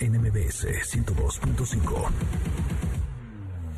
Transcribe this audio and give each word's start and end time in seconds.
NMBS 0.00 0.64
102.5. 0.64 2.83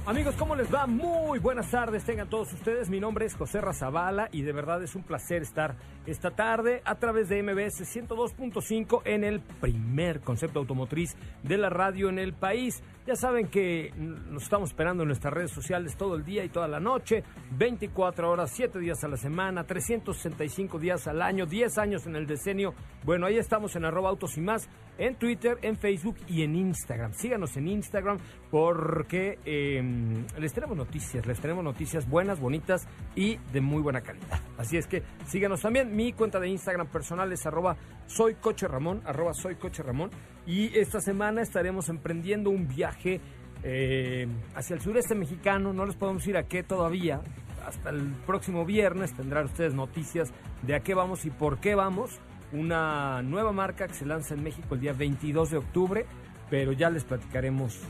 Amigos, 0.06 0.36
¿cómo 0.38 0.54
les 0.54 0.72
va? 0.72 0.86
Muy 0.86 1.40
buenas 1.40 1.68
tardes, 1.68 2.04
tengan 2.04 2.28
todos 2.28 2.52
ustedes. 2.52 2.88
Mi 2.88 3.00
nombre 3.00 3.26
es 3.26 3.34
José 3.34 3.60
Razabala 3.60 4.28
y 4.30 4.42
de 4.42 4.52
verdad 4.52 4.80
es 4.84 4.94
un 4.94 5.02
placer 5.02 5.42
estar 5.42 5.74
esta 6.06 6.30
tarde 6.30 6.80
a 6.84 6.94
través 6.94 7.28
de 7.28 7.42
MBS 7.42 7.82
102.5 7.82 9.02
en 9.04 9.24
el 9.24 9.40
primer 9.40 10.20
concepto 10.20 10.60
automotriz 10.60 11.16
de 11.42 11.58
la 11.58 11.70
radio 11.70 12.08
en 12.08 12.20
el 12.20 12.34
país. 12.34 12.84
Ya 13.04 13.16
saben 13.16 13.48
que 13.48 13.92
nos 13.96 14.44
estamos 14.44 14.70
esperando 14.70 15.02
en 15.02 15.08
nuestras 15.08 15.34
redes 15.34 15.50
sociales 15.50 15.96
todo 15.96 16.14
el 16.14 16.24
día 16.24 16.44
y 16.44 16.48
toda 16.50 16.68
la 16.68 16.78
noche, 16.78 17.24
24 17.56 18.30
horas, 18.30 18.52
7 18.52 18.78
días 18.78 19.02
a 19.02 19.08
la 19.08 19.16
semana, 19.16 19.64
365 19.64 20.78
días 20.78 21.08
al 21.08 21.22
año, 21.22 21.46
10 21.46 21.78
años 21.78 22.06
en 22.06 22.14
el 22.14 22.26
decenio. 22.26 22.74
Bueno, 23.04 23.26
ahí 23.26 23.38
estamos 23.38 23.74
en 23.74 23.84
arroba 23.84 24.10
autos 24.10 24.36
y 24.38 24.40
más, 24.40 24.68
en 24.98 25.14
Twitter, 25.16 25.58
en 25.62 25.76
Facebook 25.76 26.16
y 26.26 26.42
en 26.42 26.56
Instagram. 26.56 27.12
Síganos 27.12 27.56
en 27.56 27.68
Instagram 27.68 28.18
porque 28.50 29.38
em, 29.44 29.95
les 30.38 30.52
tenemos 30.52 30.76
noticias, 30.76 31.26
les 31.26 31.40
tenemos 31.40 31.64
noticias 31.64 32.08
buenas, 32.08 32.40
bonitas 32.40 32.86
y 33.14 33.36
de 33.52 33.60
muy 33.60 33.82
buena 33.82 34.00
calidad. 34.00 34.40
Así 34.58 34.76
es 34.76 34.86
que 34.86 35.02
síganos 35.26 35.60
también. 35.60 35.94
Mi 35.94 36.12
cuenta 36.12 36.40
de 36.40 36.48
Instagram 36.48 36.88
personal 36.88 37.32
es 37.32 37.46
arroba 37.46 37.76
soy 38.06 38.34
coche 38.34 38.68
Ramón, 38.68 39.02
arroba 39.04 39.34
soy 39.34 39.56
coche 39.56 39.82
Ramón. 39.82 40.10
Y 40.46 40.76
esta 40.78 41.00
semana 41.00 41.42
estaremos 41.42 41.88
emprendiendo 41.88 42.50
un 42.50 42.68
viaje 42.68 43.20
eh, 43.62 44.26
hacia 44.54 44.74
el 44.74 44.80
sureste 44.80 45.14
mexicano. 45.14 45.72
No 45.72 45.86
les 45.86 45.96
podemos 45.96 46.26
ir 46.26 46.36
a 46.36 46.44
qué 46.44 46.62
todavía. 46.62 47.20
Hasta 47.66 47.90
el 47.90 48.14
próximo 48.26 48.64
viernes 48.64 49.12
tendrán 49.14 49.46
ustedes 49.46 49.74
noticias 49.74 50.32
de 50.62 50.76
a 50.76 50.80
qué 50.80 50.94
vamos 50.94 51.24
y 51.24 51.30
por 51.30 51.58
qué 51.58 51.74
vamos. 51.74 52.20
Una 52.52 53.22
nueva 53.22 53.50
marca 53.52 53.88
que 53.88 53.94
se 53.94 54.06
lanza 54.06 54.34
en 54.34 54.44
México 54.44 54.76
el 54.76 54.80
día 54.80 54.92
22 54.92 55.50
de 55.50 55.56
octubre, 55.56 56.06
pero 56.48 56.72
ya 56.72 56.90
les 56.90 57.02
platicaremos, 57.02 57.80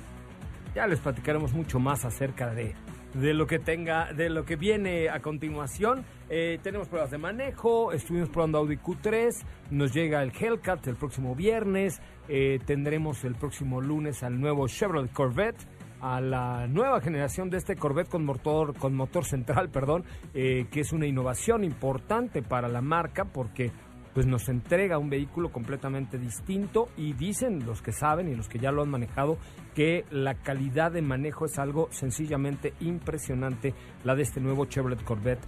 ya 0.77 0.86
les 0.86 1.00
platicaremos 1.00 1.55
mucho 1.55 1.78
más 1.78 2.05
acerca 2.05 2.55
de, 2.55 2.74
de 3.14 3.32
lo 3.32 3.46
que 3.46 3.58
tenga, 3.58 4.12
de 4.12 4.28
lo 4.28 4.44
que 4.44 4.56
viene 4.56 5.08
a 5.08 5.20
continuación. 5.20 6.04
Eh, 6.28 6.59
tenemos 6.62 6.87
pruebas 6.88 7.10
de 7.10 7.16
manejo, 7.16 7.92
estuvimos 7.92 8.28
probando 8.28 8.59
Audi 8.59 8.76
Q3, 8.76 9.42
nos 9.70 9.94
llega 9.94 10.22
el 10.22 10.32
Hellcat 10.38 10.86
el 10.86 10.97
próximo 10.97 11.34
viernes, 11.34 12.03
eh, 12.28 12.59
tendremos 12.66 13.25
el 13.25 13.36
próximo 13.36 13.81
lunes 13.81 14.22
al 14.22 14.38
nuevo 14.38 14.69
Chevrolet 14.69 15.10
Corvette 15.15 15.66
a 16.03 16.20
la 16.20 16.66
nueva 16.66 17.00
generación 17.00 17.48
de 17.48 17.56
este 17.56 17.75
Corvette 17.76 18.10
con 18.10 18.26
motor, 18.26 18.76
con 18.76 18.94
motor 18.94 19.25
central, 19.25 19.70
perdón, 19.72 20.04
eh, 20.34 20.66
que 20.70 20.81
es 20.81 20.92
una 20.92 21.06
innovación 21.06 21.65
importante 21.65 22.42
para 22.42 22.69
la 22.69 22.82
marca 22.82 23.25
porque 23.25 23.72
pues 24.16 24.25
nos 24.27 24.49
entrega 24.49 24.97
un 24.97 25.10
vehículo 25.10 25.53
completamente 25.53 26.16
distinto 26.16 26.88
y 26.97 27.12
dicen 27.12 27.66
los 27.66 27.82
que 27.82 27.93
saben 27.93 28.31
y 28.31 28.34
los 28.34 28.49
que 28.49 28.59
ya 28.59 28.72
lo 28.72 28.81
han 28.81 28.88
manejado 28.88 29.37
que 29.75 30.06
la 30.10 30.37
calidad 30.37 30.91
de 30.91 31.03
manejo 31.03 31.44
es 31.44 31.59
algo 31.59 31.88
sencillamente 31.91 32.72
impresionante, 32.81 33.75
la 34.04 34.15
de 34.15 34.22
este 34.22 34.41
nuevo 34.41 34.65
Chevrolet 34.65 35.04
Corvette 35.04 35.44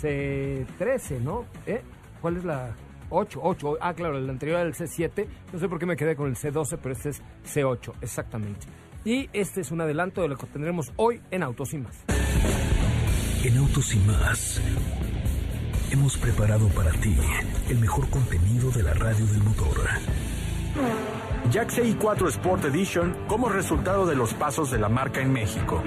C13, 0.00 1.22
¿no? 1.22 1.46
¿Eh? 1.66 1.82
¿Cuál 2.20 2.36
es 2.36 2.44
la 2.44 2.76
8? 3.10 3.40
8. 3.42 3.78
Ah, 3.80 3.94
claro, 3.94 4.16
el 4.16 4.30
anterior 4.30 4.60
era 4.60 4.68
el 4.68 4.74
C7. 4.74 5.26
No 5.52 5.58
sé 5.58 5.68
por 5.68 5.80
qué 5.80 5.86
me 5.86 5.96
quedé 5.96 6.14
con 6.14 6.28
el 6.28 6.36
C12, 6.36 6.78
pero 6.80 6.92
este 6.92 7.08
es 7.08 7.22
C8, 7.52 7.94
exactamente. 8.00 8.68
Y 9.04 9.28
este 9.32 9.62
es 9.62 9.72
un 9.72 9.80
adelanto 9.80 10.22
de 10.22 10.28
lo 10.28 10.36
que 10.36 10.46
tendremos 10.46 10.92
hoy 10.94 11.20
en 11.32 11.42
Autos 11.42 11.74
y 11.74 11.78
Más. 11.78 12.04
En 13.42 13.56
Autos 13.58 13.92
y 13.92 13.98
Más 13.98 14.62
hemos 15.94 16.16
preparado 16.16 16.66
para 16.70 16.90
ti 16.90 17.16
el 17.68 17.78
mejor 17.78 18.10
contenido 18.10 18.68
de 18.72 18.82
la 18.82 18.94
radio 18.94 19.24
del 19.26 19.44
motor. 19.44 19.76
Jack 21.52 21.70
CI4 21.70 22.28
Sport 22.30 22.64
Edition 22.64 23.16
como 23.28 23.48
resultado 23.48 24.04
de 24.04 24.16
los 24.16 24.34
pasos 24.34 24.72
de 24.72 24.80
la 24.80 24.88
marca 24.88 25.20
en 25.20 25.32
México. 25.32 25.80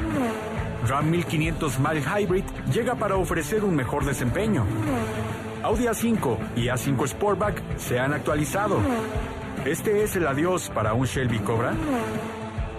Ram 0.87 1.09
1500 1.09 1.79
Mild 1.79 2.05
Hybrid 2.07 2.45
llega 2.71 2.95
para 2.95 3.17
ofrecer 3.17 3.65
un 3.65 3.75
mejor 3.75 4.05
desempeño. 4.05 4.65
Audi 5.61 5.87
A5 5.87 6.37
y 6.55 6.67
A5 6.67 7.07
Sportback 7.09 7.61
se 7.77 7.99
han 7.99 8.13
actualizado. 8.13 8.79
¿Este 9.65 10.03
es 10.03 10.15
el 10.15 10.25
adiós 10.25 10.71
para 10.73 10.93
un 10.93 11.05
Shelby 11.05 11.39
Cobra? 11.39 11.73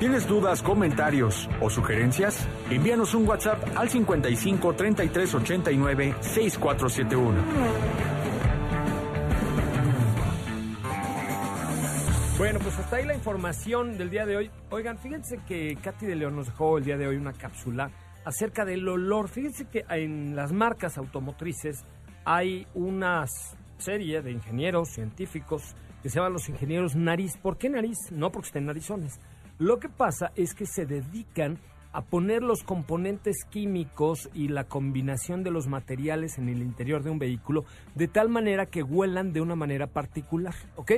¿Tienes 0.00 0.26
dudas, 0.26 0.62
comentarios 0.62 1.46
o 1.60 1.68
sugerencias? 1.68 2.48
Envíanos 2.70 3.14
un 3.14 3.26
WhatsApp 3.26 3.76
al 3.76 3.88
55 3.88 4.74
33 4.74 5.34
89 5.34 6.14
6471. 6.20 7.42
Bueno, 12.36 12.58
pues 12.60 12.78
hasta 12.78 12.96
ahí 12.96 13.06
la 13.06 13.14
información 13.14 13.96
del 13.96 14.10
día 14.10 14.26
de 14.26 14.36
hoy. 14.36 14.50
Oigan, 14.70 14.98
fíjense 14.98 15.40
que 15.48 15.76
Katy 15.82 16.06
de 16.06 16.16
León 16.16 16.36
nos 16.36 16.46
dejó 16.46 16.78
el 16.78 16.84
día 16.84 16.96
de 16.96 17.08
hoy 17.08 17.16
una 17.16 17.32
cápsula 17.32 17.90
acerca 18.24 18.64
del 18.64 18.86
olor. 18.86 19.28
Fíjense 19.28 19.64
que 19.64 19.84
en 19.88 20.36
las 20.36 20.52
marcas 20.52 20.98
automotrices 20.98 21.84
hay 22.24 22.66
una 22.74 23.24
serie 23.78 24.20
de 24.20 24.30
ingenieros 24.30 24.90
científicos 24.90 25.74
que 26.02 26.10
se 26.10 26.16
llaman 26.16 26.34
los 26.34 26.48
ingenieros 26.48 26.94
nariz. 26.94 27.38
¿Por 27.38 27.56
qué 27.56 27.70
nariz? 27.70 27.96
No 28.12 28.30
porque 28.30 28.48
estén 28.48 28.66
narizones 28.66 29.18
lo 29.58 29.80
que 29.80 29.88
pasa 29.88 30.32
es 30.36 30.54
que 30.54 30.66
se 30.66 30.86
dedican 30.86 31.58
a 31.98 32.02
poner 32.02 32.44
los 32.44 32.62
componentes 32.62 33.44
químicos 33.50 34.30
y 34.32 34.46
la 34.46 34.62
combinación 34.62 35.42
de 35.42 35.50
los 35.50 35.66
materiales 35.66 36.38
en 36.38 36.48
el 36.48 36.62
interior 36.62 37.02
de 37.02 37.10
un 37.10 37.18
vehículo 37.18 37.64
de 37.96 38.06
tal 38.06 38.28
manera 38.28 38.66
que 38.66 38.84
huelan 38.84 39.32
de 39.32 39.40
una 39.40 39.56
manera 39.56 39.88
particular, 39.88 40.54
¿ok? 40.76 40.92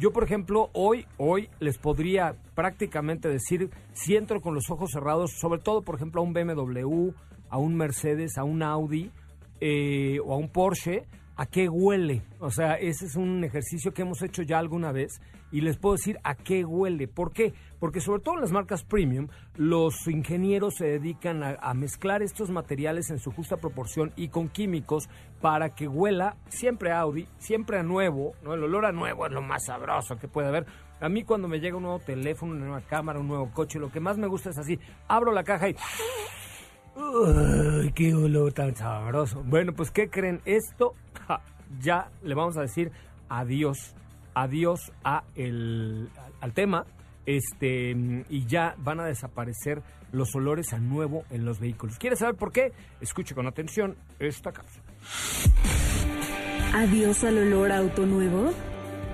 Yo, 0.00 0.12
por 0.12 0.24
ejemplo, 0.24 0.68
hoy, 0.72 1.06
hoy 1.18 1.50
les 1.60 1.78
podría 1.78 2.34
prácticamente 2.56 3.28
decir, 3.28 3.70
si 3.92 4.16
entro 4.16 4.40
con 4.40 4.54
los 4.54 4.68
ojos 4.70 4.90
cerrados, 4.92 5.30
sobre 5.38 5.60
todo, 5.60 5.82
por 5.82 5.94
ejemplo, 5.94 6.20
a 6.20 6.24
un 6.24 6.32
BMW, 6.32 7.10
a 7.48 7.58
un 7.58 7.76
Mercedes, 7.76 8.36
a 8.36 8.42
un 8.42 8.64
Audi 8.64 9.12
eh, 9.60 10.18
o 10.24 10.34
a 10.34 10.36
un 10.36 10.48
Porsche, 10.48 11.06
a 11.40 11.46
qué 11.46 11.70
huele. 11.70 12.22
O 12.38 12.50
sea, 12.50 12.74
ese 12.74 13.06
es 13.06 13.16
un 13.16 13.42
ejercicio 13.44 13.94
que 13.94 14.02
hemos 14.02 14.20
hecho 14.20 14.42
ya 14.42 14.58
alguna 14.58 14.92
vez 14.92 15.22
y 15.50 15.62
les 15.62 15.78
puedo 15.78 15.94
decir 15.94 16.18
a 16.22 16.34
qué 16.34 16.66
huele. 16.66 17.08
¿Por 17.08 17.32
qué? 17.32 17.54
Porque 17.78 18.02
sobre 18.02 18.20
todo 18.20 18.34
en 18.34 18.42
las 18.42 18.52
marcas 18.52 18.84
premium, 18.84 19.28
los 19.56 20.06
ingenieros 20.06 20.74
se 20.76 20.84
dedican 20.84 21.42
a, 21.42 21.72
mezclar 21.72 22.22
estos 22.22 22.50
materiales 22.50 23.08
en 23.08 23.18
su 23.18 23.30
justa 23.32 23.56
proporción 23.56 24.12
y 24.16 24.28
con 24.28 24.50
químicos 24.50 25.08
para 25.40 25.70
que 25.70 25.88
huela 25.88 26.36
siempre 26.50 26.92
Audi, 26.92 27.26
siempre 27.38 27.78
a 27.78 27.82
nuevo. 27.82 28.34
¿no? 28.42 28.52
El 28.52 28.64
olor 28.64 28.84
a 28.84 28.92
nuevo 28.92 29.24
es 29.24 29.32
lo 29.32 29.40
más 29.40 29.64
sabroso 29.64 30.18
que 30.18 30.28
puede 30.28 30.48
haber. 30.48 30.66
A 31.00 31.08
mí 31.08 31.24
cuando 31.24 31.48
me 31.48 31.58
llega 31.58 31.78
un 31.78 31.84
nuevo 31.84 32.00
teléfono, 32.00 32.52
una 32.52 32.66
nueva 32.66 32.82
cámara, 32.82 33.18
un 33.18 33.28
nuevo 33.28 33.50
coche, 33.50 33.78
lo 33.78 33.90
que 33.90 34.00
más 34.00 34.18
me 34.18 34.26
gusta 34.26 34.50
es 34.50 34.58
así. 34.58 34.78
Abro 35.08 35.32
la 35.32 35.42
caja 35.42 35.70
y... 35.70 35.76
¡Uy, 36.96 37.92
qué 37.92 38.14
olor 38.14 38.52
tan 38.52 38.76
sabroso! 38.76 39.42
Bueno, 39.46 39.72
pues 39.72 39.90
¿qué 39.90 40.10
creen? 40.10 40.42
Esto 40.44 40.94
ya 41.80 42.10
le 42.22 42.34
vamos 42.34 42.56
a 42.56 42.62
decir 42.62 42.90
adiós, 43.28 43.94
adiós 44.34 44.92
a 45.04 45.24
el, 45.36 46.08
al 46.40 46.52
tema, 46.52 46.84
este, 47.26 47.90
y 48.28 48.46
ya 48.46 48.74
van 48.78 49.00
a 49.00 49.04
desaparecer 49.04 49.82
los 50.12 50.34
olores 50.34 50.72
a 50.72 50.78
nuevo 50.78 51.24
en 51.30 51.44
los 51.44 51.60
vehículos. 51.60 51.98
¿Quieres 51.98 52.18
saber 52.18 52.34
por 52.34 52.52
qué? 52.52 52.72
Escuche 53.00 53.34
con 53.34 53.46
atención 53.46 53.96
esta 54.18 54.52
cápsula. 54.52 54.84
¿Adiós 56.74 57.24
al 57.24 57.38
olor 57.38 57.72
auto 57.72 58.06
nuevo? 58.06 58.52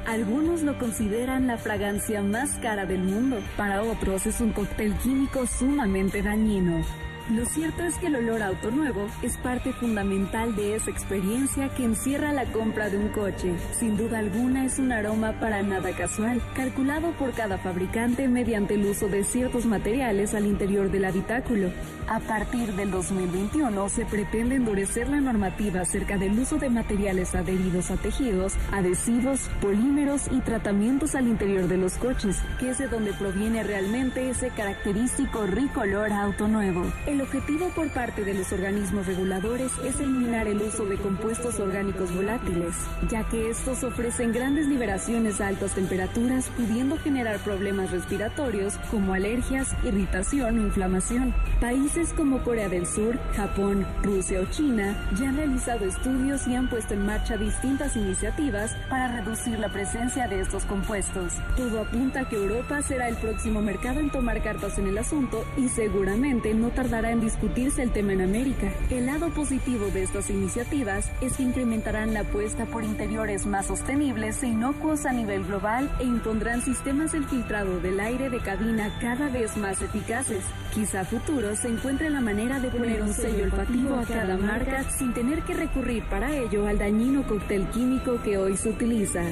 Algunos 0.07 0.63
lo 0.63 0.79
consideran 0.79 1.49
la 1.49 1.59
fragancia 1.59 2.23
más 2.23 2.59
cara 2.61 2.87
del 2.87 3.03
mundo, 3.03 3.39
para 3.57 3.83
otros 3.83 4.27
es 4.27 4.41
un 4.41 4.53
cóctel 4.53 4.95
químico 4.99 5.47
sumamente 5.47 6.23
dañino. 6.23 6.83
Lo 7.31 7.45
cierto 7.45 7.83
es 7.83 7.97
que 7.97 8.07
el 8.07 8.15
olor 8.15 8.41
auto 8.41 8.71
nuevo 8.71 9.09
es 9.21 9.37
parte 9.39 9.73
fundamental 9.73 10.55
de 10.55 10.77
esa 10.77 10.91
experiencia 10.91 11.69
que 11.71 11.85
encierra 11.85 12.33
la 12.33 12.45
compra 12.53 12.89
de 12.89 12.99
un 12.99 13.09
coche. 13.09 13.53
Sin 13.73 13.97
duda 13.97 14.21
alguna 14.21 14.65
es 14.65 14.79
un 14.79 14.93
aroma 14.93 15.33
para 15.41 15.61
nada 15.65 15.91
casual, 15.91 16.41
calculado 16.55 17.11
por 17.19 17.33
cada 17.33 17.59
fabricante 17.59 18.29
mediante 18.29 18.75
el 18.75 18.87
uso 18.87 19.09
de 19.09 19.25
ciertos 19.25 19.67
materiales 19.67 20.35
al 20.35 20.47
interior 20.47 20.89
del 20.89 21.05
habitáculo. 21.05 21.73
A 22.07 22.21
partir 22.21 22.73
del 22.75 22.93
2021 22.93 23.89
se 23.89 24.07
pretende 24.07 24.55
endurecer 24.55 25.09
la 25.09 25.21
normativa 25.21 25.81
acerca 25.81 26.19
del 26.19 26.39
uso 26.39 26.59
de 26.59 26.71
materiales 26.71 27.35
adheridos 27.35 27.91
a 27.91 27.97
tejidos, 27.97 28.55
adhesivos, 28.71 29.51
polímeros 29.61 30.29
y 30.31 30.39
tratamientos 30.43 31.17
al 31.17 31.27
interior 31.27 31.67
de 31.67 31.79
los 31.79 31.95
coches, 31.95 32.37
que 32.61 32.71
es 32.71 32.79
de 32.79 32.87
donde 32.87 33.13
proviene 33.15 33.65
realmente 33.65 34.31
ese 34.31 34.51
característico 34.51 35.45
rico 35.49 35.81
olor 35.81 36.13
auto 36.13 36.47
nuevo. 36.47 36.85
Objetivo 37.21 37.69
por 37.71 37.89
parte 37.91 38.25
de 38.25 38.35
los 38.35 38.53
organismos 38.53 39.07
reguladores 39.07 39.71
es 39.85 40.01
eliminar 40.01 40.49
el 40.49 40.61
uso 40.61 40.85
de 40.85 40.97
compuestos 40.97 41.61
orgánicos 41.61 42.15
volátiles, 42.15 42.75
ya 43.09 43.23
que 43.29 43.51
estos 43.51 43.85
ofrecen 43.85 44.33
grandes 44.33 44.67
liberaciones 44.67 45.41
a 45.41 45.49
altas 45.49 45.75
temperaturas, 45.75 46.51
pudiendo 46.57 46.97
generar 46.99 47.39
problemas 47.41 47.91
respiratorios 47.91 48.75
como 48.91 49.15
alergias, 49.15 49.75
irritación 49.85 50.59
o 50.59 50.63
inflamación. 50.63 51.35
Países 51.61 52.13
como 52.13 52.43
Corea 52.43 52.69
del 52.69 52.87
Sur, 52.87 53.19
Japón, 53.35 53.87
Rusia 54.03 54.41
o 54.41 54.45
China 54.47 54.97
ya 55.19 55.29
han 55.29 55.37
realizado 55.37 55.85
estudios 55.85 56.47
y 56.47 56.55
han 56.55 56.69
puesto 56.69 56.95
en 56.95 57.07
marcha 57.07 57.37
distintas 57.37 57.97
iniciativas 57.97 58.77
para 58.89 59.21
reducir 59.21 59.59
la 59.59 59.69
presencia 59.69 60.29
de 60.29 60.41
estos 60.41 60.65
compuestos. 60.65 61.35
Todo 61.57 61.81
apunta 61.81 62.21
a 62.21 62.29
que 62.29 62.37
Europa 62.37 62.83
será 62.83 63.09
el 63.09 63.17
próximo 63.17 63.63
mercado 63.63 64.01
en 64.01 64.11
tomar 64.11 64.43
cartas 64.43 64.79
en 64.79 64.89
el 64.89 64.99
asunto 64.99 65.45
y 65.57 65.69
seguramente 65.69 66.53
no 66.55 66.71
tardará 66.71 67.06
en 67.11 67.21
discutirse 67.21 67.83
el 67.83 67.93
tema 67.93 68.13
en 68.13 68.21
América. 68.21 68.73
El 68.91 69.07
lado 69.07 69.31
positivo 69.31 69.87
de 69.87 70.03
estas 70.03 70.31
iniciativas 70.31 71.11
es 71.21 71.37
que 71.37 71.43
incrementarán 71.43 72.15
la 72.15 72.21
apuesta 72.21 72.67
por 72.67 72.85
interiores 72.85 73.47
más 73.47 73.67
sostenibles 73.67 74.43
e 74.43 74.49
inocuos 74.49 75.07
a 75.07 75.13
nivel 75.13 75.45
global 75.45 75.91
e 76.01 76.05
impondrán 76.05 76.63
sistemas 76.63 77.13
de 77.13 77.23
filtrado 77.23 77.81
del 77.81 78.01
aire 78.01 78.31
de 78.31 78.41
cabina 78.41 78.97
cada 79.01 79.29
vez 79.29 79.57
más 79.57 79.83
eficaces. 79.83 80.45
Quizá 80.75 81.01
a 81.01 81.05
futuro 81.05 81.55
se 81.57 81.69
encuentre 81.69 82.11
la 82.11 82.21
manera 82.21 82.61
de 82.61 82.69
poner 82.71 83.03
un 83.03 83.13
sello 83.13 83.45
olfativo 83.45 83.97
a 83.97 84.05
cada 84.05 84.37
marca 84.37 84.85
sin 84.91 85.13
tener 85.13 85.43
que 85.43 85.55
recurrir 85.55 86.05
para 86.05 86.35
ello 86.35 86.67
al 86.67 86.79
dañino 86.79 87.27
cóctel 87.27 87.67
químico 87.69 88.21
que 88.23 88.39
hoy 88.39 88.57
se 88.57 88.71
utiliza. 88.71 89.23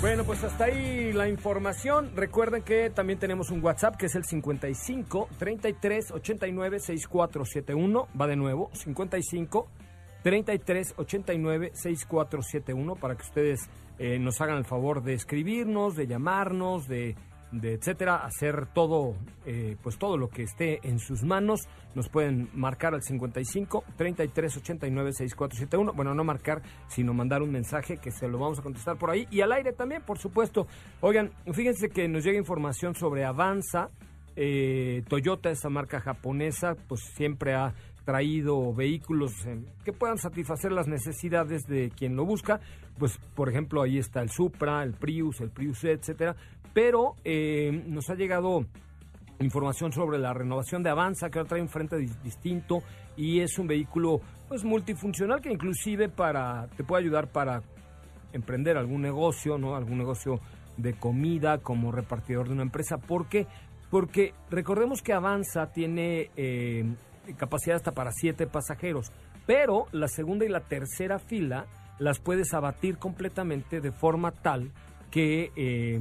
Bueno, 0.00 0.24
pues 0.24 0.42
hasta 0.44 0.64
ahí 0.64 1.12
la 1.12 1.28
información. 1.28 2.12
Recuerden 2.16 2.62
que 2.62 2.88
también 2.88 3.18
tenemos 3.18 3.50
un 3.50 3.62
WhatsApp 3.62 3.96
que 3.96 4.06
es 4.06 4.14
el 4.14 4.24
55 4.24 5.28
33 5.38 6.12
89 6.12 6.80
6471. 6.80 8.08
Va 8.18 8.26
de 8.26 8.36
nuevo, 8.36 8.70
55 8.72 9.68
33 10.22 10.94
89 10.96 11.72
6471 11.74 12.96
para 12.96 13.14
que 13.14 13.22
ustedes 13.24 13.68
eh, 13.98 14.18
nos 14.18 14.40
hagan 14.40 14.56
el 14.56 14.64
favor 14.64 15.02
de 15.02 15.12
escribirnos, 15.12 15.96
de 15.96 16.06
llamarnos, 16.06 16.88
de 16.88 17.14
de 17.52 17.74
etcétera, 17.74 18.24
hacer 18.24 18.66
todo, 18.72 19.14
eh, 19.44 19.76
pues 19.82 19.98
todo 19.98 20.16
lo 20.16 20.28
que 20.28 20.42
esté 20.42 20.80
en 20.86 20.98
sus 20.98 21.22
manos. 21.22 21.68
Nos 21.94 22.08
pueden 22.08 22.48
marcar 22.54 22.94
al 22.94 23.02
55 23.02 23.84
33 23.96 24.56
89 24.56 25.12
6471. 25.12 25.92
Bueno, 25.94 26.14
no 26.14 26.24
marcar, 26.24 26.62
sino 26.88 27.12
mandar 27.12 27.42
un 27.42 27.50
mensaje 27.50 27.96
que 27.96 28.10
se 28.10 28.28
lo 28.28 28.38
vamos 28.38 28.58
a 28.60 28.62
contestar 28.62 28.96
por 28.96 29.10
ahí. 29.10 29.26
Y 29.30 29.40
al 29.40 29.52
aire 29.52 29.72
también, 29.72 30.02
por 30.02 30.18
supuesto. 30.18 30.66
Oigan, 31.00 31.32
fíjense 31.52 31.88
que 31.88 32.08
nos 32.08 32.24
llega 32.24 32.38
información 32.38 32.94
sobre 32.94 33.24
Avanza. 33.24 33.90
Eh, 34.36 35.02
Toyota, 35.08 35.50
esta 35.50 35.68
marca 35.68 36.00
japonesa, 36.00 36.76
pues 36.88 37.00
siempre 37.14 37.54
ha 37.54 37.74
traído 38.04 38.72
vehículos 38.72 39.32
que 39.84 39.92
puedan 39.92 40.16
satisfacer 40.16 40.72
las 40.72 40.88
necesidades 40.88 41.64
de 41.66 41.90
quien 41.90 42.16
lo 42.16 42.24
busca. 42.24 42.60
Pues, 42.98 43.18
por 43.34 43.48
ejemplo, 43.48 43.82
ahí 43.82 43.98
está 43.98 44.22
el 44.22 44.30
Supra, 44.30 44.82
el 44.82 44.94
Prius, 44.94 45.40
el 45.40 45.50
Prius, 45.50 45.84
etcétera 45.84 46.36
pero 46.72 47.14
eh, 47.24 47.84
nos 47.86 48.10
ha 48.10 48.14
llegado 48.14 48.64
información 49.40 49.92
sobre 49.92 50.18
la 50.18 50.34
renovación 50.34 50.82
de 50.82 50.90
Avanza, 50.90 51.30
que 51.30 51.38
ahora 51.38 51.48
trae 51.48 51.62
un 51.62 51.68
frente 51.68 51.96
distinto 52.22 52.82
y 53.16 53.40
es 53.40 53.58
un 53.58 53.66
vehículo 53.66 54.20
pues 54.48 54.64
multifuncional 54.64 55.40
que 55.40 55.52
inclusive 55.52 56.08
para 56.08 56.68
te 56.76 56.84
puede 56.84 57.02
ayudar 57.02 57.28
para 57.28 57.62
emprender 58.32 58.76
algún 58.76 59.02
negocio, 59.02 59.58
¿no? 59.58 59.76
Algún 59.76 59.98
negocio 59.98 60.40
de 60.76 60.94
comida 60.94 61.58
como 61.58 61.92
repartidor 61.92 62.48
de 62.48 62.54
una 62.54 62.62
empresa. 62.62 62.98
¿Por 62.98 63.28
qué? 63.28 63.46
Porque 63.90 64.34
recordemos 64.50 65.02
que 65.02 65.12
Avanza 65.12 65.72
tiene 65.72 66.30
eh, 66.36 66.84
capacidad 67.36 67.76
hasta 67.76 67.92
para 67.92 68.12
siete 68.12 68.46
pasajeros, 68.46 69.10
pero 69.46 69.86
la 69.92 70.08
segunda 70.08 70.44
y 70.44 70.48
la 70.48 70.60
tercera 70.60 71.18
fila 71.18 71.66
las 71.98 72.18
puedes 72.18 72.54
abatir 72.54 72.98
completamente 72.98 73.80
de 73.80 73.92
forma 73.92 74.30
tal 74.30 74.70
que 75.10 75.50
eh, 75.56 76.00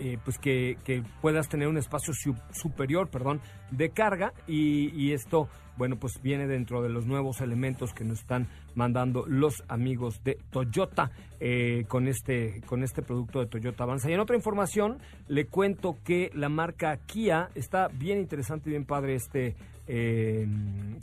eh, 0.00 0.18
pues 0.24 0.38
que, 0.38 0.76
puedas 1.20 1.48
tener 1.48 1.68
un 1.68 1.76
espacio 1.76 2.12
superior, 2.52 3.08
perdón, 3.08 3.40
de 3.70 3.90
carga 3.90 4.32
y, 4.46 5.12
esto, 5.12 5.48
bueno, 5.76 5.96
pues 5.96 6.20
viene 6.22 6.46
dentro 6.46 6.82
de 6.82 6.88
los 6.88 7.06
nuevos 7.06 7.40
elementos 7.40 7.92
que 7.92 8.04
nos 8.04 8.20
están 8.20 8.48
mandando 8.74 9.24
los 9.26 9.64
amigos 9.68 10.22
de 10.22 10.38
Toyota 10.50 11.10
eh, 11.40 11.84
con 11.88 12.06
este 12.06 12.62
con 12.66 12.82
este 12.82 13.02
producto 13.02 13.40
de 13.40 13.46
Toyota 13.46 13.84
Avanza. 13.84 14.10
Y 14.10 14.14
en 14.14 14.20
otra 14.20 14.36
información 14.36 14.98
le 15.26 15.46
cuento 15.46 15.96
que 16.04 16.30
la 16.34 16.48
marca 16.48 16.96
Kia 17.06 17.50
está 17.54 17.88
bien 17.88 18.18
interesante 18.18 18.70
y 18.70 18.72
bien 18.72 18.84
padre 18.84 19.14
este 19.14 19.56
eh, 19.88 20.46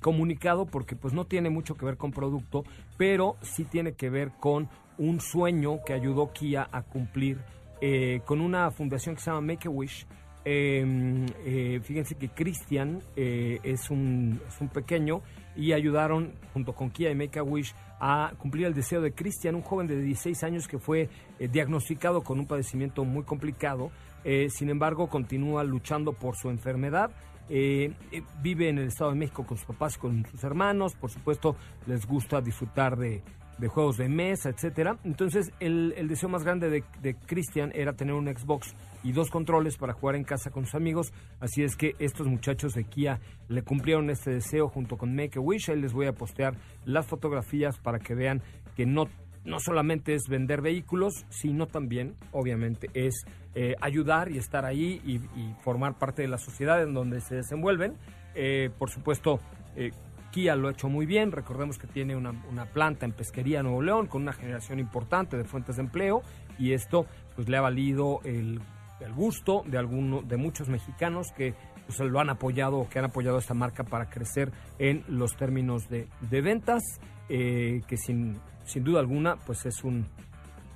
comunicado 0.01 0.65
porque 0.65 0.95
pues 0.95 1.13
no 1.13 1.25
tiene 1.25 1.50
mucho 1.50 1.75
que 1.75 1.86
ver 1.86 1.98
con 1.98 2.12
producto, 2.12 2.63
pero 2.98 3.36
sí 3.41 3.65
tiene 3.65 3.94
que 3.94 4.09
ver 4.09 4.31
con 4.39 4.69
un 4.98 5.19
sueño 5.19 5.80
que 5.86 5.94
ayudó 5.94 6.31
Kia 6.31 6.69
a 6.71 6.83
cumplir 6.83 7.39
eh, 7.87 8.21
con 8.25 8.41
una 8.41 8.71
fundación 8.71 9.13
que 9.13 9.21
se 9.21 9.29
llama 9.29 9.41
Make 9.41 9.67
a 9.67 9.69
Wish. 9.69 10.07
Em, 10.43 11.27
eh, 11.45 11.79
fíjense 11.83 12.15
que 12.15 12.29
Christian 12.29 12.99
eh, 13.15 13.59
es, 13.61 13.91
un, 13.91 14.41
es 14.47 14.59
un 14.59 14.69
pequeño 14.69 15.21
y 15.55 15.71
ayudaron 15.71 16.33
junto 16.51 16.73
con 16.73 16.89
Kia 16.89 17.11
y 17.11 17.15
Make 17.15 17.37
a 17.37 17.43
Wish 17.43 17.75
a 17.99 18.33
cumplir 18.39 18.65
el 18.65 18.73
deseo 18.73 19.01
de 19.01 19.13
Christian, 19.13 19.53
un 19.53 19.61
joven 19.61 19.85
de 19.85 20.01
16 20.01 20.43
años 20.43 20.67
que 20.67 20.79
fue 20.79 21.09
diagnosticado 21.37 22.23
con 22.23 22.39
un 22.39 22.47
padecimiento 22.47 23.05
muy 23.05 23.21
complicado. 23.21 23.91
sin 24.50 24.71
embargo, 24.71 25.07
continúa 25.07 25.63
luchando 25.63 26.13
por 26.13 26.36
su 26.36 26.50
enfermedad. 26.50 27.12
vive 27.48 28.69
en 28.69 28.79
el 28.79 28.88
Estado 28.88 29.12
de 29.12 29.17
México 29.17 29.45
con 29.45 29.57
sus 29.57 29.67
papás 29.67 29.98
y 29.98 30.00
con 30.00 30.25
sus 30.25 30.43
hermanos. 30.43 30.95
Por 30.95 31.12
supuesto, 31.12 31.55
les 31.86 32.07
gusta 32.07 32.41
disfrutar 32.41 32.98
de, 32.98 33.21
de 33.57 33.67
juegos 33.67 33.97
de 33.97 34.09
mesa, 34.09 34.50
etcétera. 34.50 34.97
Entonces, 35.03 35.51
el, 35.59 35.93
deseo 36.07 36.29
más 36.29 36.43
grande 36.43 36.69
de, 36.69 36.83
de 37.01 37.15
Christian 37.15 37.71
era 37.74 37.93
tener 37.93 38.13
un 38.13 38.27
Xbox 38.27 38.75
y 39.03 39.12
dos 39.12 39.29
controles 39.29 39.77
para 39.77 39.93
jugar 39.93 40.15
en 40.15 40.24
casa 40.24 40.50
con 40.50 40.65
sus 40.65 40.75
amigos. 40.75 41.13
Así 41.39 41.63
es 41.63 41.75
que 41.75 41.95
estos 42.00 42.27
muchachos 42.27 42.74
de 42.74 42.83
Kia 42.83 43.19
le 43.47 43.62
cumplieron 43.62 44.09
este 44.09 44.31
deseo 44.31 44.67
junto 44.67 44.97
con 44.97 45.15
Make 45.15 45.39
a 45.39 45.41
Wish. 45.41 45.69
Ahí 45.69 45.79
les 45.79 45.93
voy 45.93 46.07
a 46.07 46.13
postear 46.13 46.55
las 46.85 47.05
fotografías 47.05 47.77
para 47.79 48.00
que 48.00 48.15
vean 48.15 48.41
que 48.75 48.85
no, 48.85 49.05
no 49.45 49.59
solamente 49.59 50.15
es 50.15 50.24
vender 50.27 50.62
vehículos, 50.62 51.25
sino 51.29 51.67
también, 51.67 52.15
obviamente, 52.31 52.89
es 52.93 53.25
eh, 53.53 53.75
ayudar 53.79 54.31
y 54.31 54.38
estar 54.38 54.65
ahí 54.65 55.01
y, 55.05 55.19
formar 55.63 55.97
parte 55.97 56.24
de 56.24 56.27
la 56.27 56.38
sociedad 56.38 56.81
en 56.83 56.93
donde 56.93 57.21
se 57.21 57.35
desenvuelven. 57.35 57.93
Eh, 58.33 58.69
por 58.77 58.89
supuesto, 58.89 59.39
eh, 59.75 59.91
Lo 60.36 60.68
ha 60.68 60.72
hecho 60.72 60.89
muy 60.89 61.06
bien. 61.06 61.32
Recordemos 61.32 61.77
que 61.77 61.88
tiene 61.88 62.13
una, 62.13 62.34
planta 62.74 63.06
en 63.06 63.13
Pesquería 63.13 63.63
Nuevo 63.63 63.82
León 63.82 64.08
con 64.08 64.24
una 64.24 64.34
generación 64.34 64.80
importante 64.80 65.38
de 65.38 65.46
fuentes 65.46 65.77
de 65.77 65.84
empleo 65.84 66.24
y 66.60 66.74
esto 66.74 67.06
pues 67.36 67.48
le 67.48 67.56
ha 67.56 67.62
valido 67.62 68.20
el, 68.25 68.60
gusto 69.15 69.63
de 69.65 69.77
alguno, 69.77 70.22
de 70.24 70.36
muchos 70.36 70.68
mexicanos 70.68 71.27
que 71.38 71.54
pues, 71.88 72.00
lo 72.00 72.20
han 72.20 72.30
apoyado 72.30 72.86
que 72.89 73.00
han 73.00 73.06
apoyado 73.06 73.38
esta 73.38 73.54
marca 73.54 73.86
para 73.86 74.10
crecer 74.10 74.51
en 74.77 75.06
los 75.08 75.38
términos 75.38 75.88
de, 75.88 76.08
ventas, 76.42 76.82
eh, 77.30 77.82
que 77.88 77.96
sin, 77.96 78.38
sin 78.65 78.84
duda 78.84 79.00
alguna 79.00 79.38
pues 79.38 79.65
es 79.65 79.86
un 79.86 80.06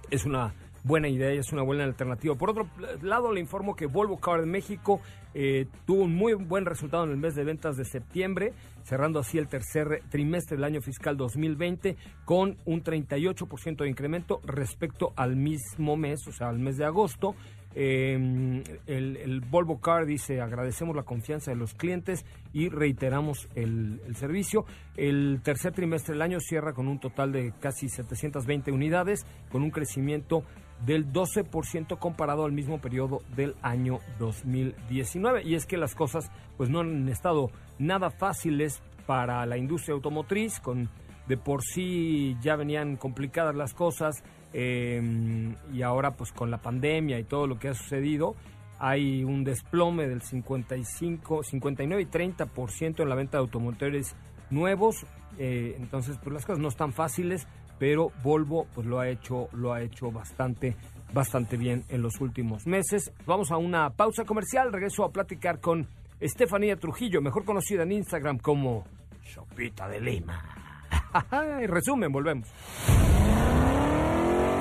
es 0.09 0.25
una 0.25 0.53
buena 0.83 1.07
idea 1.07 1.33
y 1.33 1.37
es 1.37 1.51
una 1.51 1.63
buena 1.63 1.83
alternativa. 1.83 2.35
Por 2.35 2.51
otro 2.51 2.67
lado, 3.01 3.31
le 3.31 3.39
informo 3.39 3.75
que 3.75 3.85
Volvo 3.85 4.19
Car 4.19 4.41
de 4.41 4.45
México 4.45 5.01
eh, 5.33 5.67
tuvo 5.85 6.03
un 6.03 6.15
muy 6.15 6.33
buen 6.33 6.65
resultado 6.65 7.03
en 7.03 7.11
el 7.11 7.17
mes 7.17 7.35
de 7.35 7.43
ventas 7.43 7.77
de 7.77 7.85
septiembre, 7.85 8.53
cerrando 8.83 9.19
así 9.19 9.37
el 9.37 9.47
tercer 9.47 10.01
trimestre 10.09 10.57
del 10.57 10.63
año 10.63 10.81
fiscal 10.81 11.17
2020 11.17 11.97
con 12.25 12.57
un 12.65 12.83
38% 12.83 13.77
de 13.77 13.89
incremento 13.89 14.41
respecto 14.43 15.13
al 15.15 15.35
mismo 15.35 15.97
mes, 15.97 16.27
o 16.27 16.31
sea, 16.31 16.49
al 16.49 16.59
mes 16.59 16.77
de 16.77 16.85
agosto. 16.85 17.35
Eh, 17.75 18.63
el, 18.87 19.41
Volvo 19.41 19.79
Car 19.79 20.07
dice, 20.07 20.41
agradecemos 20.41 20.95
la 20.95 21.03
confianza 21.03 21.51
de 21.51 21.57
los 21.57 21.75
clientes 21.75 22.25
y 22.51 22.69
reiteramos 22.69 23.47
el 23.53 24.01
servicio. 24.15 24.65
El 24.97 25.41
tercer 25.43 25.73
trimestre 25.73 26.13
del 26.13 26.23
año 26.23 26.39
cierra 26.39 26.73
con 26.73 26.87
un 26.87 26.99
total 26.99 27.31
de 27.31 27.53
casi 27.59 27.87
720 27.87 28.71
unidades, 28.71 29.25
con 29.51 29.61
un 29.61 29.69
crecimiento 29.69 30.43
del 30.85 31.11
12% 31.11 31.97
comparado 31.99 32.45
al 32.45 32.51
mismo 32.51 32.79
periodo 32.79 33.21
del 33.35 33.55
año 33.61 33.99
2019. 34.19 35.43
Y 35.43 35.55
es 35.55 35.65
que 35.65 35.77
las 35.77 35.95
cosas 35.95 36.31
pues 36.57 36.69
no 36.69 36.79
han 36.79 37.09
estado 37.09 37.51
nada 37.77 38.09
fáciles 38.09 38.81
para 39.05 39.45
la 39.45 39.57
industria 39.57 39.95
automotriz, 39.95 40.59
con 40.59 40.89
de 41.27 41.37
por 41.37 41.61
sí 41.63 42.35
ya 42.41 42.55
venían 42.55 42.97
complicadas 42.97 43.55
las 43.55 43.73
cosas 43.75 44.23
eh, 44.51 45.53
y 45.71 45.81
ahora 45.83 46.15
pues 46.15 46.31
con 46.31 46.49
la 46.49 46.57
pandemia 46.57 47.19
y 47.19 47.23
todo 47.23 47.45
lo 47.45 47.59
que 47.59 47.67
ha 47.67 47.75
sucedido 47.75 48.35
hay 48.79 49.23
un 49.23 49.43
desplome 49.43 50.07
del 50.07 50.21
55, 50.21 51.43
59 51.43 52.01
y 52.01 52.05
30% 52.05 53.01
en 53.01 53.09
la 53.09 53.15
venta 53.15 53.37
de 53.37 53.41
automotores 53.41 54.15
nuevos, 54.49 55.05
eh, 55.37 55.75
entonces 55.77 56.17
pues 56.23 56.33
las 56.33 56.45
cosas 56.45 56.59
no 56.59 56.69
están 56.69 56.93
fáciles, 56.93 57.45
pero 57.79 58.11
Volvo 58.21 58.67
pues 58.75 58.85
lo 58.85 58.99
ha 58.99 59.09
hecho 59.09 59.47
lo 59.53 59.73
ha 59.73 59.81
hecho 59.81 60.11
bastante 60.11 60.75
bastante 61.13 61.57
bien 61.57 61.83
en 61.89 62.01
los 62.01 62.19
últimos 62.21 62.67
meses. 62.67 63.11
Vamos 63.25 63.51
a 63.51 63.57
una 63.57 63.89
pausa 63.89 64.25
comercial, 64.25 64.71
regreso 64.71 65.03
a 65.03 65.11
platicar 65.11 65.59
con 65.59 65.87
Estefanía 66.19 66.75
Trujillo, 66.75 67.21
mejor 67.21 67.45
conocida 67.45 67.83
en 67.83 67.93
Instagram 67.93 68.37
como 68.37 68.85
Sopita 69.23 69.87
de 69.87 70.01
Lima. 70.01 70.43
Resumen, 71.67 72.11
volvemos. 72.11 72.47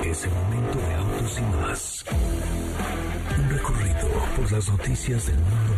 Es 0.05 0.25
el 0.25 0.31
momento 0.31 0.79
de 0.79 0.93
autos 0.95 1.39
y 1.39 1.41
más. 1.57 2.05
Un 3.37 3.49
recorrido 3.49 4.07
por 4.35 4.51
las 4.51 4.69
noticias 4.69 5.27
del 5.27 5.35
mundo 5.35 5.68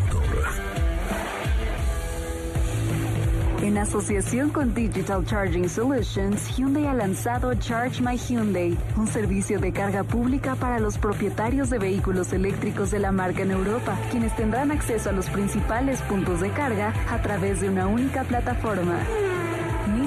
En 3.62 3.77
asociación 3.77 4.50
con 4.50 4.74
Digital 4.74 5.24
Charging 5.24 5.70
Solutions, 5.70 6.58
Hyundai 6.58 6.88
ha 6.88 6.96
lanzado 6.96 7.53
Charge 7.53 8.01
My 8.01 8.18
Hyundai, 8.18 8.75
un 8.98 9.06
servicio 9.06 9.60
de 9.60 9.72
carga 9.72 10.03
pública 10.03 10.56
para 10.56 10.80
los 10.80 10.98
propietarios 10.98 11.70
de 11.70 11.77
vehículos 11.77 12.34
eléctricos 12.34 12.89
de 12.89 12.98
la 12.98 13.12
marca 13.12 13.44
en 13.44 13.51
Europa, 13.51 14.00
quienes 14.10 14.36
tendrán 14.36 14.72
acceso 14.72 15.12
a 15.12 15.13
los 15.13 15.30
principales 15.30 16.01
puntos 16.01 16.41
de 16.41 16.50
carga 16.50 16.91
a 17.12 17.22
través 17.22 17.62
de 17.62 17.70
una 17.70 17.86
única 17.86 18.24
plataforma. 18.24 18.98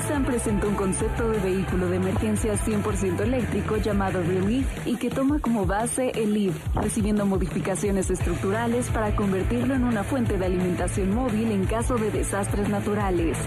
Nissan 0.05 0.25
presentó 0.27 0.69
un 0.69 0.75
concepto 0.75 1.31
de 1.31 1.39
vehículo 1.39 1.89
de 1.89 1.97
emergencia 1.97 2.59
100% 2.59 3.21
eléctrico 3.23 3.79
llamado 3.79 4.23
Relief 4.23 4.67
y 4.87 4.97
que 4.97 5.09
toma 5.09 5.39
como 5.39 5.65
base 5.65 6.11
el 6.15 6.35
Leaf, 6.35 6.55
recibiendo 6.75 7.25
modificaciones 7.25 8.11
estructurales 8.11 8.89
para 8.91 9.17
convertirlo 9.17 9.75
en 9.75 9.83
una 9.83 10.05
fuente 10.05 10.37
de 10.37 10.45
alimentación 10.45 11.15
móvil 11.15 11.51
en 11.53 11.65
caso 11.65 11.95
de 11.97 12.11
desastres 12.11 12.69
naturales. 12.69 13.39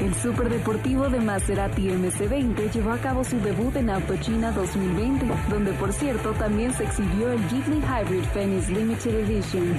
El 0.00 0.14
superdeportivo 0.16 1.08
de 1.08 1.20
Maserati 1.20 1.88
MC20 1.88 2.70
llevó 2.70 2.90
a 2.90 2.98
cabo 2.98 3.24
su 3.24 3.40
debut 3.40 3.74
en 3.76 3.88
Auto 3.88 4.14
China 4.18 4.52
2020, 4.52 5.26
donde 5.48 5.72
por 5.72 5.94
cierto 5.94 6.32
también 6.32 6.74
se 6.74 6.84
exhibió 6.84 7.32
el 7.32 7.40
Ghibli 7.48 7.78
Hybrid 7.78 8.24
Phoenix 8.34 8.68
Limited 8.68 9.14
Edition. 9.14 9.78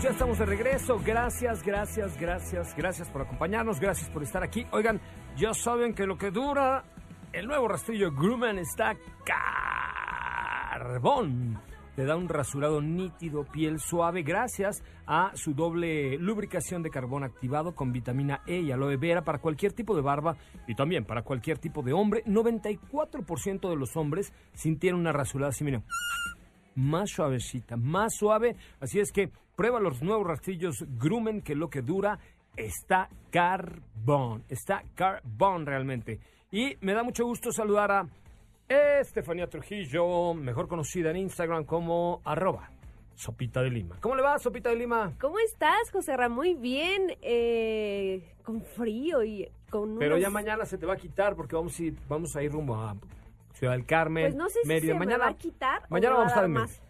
Amigos, 0.00 0.02
ya 0.02 0.10
estamos 0.10 0.38
de 0.38 0.46
regreso. 0.46 0.98
Gracias, 1.04 1.62
gracias, 1.62 2.18
gracias, 2.18 2.74
gracias 2.74 3.10
por 3.10 3.20
acompañarnos, 3.22 3.78
gracias 3.78 4.08
por 4.08 4.22
estar 4.22 4.42
aquí. 4.42 4.66
Oigan, 4.72 4.98
ya 5.36 5.52
saben 5.52 5.92
que 5.94 6.06
lo 6.06 6.16
que 6.16 6.30
dura 6.30 6.84
el 7.32 7.46
nuevo 7.46 7.68
rastrillo 7.68 8.10
Grumman 8.10 8.58
está 8.58 8.96
carbón. 10.72 11.60
Te 11.96 12.06
da 12.06 12.16
un 12.16 12.30
rasurado 12.30 12.80
nítido, 12.80 13.44
piel 13.44 13.78
suave, 13.78 14.22
gracias 14.22 14.82
a 15.06 15.32
su 15.34 15.52
doble 15.52 16.16
lubricación 16.16 16.82
de 16.82 16.88
carbón 16.88 17.22
activado 17.24 17.74
con 17.74 17.92
vitamina 17.92 18.40
E 18.46 18.58
y 18.60 18.72
aloe 18.72 18.96
vera 18.96 19.22
para 19.22 19.38
cualquier 19.38 19.74
tipo 19.74 19.94
de 19.94 20.00
barba 20.00 20.38
y 20.66 20.74
también 20.74 21.04
para 21.04 21.22
cualquier 21.22 21.58
tipo 21.58 21.82
de 21.82 21.92
hombre. 21.92 22.24
94% 22.24 23.68
de 23.68 23.76
los 23.76 23.94
hombres 23.98 24.32
sintieron 24.54 25.00
una 25.00 25.12
rasurada 25.12 25.50
así, 25.50 25.62
miren 25.62 25.84
más 26.74 27.10
suavecita, 27.10 27.76
más 27.76 28.14
suave. 28.14 28.56
Así 28.80 28.98
es 28.98 29.12
que 29.12 29.30
prueba 29.60 29.78
los 29.78 30.00
nuevos 30.00 30.26
rastrillos 30.26 30.86
Grumen, 30.98 31.42
que 31.42 31.54
lo 31.54 31.68
que 31.68 31.82
dura 31.82 32.18
está 32.56 33.10
carbón. 33.30 34.42
Está 34.48 34.82
carbón 34.94 35.66
realmente. 35.66 36.18
Y 36.50 36.78
me 36.80 36.94
da 36.94 37.02
mucho 37.02 37.26
gusto 37.26 37.52
saludar 37.52 37.90
a 37.92 38.06
Estefanía 38.66 39.48
Trujillo, 39.48 40.32
mejor 40.32 40.66
conocida 40.66 41.10
en 41.10 41.18
Instagram 41.18 41.64
como 41.64 42.22
arroba 42.24 42.70
Sopita 43.14 43.60
de 43.60 43.68
Lima. 43.68 43.98
¿Cómo 44.00 44.14
le 44.16 44.22
va, 44.22 44.38
Sopita 44.38 44.70
de 44.70 44.76
Lima? 44.76 45.12
¿Cómo 45.20 45.38
estás, 45.40 45.90
José 45.92 46.16
Ra? 46.16 46.30
Muy 46.30 46.54
bien, 46.54 47.18
eh, 47.20 48.32
con 48.42 48.62
frío 48.62 49.22
y 49.22 49.46
con 49.68 49.98
Pero 49.98 50.14
unos- 50.14 50.22
ya 50.22 50.30
mañana 50.30 50.64
se 50.64 50.78
te 50.78 50.86
va 50.86 50.94
a 50.94 50.96
quitar 50.96 51.36
porque 51.36 51.54
vamos 51.54 51.78
a 51.78 51.82
ir, 51.82 51.98
vamos 52.08 52.34
a 52.34 52.42
ir 52.42 52.50
rumbo 52.50 52.76
a 52.76 52.96
Ciudad 53.52 53.74
del 53.74 53.84
Carmen, 53.84 54.24
Pues 54.24 54.36
no 54.36 54.48
sé 54.48 54.60
si 54.62 54.68
Mérida. 54.68 54.94
se 54.94 54.98
me 54.98 55.04
mañana, 55.04 55.24
va 55.26 55.30
a 55.32 55.36
quitar 55.36 55.82
o 55.82 55.86
Mañana 55.90 56.14
me 56.14 56.20
va 56.20 56.22
a 56.22 56.28
vamos 56.28 56.32
a 56.32 56.34
estar 56.34 56.42
dar 56.44 56.48
más. 56.50 56.82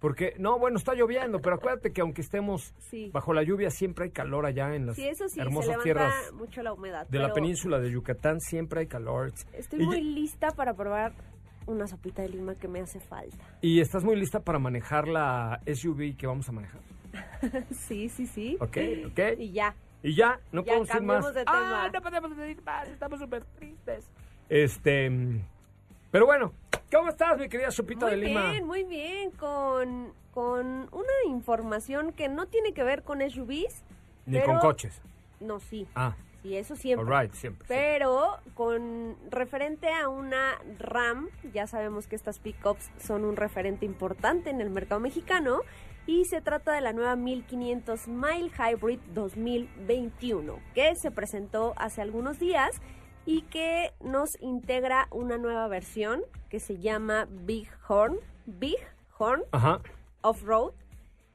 Porque, 0.00 0.34
no, 0.38 0.58
bueno, 0.58 0.78
está 0.78 0.94
lloviendo, 0.94 1.40
pero 1.40 1.56
acuérdate 1.56 1.92
que 1.92 2.00
aunque 2.00 2.22
estemos 2.22 2.74
Sí. 2.78 3.10
bajo 3.12 3.34
la 3.34 3.42
lluvia, 3.42 3.70
siempre 3.70 4.06
hay 4.06 4.10
calor 4.10 4.46
allá 4.46 4.74
en 4.74 4.86
las 4.86 4.96
Sí, 4.96 5.06
eso 5.06 5.28
sí, 5.28 5.34
se 5.34 5.42
hermosas 5.42 5.78
tierras 5.82 6.32
mucho 6.32 6.62
la 6.62 6.72
humedad. 6.72 7.06
de 7.08 7.18
la 7.18 7.32
península 7.34 7.78
de 7.78 7.90
Yucatán, 7.90 8.40
siempre 8.40 8.80
hay 8.80 8.86
calor. 8.86 9.32
Estoy 9.52 9.82
y, 9.82 9.86
muy 9.86 10.00
lista 10.00 10.48
para 10.52 10.72
probar 10.74 11.12
una 11.66 11.86
sopita 11.86 12.22
de 12.22 12.30
lima 12.30 12.54
que 12.54 12.66
me 12.66 12.80
hace 12.80 12.98
falta. 12.98 13.36
y 13.60 13.80
estás 13.80 14.02
muy 14.02 14.16
lista 14.16 14.40
para 14.40 14.58
manejar 14.58 15.06
la 15.06 15.60
SUV 15.66 16.16
que 16.16 16.26
vamos 16.26 16.48
a 16.48 16.52
manejar. 16.52 16.80
Sí, 17.70 18.08
sí, 18.08 18.26
sí. 18.26 18.56
Ok, 18.60 18.78
ok. 19.08 19.20
Y 19.38 19.52
ya. 19.52 19.74
Y 20.02 20.14
ya, 20.14 20.40
no 20.50 20.62
Ya, 20.64 20.72
podemos 20.78 20.94
ir 20.94 21.02
más. 21.02 21.26
Ah, 21.46 21.90
no 21.92 22.00
podemos 22.00 22.32
ir 22.48 22.62
más, 22.62 22.88
estamos 22.88 23.18
súper 23.20 23.44
tristes. 23.44 24.08
Este, 24.48 25.10
pero 26.10 26.24
bueno, 26.24 26.52
¿cómo 26.92 27.08
estás, 27.10 27.38
mi 27.38 27.48
querida 27.48 27.70
Sopita 27.70 28.06
Muy 28.06 28.10
de 28.16 28.26
Lima? 28.26 28.50
bien, 28.50 28.66
muy 28.66 28.84
bien, 28.84 29.30
con, 29.32 30.12
con 30.32 30.66
una 30.92 31.12
información 31.26 32.12
que 32.12 32.28
no 32.28 32.46
tiene 32.46 32.72
que 32.72 32.82
ver 32.82 33.02
con 33.02 33.20
SUVs. 33.20 33.82
Ni 34.26 34.38
pero- 34.38 34.46
con 34.46 34.58
coches. 34.58 35.00
No, 35.40 35.58
sí, 35.58 35.86
Ah, 35.94 36.14
sí, 36.42 36.54
eso 36.56 36.76
siempre. 36.76 37.06
alright, 37.14 37.32
siempre. 37.34 37.66
sí. 37.66 37.72
Pero 37.74 38.36
con 38.54 39.16
referente 39.30 39.88
a 39.90 40.08
una 40.08 40.58
RAM, 40.78 41.28
ya 41.54 41.66
sabemos 41.66 42.06
que 42.06 42.16
estas 42.16 42.38
pickups 42.38 42.90
son 42.98 43.24
un 43.24 43.36
referente 43.36 43.86
importante 43.86 44.50
en 44.50 44.60
el 44.60 44.68
mercado 44.68 45.00
mexicano 45.00 45.60
y 46.06 46.24
se 46.26 46.42
trata 46.42 46.72
de 46.72 46.82
la 46.82 46.92
nueva 46.92 47.16
1500 47.16 48.08
Mile 48.08 48.50
Hybrid 48.58 48.98
2021 49.14 50.58
que 50.74 50.94
se 50.96 51.10
presentó 51.10 51.72
hace 51.76 52.02
algunos 52.02 52.38
días 52.38 52.70
y 53.26 53.42
que 53.42 53.92
nos 54.00 54.30
integra 54.40 55.08
una 55.10 55.38
nueva 55.38 55.68
versión 55.68 56.22
que 56.48 56.60
se 56.60 56.78
llama 56.78 57.28
Big 57.30 57.68
Horn, 57.88 58.16
Big 58.46 58.78
Horn. 59.18 59.42
Off-Road, 60.22 60.72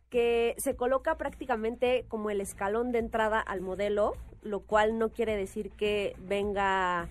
que 0.09 0.55
se 0.57 0.75
coloca 0.75 1.15
prácticamente 1.15 2.05
como 2.07 2.29
el 2.29 2.41
escalón 2.41 2.91
de 2.91 2.99
entrada 2.99 3.39
al 3.39 3.61
modelo, 3.61 4.13
lo 4.43 4.59
cual 4.59 4.99
no 4.99 5.09
quiere 5.09 5.35
decir 5.35 5.71
que 5.71 6.15
venga 6.19 7.09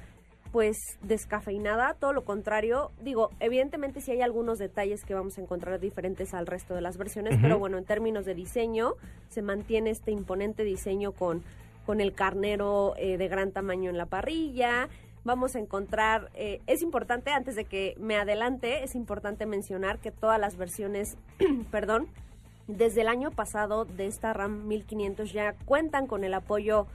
pues 0.52 0.78
descafeinada, 1.02 1.94
todo 1.94 2.12
lo 2.12 2.24
contrario. 2.24 2.92
Digo, 3.02 3.30
evidentemente 3.40 4.00
sí 4.00 4.12
hay 4.12 4.22
algunos 4.22 4.60
detalles 4.60 5.04
que 5.04 5.12
vamos 5.12 5.36
a 5.36 5.40
encontrar 5.40 5.80
diferentes 5.80 6.32
al 6.32 6.46
resto 6.46 6.76
de 6.76 6.80
las 6.80 6.96
versiones, 6.96 7.36
pero 7.42 7.58
bueno, 7.58 7.76
en 7.76 7.84
términos 7.84 8.24
de 8.24 8.36
diseño, 8.36 8.94
se 9.28 9.42
mantiene 9.42 9.90
este 9.90 10.12
imponente 10.12 10.62
diseño 10.62 11.10
con, 11.10 11.42
con 11.86 12.00
el 12.00 12.12
carnero 12.12 12.94
eh, 12.96 13.16
de 13.18 13.28
gran 13.28 13.52
tamaño 13.52 13.90
en 13.90 13.98
la 13.98 14.06
parrilla. 14.06 14.88
Vamos 15.24 15.56
a 15.56 15.58
encontrar, 15.58 16.30
eh, 16.34 16.60
es 16.66 16.82
importante, 16.82 17.30
antes 17.30 17.56
de 17.56 17.64
que 17.64 17.94
me 17.98 18.16
adelante, 18.16 18.84
es 18.84 18.94
importante 18.94 19.46
mencionar 19.46 19.98
que 19.98 20.10
todas 20.10 20.38
las 20.38 20.56
versiones, 20.56 21.16
perdón, 21.70 22.08
desde 22.66 23.02
el 23.02 23.08
año 23.08 23.30
pasado 23.30 23.84
de 23.84 24.06
esta 24.06 24.32
RAM 24.32 24.66
1500 24.68 25.32
ya 25.32 25.54
cuentan 25.64 26.06
con 26.06 26.24
el 26.24 26.34
apoyo 26.34 26.86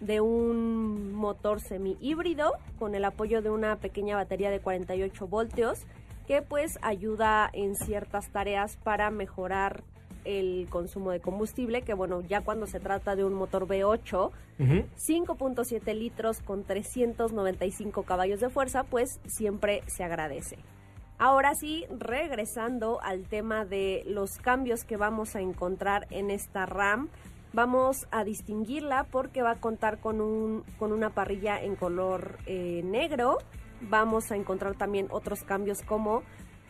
de 0.00 0.20
un 0.20 1.12
motor 1.14 1.60
semi 1.60 1.96
híbrido 2.00 2.52
con 2.78 2.94
el 2.94 3.04
apoyo 3.04 3.40
de 3.40 3.50
una 3.50 3.76
pequeña 3.76 4.16
batería 4.16 4.50
de 4.50 4.58
48 4.60 5.28
voltios 5.28 5.86
que 6.26 6.42
pues 6.42 6.78
ayuda 6.82 7.48
en 7.52 7.76
ciertas 7.76 8.28
tareas 8.30 8.76
para 8.78 9.10
mejorar 9.10 9.84
el 10.24 10.66
consumo 10.70 11.10
de 11.10 11.20
combustible 11.20 11.82
que 11.82 11.94
bueno 11.94 12.20
ya 12.22 12.40
cuando 12.40 12.66
se 12.66 12.80
trata 12.80 13.16
de 13.16 13.24
un 13.24 13.34
motor 13.34 13.66
V8 13.66 14.30
Ujú. 14.58 14.84
5.7 14.96 15.94
litros 15.94 16.40
con 16.40 16.64
395 16.64 18.04
caballos 18.04 18.40
de 18.40 18.50
fuerza, 18.50 18.84
pues 18.84 19.20
siempre 19.26 19.82
se 19.86 20.04
agradece. 20.04 20.58
Ahora 21.18 21.54
sí, 21.54 21.86
regresando 21.90 23.00
al 23.02 23.24
tema 23.24 23.64
de 23.64 24.02
los 24.06 24.38
cambios 24.38 24.84
que 24.84 24.96
vamos 24.96 25.36
a 25.36 25.40
encontrar 25.40 26.06
en 26.10 26.30
esta 26.30 26.66
RAM, 26.66 27.08
vamos 27.52 28.06
a 28.10 28.24
distinguirla 28.24 29.04
porque 29.10 29.42
va 29.42 29.52
a 29.52 29.60
contar 29.60 29.98
con, 29.98 30.20
un, 30.20 30.64
con 30.78 30.92
una 30.92 31.10
parrilla 31.10 31.62
en 31.62 31.76
color 31.76 32.38
eh, 32.46 32.82
negro. 32.84 33.38
Vamos 33.80 34.30
a 34.32 34.36
encontrar 34.36 34.74
también 34.76 35.08
otros 35.10 35.42
cambios 35.42 35.82
como 35.82 36.22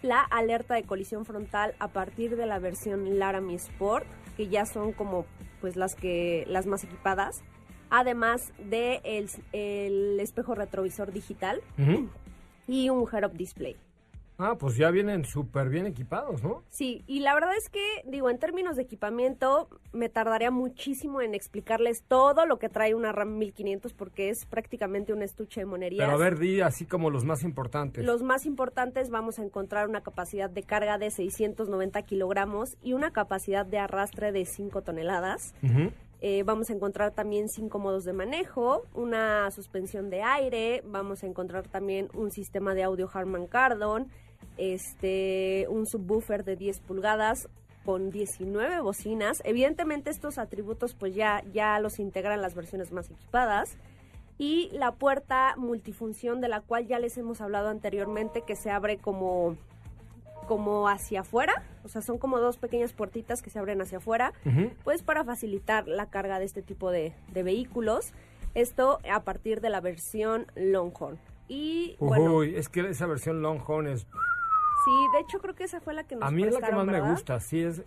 la 0.04 0.20
alerta 0.20 0.74
de 0.74 0.82
colisión 0.84 1.24
frontal 1.24 1.74
a 1.78 1.88
partir 1.88 2.36
de 2.36 2.46
la 2.46 2.58
versión 2.58 3.18
Laramie 3.18 3.56
Sport, 3.56 4.06
que 4.36 4.48
ya 4.48 4.66
son 4.66 4.92
como 4.92 5.24
pues 5.60 5.76
las 5.76 5.94
que 5.94 6.44
las 6.46 6.66
más 6.66 6.84
equipadas 6.84 7.42
además 7.90 8.52
de 8.58 9.00
el, 9.04 9.30
el 9.52 10.18
espejo 10.20 10.54
retrovisor 10.54 11.12
digital 11.12 11.62
Ujú. 11.78 12.08
y 12.66 12.90
un 12.90 13.06
head-up 13.10 13.32
display. 13.32 13.76
Ah, 14.36 14.56
pues 14.58 14.76
ya 14.76 14.90
vienen 14.90 15.24
súper 15.24 15.68
bien 15.68 15.86
equipados, 15.86 16.42
¿no? 16.42 16.64
Sí, 16.68 17.04
y 17.06 17.20
la 17.20 17.34
verdad 17.34 17.52
es 17.56 17.68
que, 17.68 18.02
digo, 18.04 18.30
en 18.30 18.38
términos 18.38 18.74
de 18.74 18.82
equipamiento, 18.82 19.68
me 19.92 20.08
tardaría 20.08 20.50
muchísimo 20.50 21.20
en 21.20 21.34
explicarles 21.34 22.02
todo 22.02 22.44
lo 22.44 22.58
que 22.58 22.68
trae 22.68 22.94
una 22.94 23.12
RAM 23.12 23.38
1500 23.38 23.92
porque 23.92 24.30
es 24.30 24.44
prácticamente 24.46 25.12
un 25.12 25.22
estuche 25.22 25.60
de 25.60 25.66
monerías. 25.66 26.04
Pero 26.04 26.16
a 26.16 26.18
ver, 26.18 26.38
di 26.38 26.60
así 26.60 26.84
como 26.84 27.10
los 27.10 27.24
más 27.24 27.44
importantes. 27.44 28.04
Los 28.04 28.22
más 28.22 28.44
importantes 28.44 29.08
vamos 29.08 29.38
a 29.38 29.44
encontrar 29.44 29.88
una 29.88 30.00
capacidad 30.00 30.50
de 30.50 30.64
carga 30.64 30.98
de 30.98 31.12
690 31.12 32.02
kilogramos 32.02 32.76
y 32.82 32.92
una 32.94 33.12
capacidad 33.12 33.64
de 33.64 33.78
arrastre 33.78 34.32
de 34.32 34.46
5 34.46 34.82
toneladas. 34.82 35.54
Eh, 36.26 36.42
vamos 36.42 36.70
a 36.70 36.72
encontrar 36.72 37.10
también 37.10 37.50
cinco 37.50 37.78
modos 37.78 38.04
de 38.04 38.14
manejo, 38.14 38.86
una 38.94 39.50
suspensión 39.50 40.08
de 40.08 40.22
aire, 40.22 40.82
vamos 40.86 41.22
a 41.22 41.26
encontrar 41.26 41.68
también 41.68 42.08
un 42.14 42.30
sistema 42.30 42.74
de 42.74 42.82
audio 42.82 43.10
Harman 43.12 43.46
Kardon, 43.46 44.08
este, 44.56 45.66
un 45.68 45.86
subwoofer 45.86 46.44
de 46.44 46.56
10 46.56 46.80
pulgadas 46.80 47.48
con 47.84 48.10
19 48.10 48.80
bocinas. 48.80 49.42
Evidentemente 49.44 50.10
estos 50.10 50.38
atributos 50.38 50.94
pues 50.94 51.14
ya, 51.14 51.42
ya 51.52 51.78
los 51.80 51.98
integran 51.98 52.40
las 52.40 52.54
versiones 52.54 52.92
más 52.92 53.10
equipadas. 53.10 53.76
Y 54.36 54.68
la 54.72 54.92
puerta 54.92 55.54
multifunción 55.56 56.40
de 56.40 56.48
la 56.48 56.60
cual 56.60 56.86
ya 56.88 56.98
les 56.98 57.16
hemos 57.18 57.40
hablado 57.40 57.68
anteriormente 57.68 58.42
que 58.42 58.56
se 58.56 58.70
abre 58.70 58.98
como 58.98 59.56
como 60.46 60.88
hacia 60.88 61.20
afuera, 61.20 61.62
o 61.84 61.88
sea, 61.88 62.02
son 62.02 62.18
como 62.18 62.38
dos 62.38 62.58
pequeñas 62.58 62.92
puertitas 62.92 63.40
que 63.40 63.48
se 63.48 63.58
abren 63.58 63.80
hacia 63.80 63.96
afuera, 63.96 64.34
pues 64.82 65.02
para 65.02 65.24
facilitar 65.24 65.88
la 65.88 66.10
carga 66.10 66.38
de 66.38 66.44
este 66.44 66.60
tipo 66.60 66.90
de, 66.90 67.14
de 67.32 67.42
vehículos. 67.42 68.12
Esto 68.54 68.98
a 69.10 69.20
partir 69.22 69.62
de 69.62 69.70
la 69.70 69.80
versión 69.80 70.46
Longhorn. 70.54 71.18
Y 71.48 71.96
bueno, 71.98 72.36
Uy, 72.36 72.54
es 72.56 72.68
que 72.68 72.80
esa 72.88 73.06
versión 73.06 73.42
Longhorn 73.42 73.88
es... 73.88 74.06
sí, 74.84 74.90
de 75.12 75.20
hecho 75.20 75.38
creo 75.38 75.54
que 75.54 75.64
esa 75.64 75.80
fue 75.80 75.94
la 75.94 76.04
que 76.04 76.16
nos 76.16 76.24
A 76.24 76.30
mí 76.30 76.42
es 76.42 76.52
la 76.52 76.60
que 76.60 76.72
más 76.72 76.86
me 76.86 77.00
gusta, 77.00 77.40
sí 77.40 77.62
es... 77.62 77.82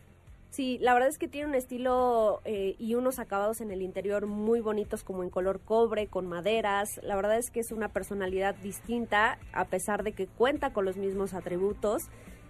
Sí, 0.50 0.78
la 0.82 0.94
verdad 0.94 1.10
es 1.10 1.18
que 1.18 1.28
tiene 1.28 1.50
un 1.50 1.56
estilo 1.56 2.42
eh, 2.46 2.76
y 2.80 2.96
unos 2.96 3.20
acabados 3.20 3.62
en 3.62 3.70
el 3.70 3.82
interior 3.82 4.28
muy 4.28 4.62
bonitos 4.62 5.04
como 5.04 5.22
en 5.22 5.30
color 5.30 5.60
cobre, 5.60 6.08
con 6.08 6.26
maderas. 6.26 6.90
La 7.04 7.16
verdad 7.16 7.38
es 7.38 7.52
que 7.52 7.60
es 7.60 7.72
una 7.72 7.90
personalidad 7.90 8.56
distinta 8.56 9.38
a 9.54 9.66
pesar 9.66 10.04
de 10.04 10.14
que 10.14 10.26
cuenta 10.26 10.72
con 10.72 10.86
los 10.86 10.98
mismos 10.98 11.34
atributos. 11.34 12.04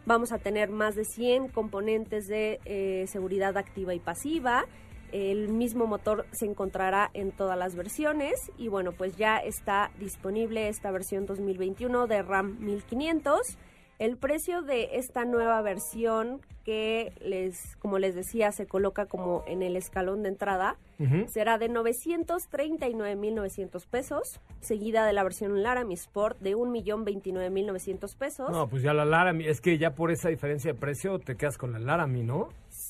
Vamos 0.05 0.31
a 0.31 0.37
tener 0.37 0.69
más 0.69 0.95
de 0.95 1.03
100 1.03 1.49
componentes 1.49 2.27
de 2.27 2.61
eh, 2.65 3.05
seguridad 3.07 3.57
activa 3.57 3.93
y 3.93 3.99
pasiva. 3.99 4.65
El 5.11 5.49
mismo 5.49 5.85
motor 5.87 6.25
se 6.31 6.45
encontrará 6.45 7.09
en 7.13 7.31
todas 7.31 7.57
las 7.57 7.75
versiones 7.75 8.33
y 8.57 8.67
bueno, 8.67 8.91
pues 8.91 9.17
ya 9.17 9.37
está 9.37 9.91
disponible 9.99 10.69
esta 10.69 10.91
versión 10.91 11.25
2021 11.25 12.07
de 12.07 12.21
RAM 12.21 12.57
1500. 12.59 13.57
El 13.99 14.17
precio 14.17 14.61
de 14.61 14.97
esta 14.97 15.25
nueva 15.25 15.61
versión 15.63 16.39
que 16.63 17.13
les, 17.21 17.75
como 17.77 17.97
les 17.97 18.13
decía, 18.13 18.51
se 18.51 18.67
coloca 18.67 19.05
como 19.05 19.43
en 19.47 19.63
el 19.63 19.75
escalón 19.75 20.21
de 20.21 20.29
entrada, 20.29 20.75
Ujú. 20.99 21.27
será 21.27 21.57
de 21.57 21.69
939.900 21.69 23.85
pesos, 23.87 24.39
seguida 24.59 25.05
de 25.05 25.13
la 25.13 25.23
versión 25.23 25.63
Laramie 25.63 25.95
Sport 25.95 26.39
de 26.39 26.55
1.029.900 26.55 28.15
pesos. 28.17 28.49
No, 28.51 28.67
pues 28.67 28.83
ya 28.83 28.93
la 28.93 29.05
Laramie, 29.05 29.49
es 29.49 29.61
que 29.61 29.77
ya 29.77 29.95
por 29.95 30.11
esa 30.11 30.29
diferencia 30.29 30.73
de 30.73 30.79
precio 30.79 31.19
te 31.19 31.35
quedas 31.35 31.57
con 31.57 31.71
la 31.71 31.79
Laramie, 31.79 32.23
¿no? 32.23 32.49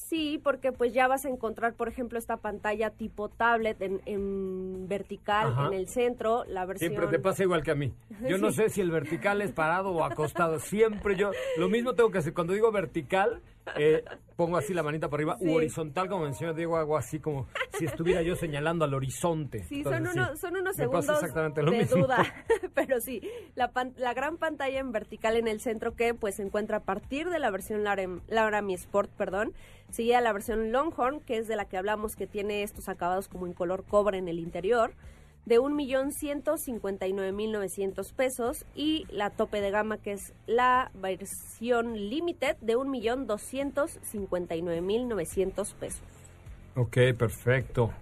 Sí, 0.09 0.39
porque 0.41 0.71
pues 0.71 0.93
ya 0.93 1.09
vas 1.09 1.25
a 1.25 1.29
encontrar, 1.29 1.73
por 1.73 1.89
ejemplo, 1.89 2.17
esta 2.17 2.37
pantalla 2.37 2.91
tipo 2.91 3.27
tablet 3.27 3.81
en, 3.81 3.99
en 4.05 4.87
vertical 4.87 5.47
Ajá. 5.47 5.67
en 5.67 5.73
el 5.73 5.89
centro, 5.89 6.45
la 6.45 6.65
versión... 6.65 6.91
Siempre 6.91 7.09
te 7.09 7.21
pasa 7.21 7.43
igual 7.43 7.61
que 7.61 7.71
a 7.71 7.75
mí. 7.75 7.91
Yo 8.29 8.37
no 8.37 8.51
sé 8.51 8.69
si 8.69 8.79
el 8.79 8.89
vertical 8.89 9.41
es 9.41 9.51
parado 9.51 9.89
o 9.89 10.05
acostado. 10.05 10.59
Siempre 10.59 11.17
yo, 11.17 11.31
lo 11.57 11.67
mismo 11.67 11.93
tengo 11.93 12.09
que 12.09 12.19
hacer. 12.19 12.33
Cuando 12.33 12.53
digo 12.53 12.71
vertical, 12.71 13.41
eh, 13.77 14.03
pongo 14.35 14.57
así 14.57 14.73
la 14.73 14.83
manita 14.83 15.09
para 15.09 15.17
arriba. 15.21 15.37
Sí. 15.39 15.47
U 15.47 15.55
horizontal, 15.55 16.07
como 16.09 16.23
menciona 16.25 16.53
Diego, 16.53 16.77
hago 16.77 16.95
así 16.97 17.19
como 17.19 17.47
si 17.77 17.85
estuviera 17.85 18.21
yo 18.21 18.35
señalando 18.35 18.85
al 18.85 18.93
horizonte. 18.93 19.63
Sí, 19.65 19.77
Entonces, 19.79 20.11
son, 20.13 20.19
unos, 20.19 20.39
son 20.39 20.55
unos 20.57 20.75
segundos 20.75 21.09
exactamente 21.09 21.61
lo 21.63 21.71
de 21.71 21.77
mismo. 21.79 21.97
duda, 22.03 22.23
pero 22.75 23.01
sí, 23.01 23.21
la, 23.55 23.71
pan- 23.71 23.93
la 23.97 24.13
gran 24.13 24.37
pantalla 24.37 24.79
en 24.79 24.91
vertical 24.91 25.35
en 25.35 25.47
el 25.47 25.59
centro 25.59 25.95
que 25.95 26.13
pues 26.13 26.35
se 26.35 26.43
encuentra 26.43 26.77
a 26.77 26.83
partir 26.83 27.29
de 27.29 27.39
la 27.39 27.49
versión 27.51 27.83
Larem- 27.83 28.21
Laramie 28.27 28.75
Sport, 28.75 29.09
perdón, 29.11 29.53
seguida 29.91 30.21
la 30.21 30.33
versión 30.33 30.71
Longhorn, 30.71 31.19
que 31.21 31.37
es 31.37 31.47
de 31.47 31.55
la 31.55 31.65
que 31.65 31.77
hablamos, 31.77 32.15
que 32.15 32.27
tiene 32.27 32.63
estos 32.63 32.89
acabados 32.89 33.27
como 33.27 33.47
en 33.47 33.53
color 33.53 33.83
cobre 33.85 34.17
en 34.17 34.27
el 34.27 34.39
interior, 34.39 34.93
de 35.47 35.59
1.159.900 35.61 38.13
pesos 38.13 38.65
y 38.75 39.05
la 39.09 39.29
tope 39.29 39.61
de 39.61 39.71
gama 39.71 39.97
que 39.97 40.11
es 40.11 40.33
la 40.45 40.91
versión 40.93 42.09
Limited 42.09 42.57
de 42.57 42.75
1.259.900 42.75 45.73
pesos. 45.75 46.03
Ok, 46.75 46.97
perfecto. 47.17 47.93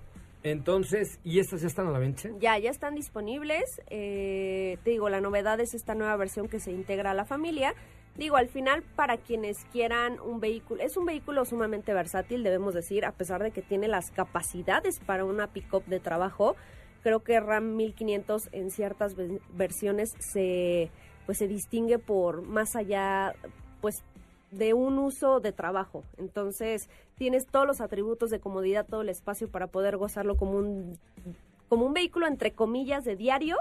Entonces, 0.41 1.19
¿y 1.23 1.38
estas 1.38 1.62
ya 1.62 1.67
están 1.67 1.86
a 1.88 1.91
la 1.91 1.99
venta? 1.99 2.29
Ya, 2.39 2.58
ya 2.58 2.71
están 2.71 2.95
disponibles. 2.95 3.79
Eh, 3.91 4.79
te 4.84 4.89
digo, 4.89 5.10
la 5.10 5.21
novedad 5.21 5.60
es 5.60 5.75
esta 5.75 5.93
nueva 5.93 6.17
versión 6.17 6.47
que 6.47 6.60
se 6.60 6.71
integra 6.71 7.12
a 7.12 7.13
la 7.13 7.25
familia. 7.25 7.75
Digo, 8.17 8.38
al 8.38 8.47
final, 8.47 8.81
para 8.95 9.17
quienes 9.17 9.65
quieran 9.65 10.19
un 10.19 10.39
vehículo, 10.39 10.81
es 10.81 10.97
un 10.97 11.05
vehículo 11.05 11.45
sumamente 11.45 11.93
versátil, 11.93 12.41
debemos 12.43 12.73
decir, 12.73 13.05
a 13.05 13.12
pesar 13.12 13.43
de 13.43 13.51
que 13.51 13.62
tiene 13.62 13.88
las 13.88 14.10
capacidades 14.10 14.99
para 14.99 15.25
una 15.25 15.45
pick-up 15.47 15.86
de 15.86 15.99
trabajo. 15.99 16.55
Creo 17.05 17.19
que 17.19 17.39
RAM 17.39 17.75
1500 17.75 18.49
en 18.51 18.71
ciertas 18.71 19.13
ve- 19.13 19.39
versiones 19.53 20.15
se, 20.17 20.89
pues, 21.27 21.37
se 21.37 21.47
distingue 21.47 21.99
por 21.99 22.41
más 22.41 22.75
allá, 22.75 23.35
pues, 23.79 24.01
de 24.49 24.73
un 24.73 24.97
uso 24.97 25.39
de 25.39 25.51
trabajo. 25.51 26.03
Entonces, 26.17 26.89
tienes 27.15 27.45
todos 27.45 27.67
los 27.67 27.79
atributos 27.79 28.31
de 28.31 28.39
comodidad, 28.39 28.87
todo 28.87 29.03
el 29.03 29.09
espacio 29.09 29.47
para 29.47 29.67
poder 29.67 29.97
gozarlo 29.97 30.35
como 30.35 30.53
un, 30.57 30.97
como 31.69 31.85
un 31.85 31.93
vehículo, 31.93 32.25
entre 32.25 32.53
comillas, 32.53 33.05
de 33.05 33.15
diario. 33.15 33.57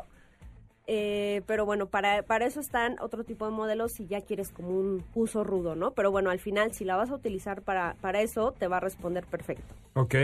Eh, 0.87 1.42
pero 1.46 1.66
bueno, 1.66 1.85
para, 1.85 2.22
para 2.22 2.46
eso 2.46 2.61
están 2.61 2.96
otro 2.98 3.24
tipo 3.24 3.44
de 3.44 3.50
modelos 3.50 3.92
si 3.92 4.07
ya 4.07 4.22
quieres 4.22 4.52
como 4.52 4.70
un 4.70 5.04
uso 5.14 5.44
rudo, 5.44 5.74
¿no? 5.76 5.90
Pero 5.90 6.11
bueno, 6.11 6.30
al 6.30 6.38
final, 6.40 6.72
si 6.72 6.87
la 6.87 6.96
vas 6.96 7.11
a 7.11 7.14
utilizar 7.14 7.61
para, 7.61 7.96
para 8.00 8.22
eso, 8.22 8.52
te 8.52 8.68
va 8.68 8.78
a 8.78 8.80
responder 8.80 9.26
perfecto. 9.26 9.74
Ok. 9.96 10.14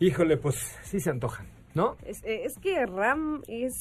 Híjole, 0.00 0.38
pues 0.38 0.56
sí 0.82 0.98
se 0.98 1.10
antojan, 1.10 1.46
¿no? 1.74 1.96
Es, 2.04 2.24
eh, 2.24 2.44
es 2.44 2.58
que 2.58 2.86
RAM 2.86 3.42
es... 3.46 3.74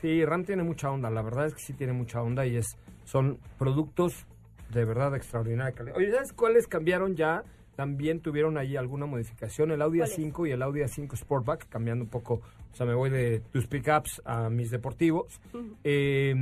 Sí, 0.00 0.24
RAM 0.24 0.44
tiene 0.44 0.62
mucha 0.62 0.90
onda, 0.90 1.10
la 1.10 1.20
verdad 1.20 1.46
es 1.46 1.54
que 1.54 1.60
sí 1.60 1.72
tiene 1.72 1.92
mucha 1.92 2.22
onda 2.22 2.46
y 2.46 2.56
es 2.56 2.78
son 3.04 3.38
productos 3.58 4.26
de 4.72 4.84
verdad 4.84 5.14
extraordinaria 5.14 5.74
calidad. 5.74 5.96
Oye, 5.96 6.12
¿sabes 6.12 6.32
cuáles 6.32 6.66
cambiaron 6.66 7.16
ya 7.16 7.42
también 7.74 8.20
tuvieron 8.20 8.56
ahí 8.56 8.76
alguna 8.76 9.06
modificación, 9.06 9.72
el 9.72 9.82
Audi 9.82 9.98
¿Cuál 9.98 10.10
es? 10.10 10.18
A5 10.18 10.48
y 10.48 10.52
el 10.52 10.62
Audi 10.62 10.80
A5 10.80 11.16
Sportback, 11.16 11.68
cambiando 11.68 12.04
un 12.04 12.10
poco, 12.10 12.34
o 12.34 12.76
sea, 12.76 12.86
me 12.86 12.94
voy 12.94 13.10
de 13.10 13.40
tus 13.52 13.66
pickups 13.66 14.22
a 14.24 14.48
mis 14.48 14.70
deportivos. 14.70 15.40
Eh, 15.82 16.34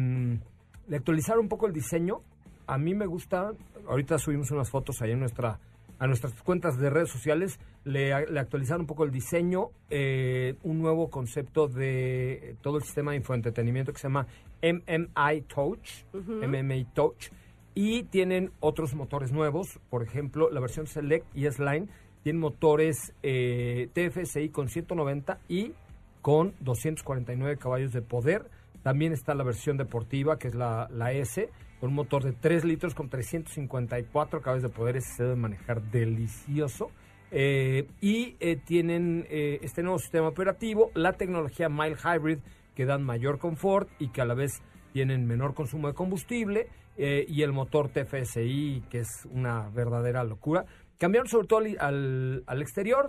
le 0.88 0.96
actualizaron 0.96 1.44
un 1.44 1.48
poco 1.48 1.66
el 1.66 1.72
diseño, 1.72 2.20
a 2.66 2.78
mí 2.78 2.94
me 2.94 3.06
gusta, 3.06 3.52
ahorita 3.88 4.18
subimos 4.18 4.50
unas 4.50 4.70
fotos 4.70 5.00
ahí 5.00 5.12
en 5.12 5.20
nuestra, 5.20 5.58
a 6.02 6.08
nuestras 6.08 6.34
cuentas 6.42 6.78
de 6.78 6.90
redes 6.90 7.10
sociales, 7.10 7.60
le, 7.84 8.26
le 8.28 8.40
actualizaron 8.40 8.80
un 8.80 8.86
poco 8.88 9.04
el 9.04 9.12
diseño, 9.12 9.68
eh, 9.88 10.56
un 10.64 10.80
nuevo 10.80 11.10
concepto 11.10 11.68
de 11.68 12.56
todo 12.60 12.78
el 12.78 12.82
sistema 12.82 13.12
de 13.12 13.18
infoentretenimiento 13.18 13.92
que 13.92 14.00
se 14.00 14.08
llama 14.08 14.26
MMI 14.60 15.42
Touch, 15.42 16.02
MMI 16.12 16.86
Touch, 16.92 17.28
y 17.76 18.02
tienen 18.02 18.50
otros 18.58 18.96
motores 18.96 19.30
nuevos, 19.30 19.78
por 19.90 20.02
ejemplo, 20.02 20.50
la 20.50 20.58
versión 20.58 20.88
Select 20.88 21.24
y 21.36 21.46
S-Line 21.46 21.86
tienen 22.24 22.40
motores 22.40 23.14
eh, 23.22 23.88
TFSI 23.92 24.48
con 24.48 24.68
190 24.68 25.38
y 25.48 25.72
con 26.20 26.52
249 26.58 27.58
caballos 27.58 27.92
de 27.92 28.02
poder. 28.02 28.50
También 28.82 29.12
está 29.12 29.36
la 29.36 29.44
versión 29.44 29.76
deportiva, 29.76 30.36
que 30.36 30.48
es 30.48 30.56
la, 30.56 30.88
la 30.90 31.12
S, 31.12 31.48
un 31.88 31.94
motor 31.96 32.22
de 32.24 32.32
3 32.32 32.64
litros 32.64 32.94
con 32.94 33.08
354 33.08 34.40
caballos 34.40 34.62
de 34.62 34.68
poder. 34.68 34.96
Ese 34.96 35.14
se 35.16 35.22
debe 35.24 35.36
manejar 35.36 35.82
delicioso. 35.90 36.90
Eh, 37.30 37.86
y 38.00 38.36
eh, 38.40 38.56
tienen 38.56 39.26
eh, 39.30 39.58
este 39.62 39.82
nuevo 39.82 39.98
sistema 39.98 40.28
operativo, 40.28 40.90
la 40.94 41.14
tecnología 41.14 41.68
Mile 41.70 41.96
Hybrid, 41.96 42.38
que 42.74 42.84
dan 42.84 43.02
mayor 43.02 43.38
confort 43.38 43.88
y 43.98 44.08
que 44.08 44.20
a 44.20 44.26
la 44.26 44.34
vez 44.34 44.60
tienen 44.92 45.26
menor 45.26 45.54
consumo 45.54 45.88
de 45.88 45.94
combustible, 45.94 46.68
y 46.94 47.40
el 47.40 47.52
motor 47.52 47.88
TFSI, 47.88 48.82
que 48.90 48.98
es 48.98 49.26
una 49.30 49.70
verdadera 49.70 50.24
locura. 50.24 50.66
Cambiaron 50.98 51.26
sobre 51.26 51.46
todo 51.46 51.60
al, 51.80 52.44
al- 52.46 52.60
exterior, 52.60 53.08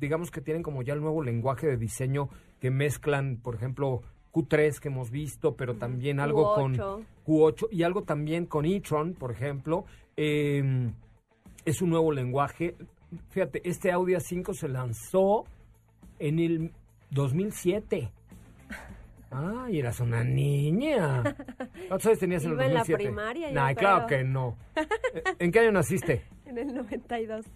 digamos 0.00 0.32
que 0.32 0.40
tienen 0.40 0.64
como 0.64 0.82
ya 0.82 0.94
el 0.94 1.00
nuevo 1.00 1.22
lenguaje 1.22 1.68
de 1.68 1.76
diseño 1.76 2.28
que 2.60 2.72
mezclan, 2.72 3.36
por 3.36 3.54
ejemplo, 3.54 4.02
Q3 4.32 4.78
que 4.78 4.88
hemos 4.88 5.10
visto, 5.10 5.56
pero 5.56 5.74
también 5.76 6.20
algo 6.20 6.54
con 6.54 6.76
Q8. 6.76 7.04
Q8 7.26 7.68
y 7.72 7.82
algo 7.82 8.02
también 8.02 8.46
con 8.46 8.64
e-tron, 8.64 9.14
por 9.14 9.32
ejemplo. 9.32 9.84
Eh, 10.16 10.90
es 11.64 11.82
un 11.82 11.90
nuevo 11.90 12.12
lenguaje. 12.12 12.76
Fíjate, 13.30 13.60
este 13.68 13.90
Audi 13.92 14.14
A5 14.14 14.54
se 14.54 14.68
lanzó 14.68 15.44
en 16.18 16.38
el 16.38 16.72
2007. 17.10 18.10
Ay, 19.32 19.78
eras 19.78 20.00
una 20.00 20.24
niña. 20.24 21.22
¿Cuántos 21.88 22.06
años 22.06 22.18
tenías 22.18 22.44
en 22.44 22.50
el 22.50 22.54
Iba 22.56 22.66
en 22.66 22.74
la 22.74 22.80
2007? 22.80 23.04
primaria, 23.04 23.48
yo 23.48 23.54
Nah, 23.54 23.74
claro 23.74 24.06
creo. 24.06 24.18
que 24.20 24.24
no. 24.24 24.56
¿En 25.38 25.52
qué 25.52 25.60
año 25.60 25.72
naciste? 25.72 26.24
En 26.46 26.58
el 26.58 26.74
92. 26.74 27.46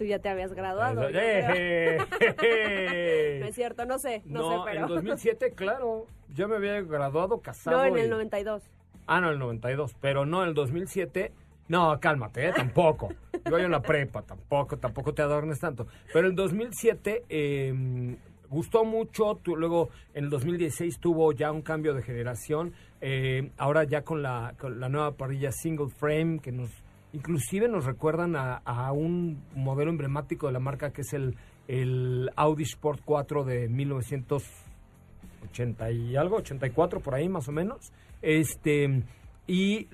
Tú 0.00 0.06
ya 0.06 0.18
te 0.18 0.30
habías 0.30 0.54
graduado. 0.54 1.10
yo 1.10 1.18
Eh, 1.20 1.98
eh, 2.42 3.36
No 3.42 3.46
es 3.48 3.54
cierto, 3.54 3.84
no 3.84 3.98
sé, 3.98 4.22
no, 4.24 4.40
No, 4.40 4.64
sé, 4.64 4.70
en 4.70 4.76
pero... 4.76 4.94
2007, 4.94 5.50
claro. 5.54 6.06
Yo 6.34 6.48
me 6.48 6.56
había 6.56 6.80
graduado, 6.80 7.42
casado. 7.42 7.76
No, 7.76 7.84
en 7.84 7.98
y- 7.98 8.00
el 8.00 8.08
92. 8.08 8.62
Ah, 9.06 9.20
no, 9.20 9.26
en 9.26 9.34
el 9.34 9.38
92. 9.40 9.94
Pero 10.00 10.24
no, 10.24 10.42
en 10.42 10.48
el 10.48 10.54
2007. 10.54 11.32
No, 11.68 12.00
cálmate, 12.00 12.48
¿eh? 12.48 12.52
tampoco. 12.56 13.10
Yo 13.44 13.58
en 13.58 13.70
la 13.70 13.82
prepa, 13.82 14.22
tampoco, 14.22 14.78
tampoco 14.78 15.12
te 15.12 15.20
adornes 15.20 15.60
tanto. 15.60 15.86
Pero 16.14 16.28
en 16.28 16.34
2007 16.34 17.24
eh, 17.28 18.16
gustó 18.48 18.86
mucho. 18.86 19.34
tu- 19.42 19.54
luego 19.54 19.90
en 20.14 20.24
el 20.24 20.30
2016 20.30 20.98
tuvo 20.98 21.32
ya 21.32 21.52
un 21.52 21.60
cambio 21.60 21.92
de 21.92 22.02
generación. 22.02 22.72
eh, 23.02 23.50
ahora 23.58 23.84
ya 23.84 24.00
con 24.02 24.22
la, 24.22 24.54
con 24.58 24.80
la 24.80 24.88
nueva 24.88 25.12
parrilla 25.12 25.52
single 25.52 25.90
frame 25.90 26.38
que 26.40 26.52
nos 26.52 26.70
inclusive 27.12 27.68
nos 27.68 27.84
recuerdan 27.84 28.34
a, 28.36 28.92
un 28.92 29.42
modelo 29.54 29.90
emblemático 29.90 30.46
de 30.46 30.52
la 30.52 30.60
marca 30.60 30.92
que 30.92 31.00
es 31.02 31.12
el, 31.12 31.36
el 31.68 32.30
Audi 32.36 32.62
Sport 32.64 33.02
4 33.04 33.44
de 33.44 33.68
1980 33.68 35.90
y 35.90 36.16
algo, 36.16 36.36
84 36.36 37.00
por 37.00 37.14
ahí 37.14 37.28
más 37.28 37.46
o 37.48 37.52
menos. 37.52 37.92
Este 38.22 39.02
y 39.46 39.88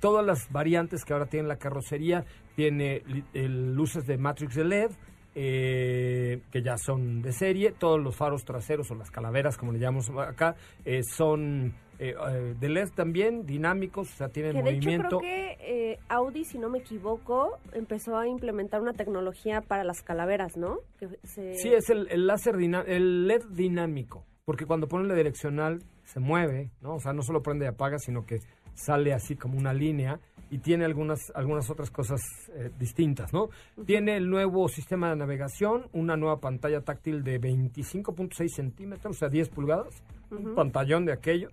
todas 0.00 0.24
las 0.26 0.50
variantes 0.50 1.04
que 1.04 1.12
ahora 1.12 1.26
tiene 1.26 1.46
la 1.46 1.58
carrocería 1.58 2.24
tiene 2.56 3.02
luces 3.34 4.04
de 4.04 4.18
Matrix 4.18 4.56
de 4.56 4.64
LED 4.64 4.90
eh, 5.38 6.40
que 6.50 6.62
ya 6.62 6.78
son 6.78 7.20
de 7.20 7.30
serie. 7.30 7.74
Todos 7.78 8.00
los 8.00 8.16
faros 8.16 8.42
traseros 8.46 8.90
o 8.90 8.94
las 8.94 9.10
calaveras 9.10 9.58
como 9.58 9.70
le 9.70 9.78
llamamos 9.78 10.08
acá 10.08 10.56
eh, 10.82 11.02
son 11.02 11.74
eh, 11.98 12.14
eh, 12.28 12.54
de 12.58 12.68
LED 12.68 12.90
también 12.94 13.46
dinámicos, 13.46 14.12
o 14.12 14.16
sea 14.16 14.28
tienen 14.28 14.52
Que 14.52 14.62
de 14.62 14.70
hecho 14.70 14.76
movimiento. 14.88 15.18
creo 15.18 15.20
que 15.20 15.56
eh, 15.92 15.98
Audi, 16.08 16.44
si 16.44 16.58
no 16.58 16.68
me 16.68 16.78
equivoco, 16.78 17.58
empezó 17.72 18.16
a 18.18 18.26
implementar 18.28 18.80
una 18.82 18.92
tecnología 18.92 19.60
para 19.62 19.82
las 19.84 20.02
calaveras, 20.02 20.56
¿no? 20.56 20.78
Que 20.98 21.08
se- 21.24 21.54
Sí, 21.54 21.72
es 21.72 21.88
el, 21.90 22.08
el 22.10 22.26
láser 22.26 22.56
el 22.56 23.26
LED 23.26 23.44
dinámico, 23.50 24.24
porque 24.44 24.66
cuando 24.66 24.88
pones 24.88 25.08
la 25.08 25.14
direccional 25.14 25.80
se 26.04 26.20
mueve, 26.20 26.70
¿no? 26.82 26.94
O 26.96 27.00
sea, 27.00 27.12
no 27.12 27.22
solo 27.22 27.42
prende 27.42 27.64
y 27.64 27.68
apaga, 27.68 27.98
sino 27.98 28.24
que 28.26 28.38
sale 28.74 29.12
así 29.14 29.34
como 29.36 29.56
una 29.58 29.72
línea 29.72 30.20
y 30.50 30.58
tiene 30.58 30.84
algunas, 30.84 31.18
algunas 31.34 31.68
otras 31.70 31.90
cosas 31.90 32.20
eh, 32.54 32.70
distintas, 32.78 33.32
¿no? 33.32 33.48
Tiene 33.86 34.16
el 34.16 34.28
nuevo 34.30 34.68
sistema 34.68 35.10
de 35.10 35.16
navegación, 35.16 35.86
una 35.92 36.16
nueva 36.16 36.38
pantalla 36.40 36.82
táctil 36.82 37.24
de 37.24 37.40
25.6 37.40 38.48
centímetros, 38.54 39.16
o 39.16 39.18
sea, 39.18 39.28
10 39.28 39.48
pulgadas, 39.48 40.02
un 40.30 40.54
pantallón 40.54 41.04
de 41.06 41.12
aquellos. 41.14 41.52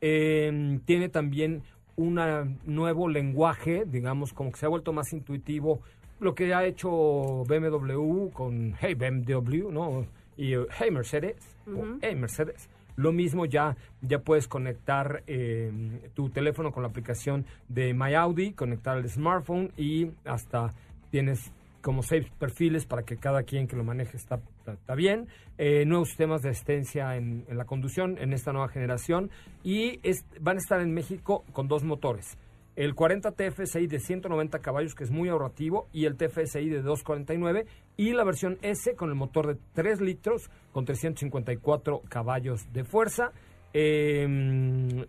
Eh, 0.00 0.80
tiene 0.84 1.08
también 1.08 1.62
un 1.96 2.18
nuevo 2.64 3.08
lenguaje, 3.08 3.84
digamos, 3.86 4.32
como 4.32 4.52
que 4.52 4.58
se 4.58 4.66
ha 4.66 4.70
vuelto 4.70 4.92
más 4.92 5.12
intuitivo, 5.12 5.80
lo 6.18 6.34
que 6.34 6.54
ha 6.54 6.64
hecho 6.64 7.44
BMW 7.44 8.28
con 8.32 8.74
Hey 8.80 8.94
BMW, 8.94 9.70
¿no? 9.70 10.06
Y 10.36 10.54
Hey 10.78 10.90
Mercedes, 10.90 11.36
o 11.66 11.98
Hey 12.00 12.16
Mercedes. 12.16 12.68
Lo 12.96 13.12
mismo 13.12 13.46
ya, 13.46 13.76
ya 14.02 14.18
puedes 14.18 14.46
conectar 14.48 15.22
eh, 15.26 15.72
tu 16.14 16.28
teléfono 16.28 16.72
con 16.72 16.82
la 16.82 16.88
aplicación 16.88 17.46
de 17.68 17.94
My 17.94 18.14
Audi, 18.14 18.52
conectar 18.52 18.98
el 18.98 19.08
smartphone 19.08 19.72
y 19.76 20.10
hasta 20.24 20.74
tienes 21.10 21.50
como 21.80 22.02
seis 22.02 22.26
perfiles 22.38 22.86
para 22.86 23.02
que 23.02 23.16
cada 23.16 23.42
quien 23.42 23.66
que 23.66 23.76
lo 23.76 23.84
maneje 23.84 24.16
está, 24.16 24.40
está, 24.66 24.94
bien. 24.94 25.28
Eh, 25.58 25.84
nuevos 25.86 26.08
sistemas 26.08 26.42
de 26.42 26.50
asistencia 26.50 27.16
en, 27.16 27.44
la 27.48 27.64
conducción 27.64 28.18
en 28.18 28.32
esta 28.32 28.52
nueva 28.52 28.68
generación 28.68 29.30
y 29.64 29.98
es- 30.02 30.24
van 30.40 30.56
a 30.56 30.60
estar 30.60 30.80
en 30.80 30.92
México 30.92 31.44
con 31.52 31.68
dos 31.68 31.84
motores. 31.84 32.36
El 32.76 32.94
40 32.94 33.32
TFSI 33.32 33.86
de 33.88 33.98
190 33.98 34.60
caballos, 34.60 34.94
que 34.94 35.04
es 35.04 35.10
muy 35.10 35.28
ahorrativo, 35.28 35.88
y 35.92 36.04
el 36.06 36.16
TFSI 36.16 36.68
de 36.68 36.80
249, 36.82 37.66
y 37.96 38.12
la 38.12 38.24
versión 38.24 38.58
S 38.62 38.94
con 38.94 39.10
el 39.10 39.16
motor 39.16 39.48
de 39.48 39.60
3 39.74 40.00
litros 40.00 40.48
con 40.72 40.84
354 40.84 42.02
caballos 42.08 42.72
de 42.72 42.84
fuerza. 42.84 43.32
Eh, 43.72 44.26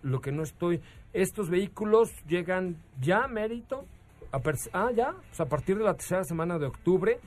lo 0.01 0.21
que 0.21 0.31
no 0.31 0.43
estoy... 0.43 0.81
Estos 1.13 1.49
vehículos 1.49 2.09
llegan 2.27 2.77
ya, 3.01 3.27
mérito, 3.27 3.85
ah, 4.73 4.89
ya, 4.95 5.09
o 5.11 5.33
sea, 5.35 5.45
a 5.45 5.49
partir 5.49 5.77
de 5.77 5.83
la 5.83 5.93
tercera 5.93 6.23
semana 6.23 6.57
de 6.59 6.65
octubre, 6.67 7.19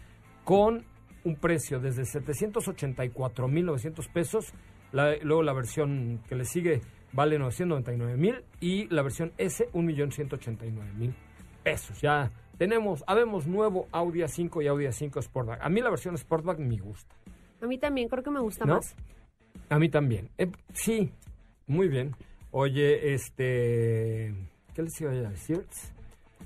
con 0.45 0.85
un 1.25 1.37
precio 1.37 1.81
desde 1.81 2.03
784.900 2.05 4.09
pesos. 4.12 4.53
La- 4.93 5.17
luego 5.23 5.43
la 5.43 5.53
versión 5.53 6.21
que 6.29 6.35
le 6.37 6.45
sigue 6.45 6.81
vale 7.12 7.38
999.000 7.38 8.43
y 8.61 8.87
la 8.88 9.03
versión 9.03 9.33
S 9.38 9.69
1.189.000 9.73 11.14
pesos. 11.62 12.01
Ya 12.01 12.31
tenemos, 12.59 13.03
habemos 13.07 13.47
nuevo 13.47 13.88
Audi 13.93 14.21
A5 14.21 14.62
y 14.62 14.67
Audi 14.69 14.85
A5 14.87 15.23
Sportback. 15.23 15.61
A 15.62 15.69
mí 15.69 15.81
la 15.81 15.90
versión 15.90 16.17
Sportback 16.17 16.59
me 16.59 16.77
gusta. 16.79 17.14
A 17.61 17.67
mí 17.67 17.79
también 17.79 18.09
creo 18.09 18.23
que 18.23 18.31
me 18.31 18.40
gusta 18.40 18.64
¿No? 18.67 18.77
más. 18.77 18.95
A 19.71 19.79
mí 19.79 19.88
también. 19.88 20.31
Eh, 20.38 20.51
sí, 20.73 21.12
muy 21.67 21.88
bien. 21.88 22.14
Oye, 22.51 23.14
este... 23.14 24.35
¿Qué 24.75 24.83
les 24.83 25.01
iba 25.01 25.11
a 25.12 25.31
decir? 25.31 25.64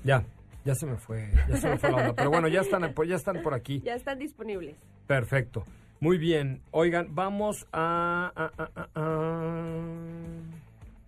Ya, 0.03 0.23
ya 0.69 0.75
se 0.75 0.85
me 0.85 0.97
fue, 0.97 1.29
ya 1.49 1.57
se 1.57 1.67
me 1.69 1.77
fue 1.77 1.89
la 1.91 1.97
onda. 1.97 2.13
Pero 2.15 2.29
bueno, 2.29 2.47
ya 2.47 2.61
están, 2.61 2.93
ya 3.07 3.15
están 3.15 3.41
por 3.41 3.53
aquí. 3.55 3.81
Ya 3.81 3.95
están 3.95 4.19
disponibles. 4.19 4.77
Perfecto. 5.07 5.65
Muy 5.99 6.17
bien. 6.17 6.61
Oigan, 6.71 7.07
vamos 7.15 7.67
a, 7.73 8.31
a- 8.35 8.51
a- 8.63 8.69
a- 8.75 8.89
a- 8.95 10.39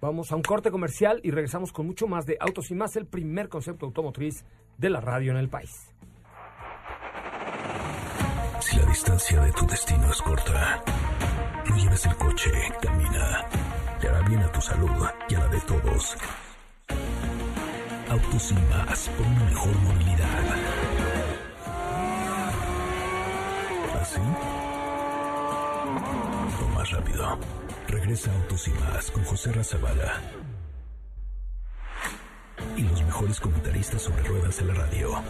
Vamos 0.01 0.31
a 0.31 0.35
un 0.35 0.41
corte 0.41 0.71
comercial 0.71 1.19
y 1.23 1.29
regresamos 1.29 1.71
con 1.71 1.85
mucho 1.85 2.07
más 2.07 2.25
de 2.25 2.35
Autos 2.39 2.71
y 2.71 2.75
Más, 2.75 2.95
el 2.95 3.05
primer 3.05 3.49
concepto 3.49 3.85
automotriz 3.85 4.43
de 4.79 4.89
la 4.89 4.99
radio 4.99 5.31
en 5.31 5.37
el 5.37 5.47
país. 5.47 5.69
Si 8.61 8.77
la 8.79 8.85
distancia 8.87 9.41
de 9.41 9.51
tu 9.51 9.67
destino 9.67 10.09
es 10.09 10.21
corta, 10.23 10.83
no 11.69 11.75
lleves 11.77 12.05
el 12.07 12.15
coche, 12.15 12.51
camina. 12.81 13.45
Te 13.99 14.07
hará 14.07 14.21
bien 14.27 14.41
a 14.41 14.51
tu 14.51 14.61
salud 14.61 14.89
y 15.29 15.35
a 15.35 15.39
la 15.39 15.47
de 15.49 15.61
todos. 15.61 16.17
Autos 18.11 18.51
y 18.51 18.55
más 18.55 19.07
por 19.07 19.25
una 19.25 19.45
mejor 19.45 19.73
movilidad. 19.83 20.43
¿Así? 24.01 24.19
O 26.59 26.67
más 26.75 26.91
rápido. 26.91 27.39
Regresa 27.87 28.33
Autos 28.33 28.67
y 28.67 28.71
más 28.71 29.11
con 29.11 29.23
José 29.23 29.53
Razabala. 29.53 30.19
Y 32.75 32.81
los 32.81 33.01
mejores 33.01 33.39
comentaristas 33.39 34.01
sobre 34.01 34.23
ruedas 34.23 34.57
de 34.57 34.65
la 34.65 34.73
radio. 34.73 35.23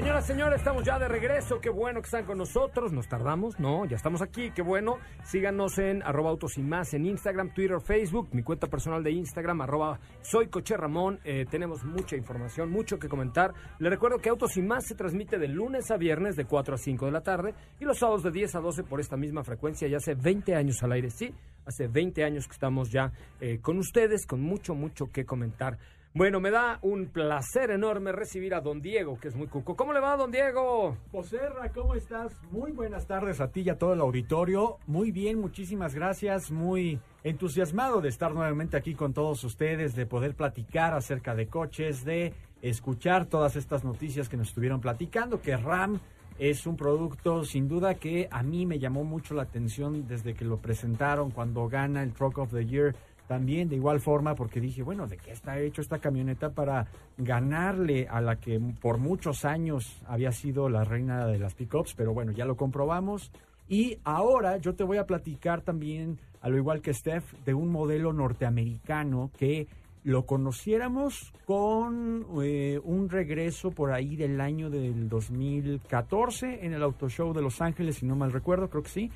Señoras, 0.00 0.26
señores, 0.26 0.58
estamos 0.60 0.82
ya 0.82 0.98
de 0.98 1.08
regreso. 1.08 1.60
Qué 1.60 1.68
bueno 1.68 2.00
que 2.00 2.06
están 2.06 2.24
con 2.24 2.38
nosotros. 2.38 2.90
Nos 2.90 3.06
tardamos, 3.06 3.60
no, 3.60 3.84
ya 3.84 3.96
estamos 3.96 4.22
aquí. 4.22 4.50
Qué 4.50 4.62
bueno. 4.62 4.96
Síganos 5.24 5.76
en 5.76 6.02
arroba 6.02 6.30
autos 6.30 6.56
y 6.56 6.62
más 6.62 6.94
en 6.94 7.04
Instagram, 7.04 7.52
Twitter, 7.52 7.76
Facebook. 7.82 8.30
Mi 8.32 8.42
cuenta 8.42 8.66
personal 8.66 9.04
de 9.04 9.10
Instagram, 9.10 9.60
arroba 9.60 10.00
soy 10.22 10.48
Coche 10.48 10.74
Ramón. 10.78 11.20
Eh, 11.22 11.44
tenemos 11.50 11.84
mucha 11.84 12.16
información, 12.16 12.70
mucho 12.70 12.98
que 12.98 13.10
comentar. 13.10 13.52
Le 13.78 13.90
recuerdo 13.90 14.16
que 14.16 14.30
Autos 14.30 14.56
y 14.56 14.62
más 14.62 14.86
se 14.86 14.94
transmite 14.94 15.38
de 15.38 15.48
lunes 15.48 15.90
a 15.90 15.98
viernes 15.98 16.34
de 16.34 16.46
4 16.46 16.76
a 16.76 16.78
5 16.78 17.04
de 17.04 17.12
la 17.12 17.20
tarde 17.20 17.54
y 17.78 17.84
los 17.84 17.98
sábados 17.98 18.22
de 18.22 18.30
10 18.30 18.54
a 18.54 18.60
12 18.60 18.84
por 18.84 19.00
esta 19.00 19.18
misma 19.18 19.44
frecuencia. 19.44 19.86
Ya 19.86 19.98
hace 19.98 20.14
20 20.14 20.54
años 20.54 20.82
al 20.82 20.92
aire, 20.92 21.10
sí. 21.10 21.34
Hace 21.66 21.88
20 21.88 22.24
años 22.24 22.46
que 22.46 22.54
estamos 22.54 22.90
ya 22.90 23.12
eh, 23.38 23.58
con 23.60 23.76
ustedes, 23.76 24.26
con 24.26 24.40
mucho, 24.40 24.74
mucho 24.74 25.12
que 25.12 25.26
comentar. 25.26 25.76
Bueno, 26.12 26.40
me 26.40 26.50
da 26.50 26.80
un 26.82 27.06
placer 27.06 27.70
enorme 27.70 28.10
recibir 28.10 28.52
a 28.52 28.60
don 28.60 28.82
Diego, 28.82 29.16
que 29.20 29.28
es 29.28 29.36
muy 29.36 29.46
cuco. 29.46 29.76
¿Cómo 29.76 29.92
le 29.92 30.00
va, 30.00 30.16
don 30.16 30.32
Diego? 30.32 30.96
Joserra, 31.12 31.68
¿cómo 31.72 31.94
estás? 31.94 32.32
Muy 32.50 32.72
buenas 32.72 33.06
tardes 33.06 33.40
a 33.40 33.52
ti 33.52 33.60
y 33.60 33.70
a 33.70 33.78
todo 33.78 33.92
el 33.92 34.00
auditorio. 34.00 34.78
Muy 34.88 35.12
bien, 35.12 35.40
muchísimas 35.40 35.94
gracias. 35.94 36.50
Muy 36.50 36.98
entusiasmado 37.22 38.00
de 38.00 38.08
estar 38.08 38.34
nuevamente 38.34 38.76
aquí 38.76 38.94
con 38.94 39.14
todos 39.14 39.44
ustedes, 39.44 39.94
de 39.94 40.04
poder 40.04 40.34
platicar 40.34 40.94
acerca 40.94 41.36
de 41.36 41.46
coches, 41.46 42.04
de 42.04 42.34
escuchar 42.60 43.26
todas 43.26 43.54
estas 43.54 43.84
noticias 43.84 44.28
que 44.28 44.36
nos 44.36 44.48
estuvieron 44.48 44.80
platicando, 44.80 45.40
que 45.40 45.56
RAM 45.56 46.00
es 46.40 46.66
un 46.66 46.74
producto 46.74 47.44
sin 47.44 47.68
duda 47.68 47.96
que 47.96 48.26
a 48.30 48.42
mí 48.42 48.64
me 48.64 48.78
llamó 48.78 49.04
mucho 49.04 49.34
la 49.34 49.42
atención 49.42 50.08
desde 50.08 50.32
que 50.32 50.46
lo 50.46 50.56
presentaron 50.56 51.30
cuando 51.30 51.68
gana 51.68 52.02
el 52.02 52.14
Truck 52.14 52.38
of 52.38 52.50
the 52.50 52.64
Year. 52.64 52.96
También 53.30 53.68
de 53.68 53.76
igual 53.76 54.00
forma 54.00 54.34
porque 54.34 54.60
dije, 54.60 54.82
bueno, 54.82 55.06
¿de 55.06 55.16
qué 55.16 55.30
está 55.30 55.56
hecho 55.60 55.82
esta 55.82 56.00
camioneta 56.00 56.50
para 56.50 56.88
ganarle 57.16 58.08
a 58.08 58.20
la 58.20 58.40
que 58.40 58.58
por 58.80 58.98
muchos 58.98 59.44
años 59.44 60.02
había 60.08 60.32
sido 60.32 60.68
la 60.68 60.82
reina 60.82 61.28
de 61.28 61.38
las 61.38 61.54
pickups? 61.54 61.94
Pero 61.94 62.12
bueno, 62.12 62.32
ya 62.32 62.44
lo 62.44 62.56
comprobamos. 62.56 63.30
Y 63.68 63.98
ahora 64.02 64.56
yo 64.56 64.74
te 64.74 64.82
voy 64.82 64.98
a 64.98 65.06
platicar 65.06 65.60
también, 65.60 66.18
a 66.40 66.48
lo 66.48 66.56
igual 66.56 66.80
que 66.80 66.92
Steph, 66.92 67.32
de 67.44 67.54
un 67.54 67.68
modelo 67.68 68.12
norteamericano 68.12 69.30
que 69.38 69.68
lo 70.02 70.26
conociéramos 70.26 71.32
con 71.44 72.26
eh, 72.42 72.80
un 72.82 73.08
regreso 73.10 73.70
por 73.70 73.92
ahí 73.92 74.16
del 74.16 74.40
año 74.40 74.70
del 74.70 75.08
2014 75.08 76.66
en 76.66 76.72
el 76.72 76.82
Auto 76.82 77.08
Show 77.08 77.32
de 77.32 77.42
Los 77.42 77.60
Ángeles, 77.60 77.98
si 77.98 78.06
no 78.06 78.16
mal 78.16 78.32
recuerdo, 78.32 78.68
creo 78.68 78.82
que 78.82 78.88
sí. 78.88 79.10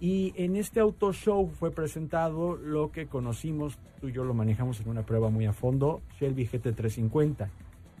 Y 0.00 0.32
en 0.36 0.54
este 0.56 0.80
Auto 0.80 1.12
Show 1.12 1.50
fue 1.58 1.72
presentado 1.72 2.56
lo 2.56 2.92
que 2.92 3.06
conocimos, 3.06 3.78
tú 4.00 4.08
y 4.08 4.12
yo 4.12 4.24
lo 4.24 4.32
manejamos 4.32 4.80
en 4.80 4.88
una 4.88 5.04
prueba 5.04 5.28
muy 5.28 5.46
a 5.46 5.52
fondo, 5.52 6.02
Shelby 6.20 6.46
GT350, 6.46 7.48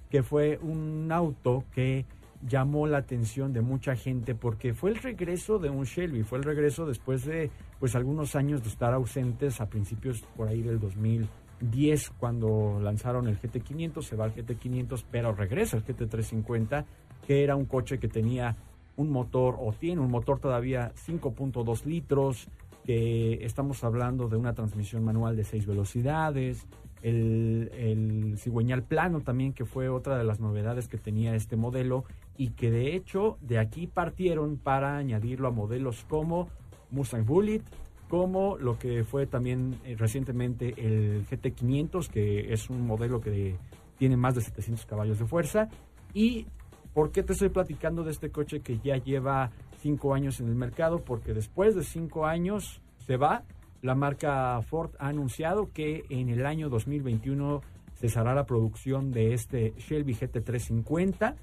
que 0.08 0.22
fue 0.22 0.58
un 0.62 1.10
auto 1.10 1.64
que 1.74 2.06
llamó 2.46 2.86
la 2.86 2.98
atención 2.98 3.52
de 3.52 3.62
mucha 3.62 3.96
gente 3.96 4.36
porque 4.36 4.74
fue 4.74 4.90
el 4.90 4.96
regreso 4.96 5.58
de 5.58 5.70
un 5.70 5.84
Shelby, 5.84 6.22
fue 6.22 6.38
el 6.38 6.44
regreso 6.44 6.86
después 6.86 7.24
de 7.24 7.50
pues 7.80 7.96
algunos 7.96 8.36
años 8.36 8.62
de 8.62 8.68
estar 8.68 8.94
ausentes 8.94 9.60
a 9.60 9.66
principios 9.66 10.22
por 10.36 10.46
ahí 10.46 10.62
del 10.62 10.78
2010 10.78 12.10
cuando 12.10 12.78
lanzaron 12.80 13.26
el 13.26 13.40
GT500, 13.40 14.02
se 14.02 14.14
va 14.14 14.26
al 14.26 14.34
GT500, 14.34 15.04
pero 15.10 15.34
regresa 15.34 15.76
el 15.76 15.84
GT350, 15.84 16.84
que 17.26 17.42
era 17.42 17.56
un 17.56 17.64
coche 17.64 17.98
que 17.98 18.06
tenía 18.06 18.54
un 18.98 19.10
motor 19.10 19.56
o 19.58 19.72
tiene 19.72 20.02
un 20.02 20.10
motor 20.10 20.40
todavía 20.40 20.92
5.2 21.06 21.84
litros, 21.84 22.48
que 22.84 23.44
estamos 23.44 23.84
hablando 23.84 24.28
de 24.28 24.36
una 24.36 24.54
transmisión 24.54 25.04
manual 25.04 25.36
de 25.36 25.44
6 25.44 25.66
velocidades, 25.66 26.66
el, 27.02 28.34
cigüeñal 28.38 28.82
plano 28.82 29.20
también, 29.20 29.52
que 29.52 29.64
fue 29.64 29.88
otra 29.88 30.18
de 30.18 30.24
las 30.24 30.40
novedades 30.40 30.88
que 30.88 30.98
tenía 30.98 31.34
este 31.34 31.56
modelo 31.56 32.04
y 32.36 32.50
que 32.50 32.70
de 32.70 32.96
hecho 32.96 33.38
de 33.40 33.58
aquí 33.58 33.86
partieron 33.86 34.56
para 34.56 34.96
añadirlo 34.96 35.48
a 35.48 35.52
modelos 35.52 36.04
como 36.08 36.48
Mustang 36.90 37.24
Bullet, 37.24 37.62
como 38.08 38.56
lo 38.58 38.78
que 38.78 39.04
fue 39.04 39.26
también 39.26 39.76
eh, 39.84 39.94
recientemente 39.96 40.74
el 40.76 41.24
GT500, 41.26 42.08
que 42.08 42.52
es 42.52 42.68
un 42.68 42.86
modelo 42.86 43.20
que 43.20 43.56
tiene 43.96 44.16
más 44.16 44.34
de 44.34 44.40
700 44.40 44.86
caballos 44.86 45.18
de 45.18 45.26
fuerza, 45.26 45.68
y 46.14 46.46
¿Por 46.94 47.12
qué 47.12 47.22
te 47.22 47.32
estoy 47.32 47.48
platicando 47.50 48.02
de 48.02 48.10
este 48.10 48.30
coche 48.30 48.60
que 48.60 48.78
ya 48.78 48.96
lleva 48.96 49.50
cinco 49.80 50.14
años 50.14 50.40
en 50.40 50.48
el 50.48 50.54
mercado? 50.54 51.00
Porque 51.04 51.34
después 51.34 51.74
de 51.74 51.84
cinco 51.84 52.26
años 52.26 52.80
se 53.06 53.16
va. 53.16 53.44
La 53.82 53.94
marca 53.94 54.60
Ford 54.62 54.90
ha 54.98 55.08
anunciado 55.08 55.70
que 55.72 56.04
en 56.08 56.28
el 56.28 56.44
año 56.44 56.68
2021 56.68 57.60
cesará 57.94 58.34
la 58.34 58.46
producción 58.46 59.12
de 59.12 59.34
este 59.34 59.74
Shelby 59.78 60.14
GT350, 60.14 61.36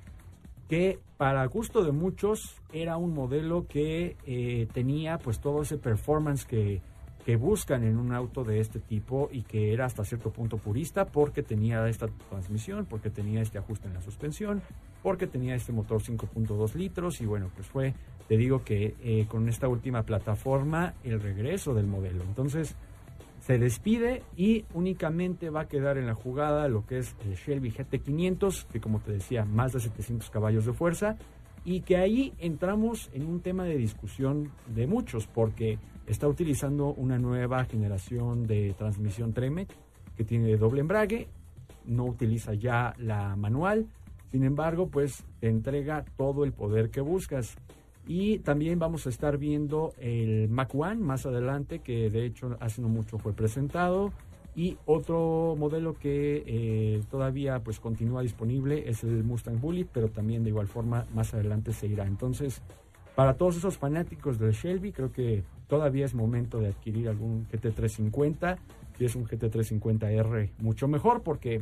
que 0.68 1.00
para 1.18 1.46
gusto 1.46 1.84
de 1.84 1.92
muchos 1.92 2.62
era 2.74 2.98
un 2.98 3.14
modelo 3.14 3.68
que 3.68 4.18
eh, 4.26 4.68
tenía 4.74 5.18
pues 5.18 5.40
todo 5.40 5.62
ese 5.62 5.78
performance 5.78 6.46
que, 6.46 6.82
que 7.26 7.38
buscan 7.38 7.84
en 7.84 7.98
un 7.98 8.14
auto 8.14 8.44
de 8.44 8.60
este 8.60 8.80
tipo 8.80 9.30
y 9.32 9.42
que 9.42 9.74
era 9.74 9.86
hasta 9.86 10.06
cierto 10.06 10.32
punto 10.32 10.58
purista 10.58 11.06
porque 11.06 11.42
tenía 11.42 11.88
esta 11.90 12.08
transmisión, 12.30 12.86
porque 12.86 13.10
tenía 13.10 13.42
este 13.42 13.58
ajuste 13.58 13.88
en 13.88 13.96
la 13.96 14.02
suspensión, 14.02 14.62
porque 15.02 15.26
tenía 15.26 15.56
este 15.56 15.72
motor 15.72 16.04
5.2 16.04 16.76
litros 16.76 17.22
y 17.22 17.26
bueno, 17.26 17.50
pues 17.56 17.68
fue, 17.68 17.96
te 18.28 18.38
digo 18.38 18.64
que 18.64 18.96
eh, 19.02 19.26
con 19.28 19.50
esta 19.50 19.68
última 19.68 20.04
plataforma 20.04 20.94
el 21.04 21.20
regreso 21.20 21.74
del 21.74 21.88
modelo. 21.88 22.24
Entonces 22.24 22.76
se 23.40 23.58
despide 23.58 24.22
y 24.38 24.66
únicamente 24.76 25.50
va 25.50 25.62
a 25.62 25.68
quedar 25.68 25.98
en 25.98 26.06
la 26.06 26.14
jugada 26.14 26.68
lo 26.68 26.86
que 26.86 27.00
es 27.00 27.16
el 27.26 27.34
Shelby 27.34 27.72
GT500, 27.72 28.68
que 28.68 28.80
como 28.80 29.00
te 29.00 29.14
decía, 29.14 29.46
más 29.46 29.74
de 29.74 29.80
700 29.80 30.30
caballos 30.30 30.68
de 30.68 30.74
fuerza 30.74 31.18
y 31.64 31.82
que 31.82 31.98
ahí 31.98 32.34
entramos 32.38 33.10
en 33.14 33.26
un 33.26 33.42
tema 33.42 33.64
de 33.64 33.78
discusión 33.78 34.52
de 34.68 34.86
muchos 34.86 35.26
porque 35.26 35.80
está 36.08 36.28
utilizando 36.28 36.94
una 36.94 37.18
nueva 37.18 37.64
generación 37.66 38.48
de 38.48 38.74
transmisión 38.78 39.34
Tremec 39.34 39.70
que 40.16 40.24
tiene 40.24 40.56
doble 40.58 40.82
embrague, 40.82 41.28
no 41.86 42.06
utiliza 42.06 42.54
ya 42.54 42.96
la 42.98 43.36
manual, 43.36 43.88
sin 44.36 44.44
embargo, 44.44 44.88
pues 44.88 45.24
te 45.40 45.48
entrega 45.48 46.04
todo 46.18 46.44
el 46.44 46.52
poder 46.52 46.90
que 46.90 47.00
buscas. 47.00 47.56
Y 48.06 48.40
también 48.40 48.80
vamos 48.80 49.08
a 49.08 49.10
estar 49.10 49.38
viendo 49.38 49.94
el 49.98 50.50
Mac 50.50 50.76
One 50.76 50.98
más 50.98 51.26
adelante, 51.26 51.80
que 51.80 52.10
de 52.10 52.26
hecho 52.26 52.58
hace 52.60 52.82
no 52.82 52.90
mucho 52.90 53.18
fue 53.18 53.32
presentado. 53.32 54.12
Y 54.54 54.78
otro 54.86 55.56
modelo 55.58 55.94
que 55.94 56.44
eh, 56.46 57.02
todavía 57.10 57.62
pues 57.64 57.80
continúa 57.80 58.24
disponible 58.24 58.90
es 58.90 59.06
el 59.06 59.24
Mustang 59.24 59.62
Bullet, 59.62 59.88
pero 59.92 60.10
también 60.10 60.44
de 60.44 60.50
igual 60.50 60.68
forma 60.68 61.06
más 61.14 61.34
adelante 61.34 61.72
se 61.72 61.88
irá. 61.88 62.06
Entonces, 62.06 62.62
para 63.16 63.36
todos 63.36 63.56
esos 63.56 63.78
fanáticos 63.78 64.38
del 64.38 64.52
Shelby, 64.52 64.92
creo 64.92 65.14
que 65.14 65.44
todavía 65.68 66.06
es 66.06 66.14
momento 66.14 66.60
de 66.60 66.68
adquirir 66.68 67.10
algún 67.10 67.48
GT350. 67.50 68.58
Si 68.98 69.06
es 69.06 69.16
un 69.16 69.26
GT350R, 69.26 70.52
mucho 70.60 70.88
mejor, 70.88 71.22
porque 71.22 71.62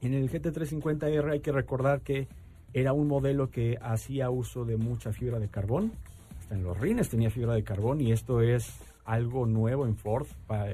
en 0.00 0.14
el 0.14 0.30
GT350R 0.30 1.32
hay 1.32 1.40
que 1.40 1.52
recordar 1.52 2.00
que 2.00 2.28
era 2.72 2.92
un 2.92 3.08
modelo 3.08 3.50
que 3.50 3.78
hacía 3.80 4.30
uso 4.30 4.64
de 4.64 4.76
mucha 4.76 5.12
fibra 5.12 5.38
de 5.38 5.48
carbón. 5.48 5.92
Hasta 6.40 6.54
en 6.54 6.64
los 6.64 6.78
rines 6.78 7.08
tenía 7.08 7.30
fibra 7.30 7.54
de 7.54 7.62
carbón 7.62 8.00
y 8.00 8.12
esto 8.12 8.40
es 8.40 8.78
algo 9.04 9.46
nuevo 9.46 9.86
en 9.86 9.96
Ford 9.96 10.26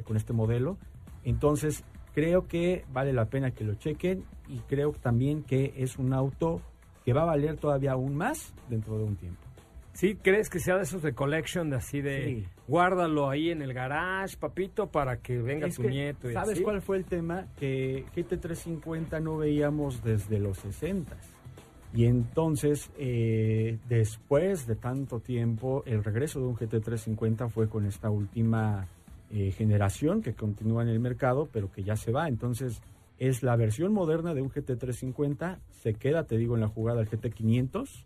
con 0.04 0.16
este 0.16 0.32
modelo. 0.32 0.78
Entonces 1.24 1.84
creo 2.14 2.48
que 2.48 2.84
vale 2.92 3.12
la 3.12 3.26
pena 3.26 3.52
que 3.52 3.64
lo 3.64 3.74
chequen 3.74 4.24
y 4.48 4.58
creo 4.60 4.92
también 4.92 5.42
que 5.42 5.74
es 5.76 5.96
un 5.98 6.12
auto 6.12 6.60
que 7.04 7.12
va 7.12 7.22
a 7.22 7.26
valer 7.26 7.56
todavía 7.56 7.92
aún 7.92 8.16
más 8.16 8.52
dentro 8.68 8.98
de 8.98 9.04
un 9.04 9.16
tiempo. 9.16 9.41
¿Sí? 9.92 10.16
¿Crees 10.16 10.48
que 10.48 10.58
sea 10.58 10.76
de 10.76 10.84
esos 10.84 11.02
de 11.02 11.12
collection, 11.14 11.68
de 11.70 11.76
así 11.76 12.00
de 12.00 12.24
Sí. 12.24 12.46
guárdalo 12.66 13.28
ahí 13.28 13.50
en 13.50 13.60
el 13.62 13.74
garage, 13.74 14.36
papito, 14.38 14.86
para 14.90 15.18
que 15.18 15.38
venga 15.38 15.66
Es 15.66 15.76
tu 15.76 15.82
que, 15.82 15.88
nieto? 15.88 16.30
y 16.30 16.32
¿Sabes 16.32 16.54
así? 16.54 16.62
cuál 16.62 16.80
fue 16.80 16.96
el 16.96 17.04
tema? 17.04 17.46
Que 17.58 18.04
GT350 18.14 19.20
no 19.22 19.36
veíamos 19.36 20.02
desde 20.02 20.38
los 20.38 20.58
60. 20.58 21.14
Y 21.94 22.06
entonces, 22.06 22.90
eh, 22.96 23.78
después 23.88 24.66
de 24.66 24.76
tanto 24.76 25.20
tiempo, 25.20 25.82
el 25.84 26.02
regreso 26.02 26.40
de 26.40 26.46
un 26.46 26.56
GT350 26.56 27.50
fue 27.50 27.68
con 27.68 27.84
esta 27.84 28.08
última 28.08 28.86
eh, 29.30 29.50
generación 29.50 30.22
que 30.22 30.32
continúa 30.34 30.82
en 30.82 30.88
el 30.88 31.00
mercado, 31.00 31.48
pero 31.52 31.70
que 31.70 31.82
ya 31.82 31.96
se 31.96 32.10
va. 32.12 32.28
Entonces, 32.28 32.80
es 33.18 33.42
la 33.42 33.56
versión 33.56 33.92
moderna 33.92 34.32
de 34.34 34.40
un 34.42 34.50
GT350. 34.50 35.58
Se 35.82 35.94
queda, 35.94 36.24
te 36.24 36.36
digo, 36.38 36.54
en 36.54 36.62
la 36.62 36.68
jugada 36.68 37.00
del 37.00 37.10
GT500 37.10 38.04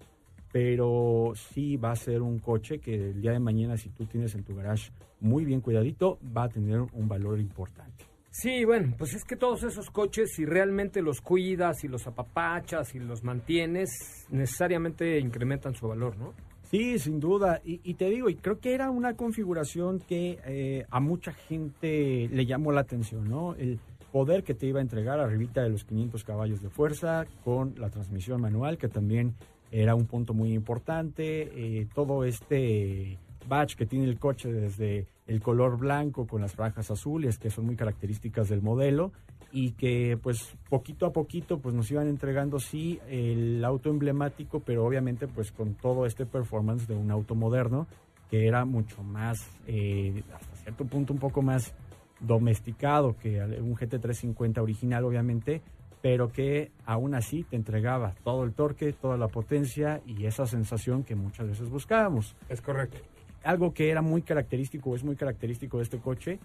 pero 0.57 1.35
sí 1.35 1.77
va 1.77 1.91
a 1.91 1.97
ser 1.97 2.23
un 2.23 2.39
coche 2.39 2.79
que 2.79 3.11
el 3.11 3.21
día 3.21 3.33
de 3.33 3.39
mañana, 3.39 3.77
si 3.77 3.91
tú 3.91 4.07
tienes 4.07 4.35
en 4.35 4.43
tu 4.43 4.57
garage 4.57 4.91
muy 5.21 5.45
bien 5.45 5.61
cuidadito, 5.61 6.19
va 6.35 6.45
a 6.45 6.49
tener 6.49 6.81
un 6.81 7.09
valor 7.09 7.39
importante. 7.39 8.07
Sí, 8.31 8.65
bueno, 8.65 8.95
pues 8.97 9.13
es 9.13 9.23
que 9.25 9.37
todos 9.37 9.65
esos 9.65 9.91
coches, 9.91 10.33
si 10.35 10.47
realmente 10.47 11.03
los 11.03 11.21
cuidas 11.21 11.85
y 11.85 11.89
los 11.89 12.07
apapachas 12.07 12.95
y 12.95 13.01
los 13.01 13.23
mantienes, 13.23 13.91
necesariamente 14.31 15.21
incrementan 15.21 15.75
su 15.75 15.89
valor, 15.89 16.17
¿no? 16.17 16.33
Sí, 16.71 16.99
sin 17.01 17.21
duda. 17.21 17.61
Y, 17.63 17.83
y 17.85 17.93
te 17.93 18.09
digo, 18.09 18.31
y 18.31 18.37
creo 18.37 18.59
que 18.59 18.73
era 18.73 18.89
una 18.89 19.15
configuración 19.15 20.01
que 20.01 20.39
eh, 20.47 20.87
a 20.89 21.01
mucha 21.01 21.35
gente 21.35 22.31
le 22.33 22.47
llamó 22.47 22.73
la 22.73 22.81
atención, 22.81 23.29
¿no? 23.29 23.55
El 23.57 23.79
poder 24.11 24.43
que 24.43 24.55
te 24.55 24.65
iba 24.65 24.79
a 24.79 24.83
entregar 24.83 25.21
arribita 25.21 25.63
de 25.63 25.69
los 25.69 25.85
500 25.85 26.25
caballos 26.25 26.63
de 26.63 26.71
fuerza 26.71 27.27
con 27.45 27.75
la 27.77 27.91
transmisión 27.91 28.41
manual, 28.41 28.79
que 28.79 28.89
también 28.89 29.35
era 29.83 29.95
un 29.95 30.07
punto 30.07 30.33
muy 30.35 30.53
importante. 30.53 31.51
eh, 31.55 31.87
todo 31.95 32.25
este 32.25 33.19
badge 33.49 33.77
que 33.77 33.87
tiene 33.87 34.07
el 34.07 34.19
coche 34.19 34.53
desde 34.53 35.07
el 35.27 35.41
color 35.41 35.79
blanco 35.79 36.27
con 36.27 36.41
las 36.41 36.55
franjas 36.55 36.91
azules, 36.91 37.39
que 37.39 37.51
son 37.51 37.67
muy 37.67 37.77
características 37.77 38.49
del 38.49 38.63
modelo, 38.63 39.13
y 39.53 39.73
que 39.73 40.19
pues 40.23 40.57
poquito 40.69 41.07
a 41.07 41.13
poquito 41.13 41.59
pues 41.59 41.75
nos 41.75 41.91
iban 41.91 42.09
entregando 42.09 42.59
sí 42.59 43.01
el 43.09 43.65
auto 43.65 43.91
emblemático, 43.91 44.61
pero 44.61 44.85
obviamente 44.85 45.29
pues 45.29 45.53
con 45.53 45.75
todo 45.75 46.07
este 46.07 46.27
performance 46.27 46.87
de 46.87 46.95
un 46.95 47.11
auto 47.11 47.35
moderno 47.35 47.87
que 48.31 48.47
era 48.47 48.65
mucho 48.65 49.03
más, 49.03 49.39
eh, 49.67 50.23
hasta 50.35 50.57
cierto 50.57 50.85
punto 50.85 51.13
un 51.13 51.21
poco 51.21 51.43
más 51.43 51.75
domesticado 52.19 53.17
que 53.17 53.41
un 53.41 53.77
GT350 53.77 54.59
original 54.59 55.05
obviamente, 55.05 55.63
pero 56.07 56.29
que 56.29 56.71
aún 56.85 57.17
así 57.17 57.43
te 57.43 57.57
entregaba 57.57 58.15
todo 58.23 58.45
el 58.45 58.53
torque, 58.53 58.93
toda 58.93 59.17
la 59.17 59.27
potencia 59.27 60.03
y 60.07 60.27
esa 60.27 60.47
sensación 60.47 61.03
que 61.03 61.17
muchas 61.17 61.49
veces 61.49 61.69
buscábamos. 61.69 62.37
Es 62.49 62.61
correcto. 62.61 62.99
Algo 63.43 63.75
que 63.75 63.91
era 63.91 64.03
muy 64.03 64.23
característico, 64.23 64.95
es 64.95 65.03
muy 65.03 65.17
característico 65.17 65.79
de 65.79 65.83
este 65.83 65.99
coche, 65.99 66.39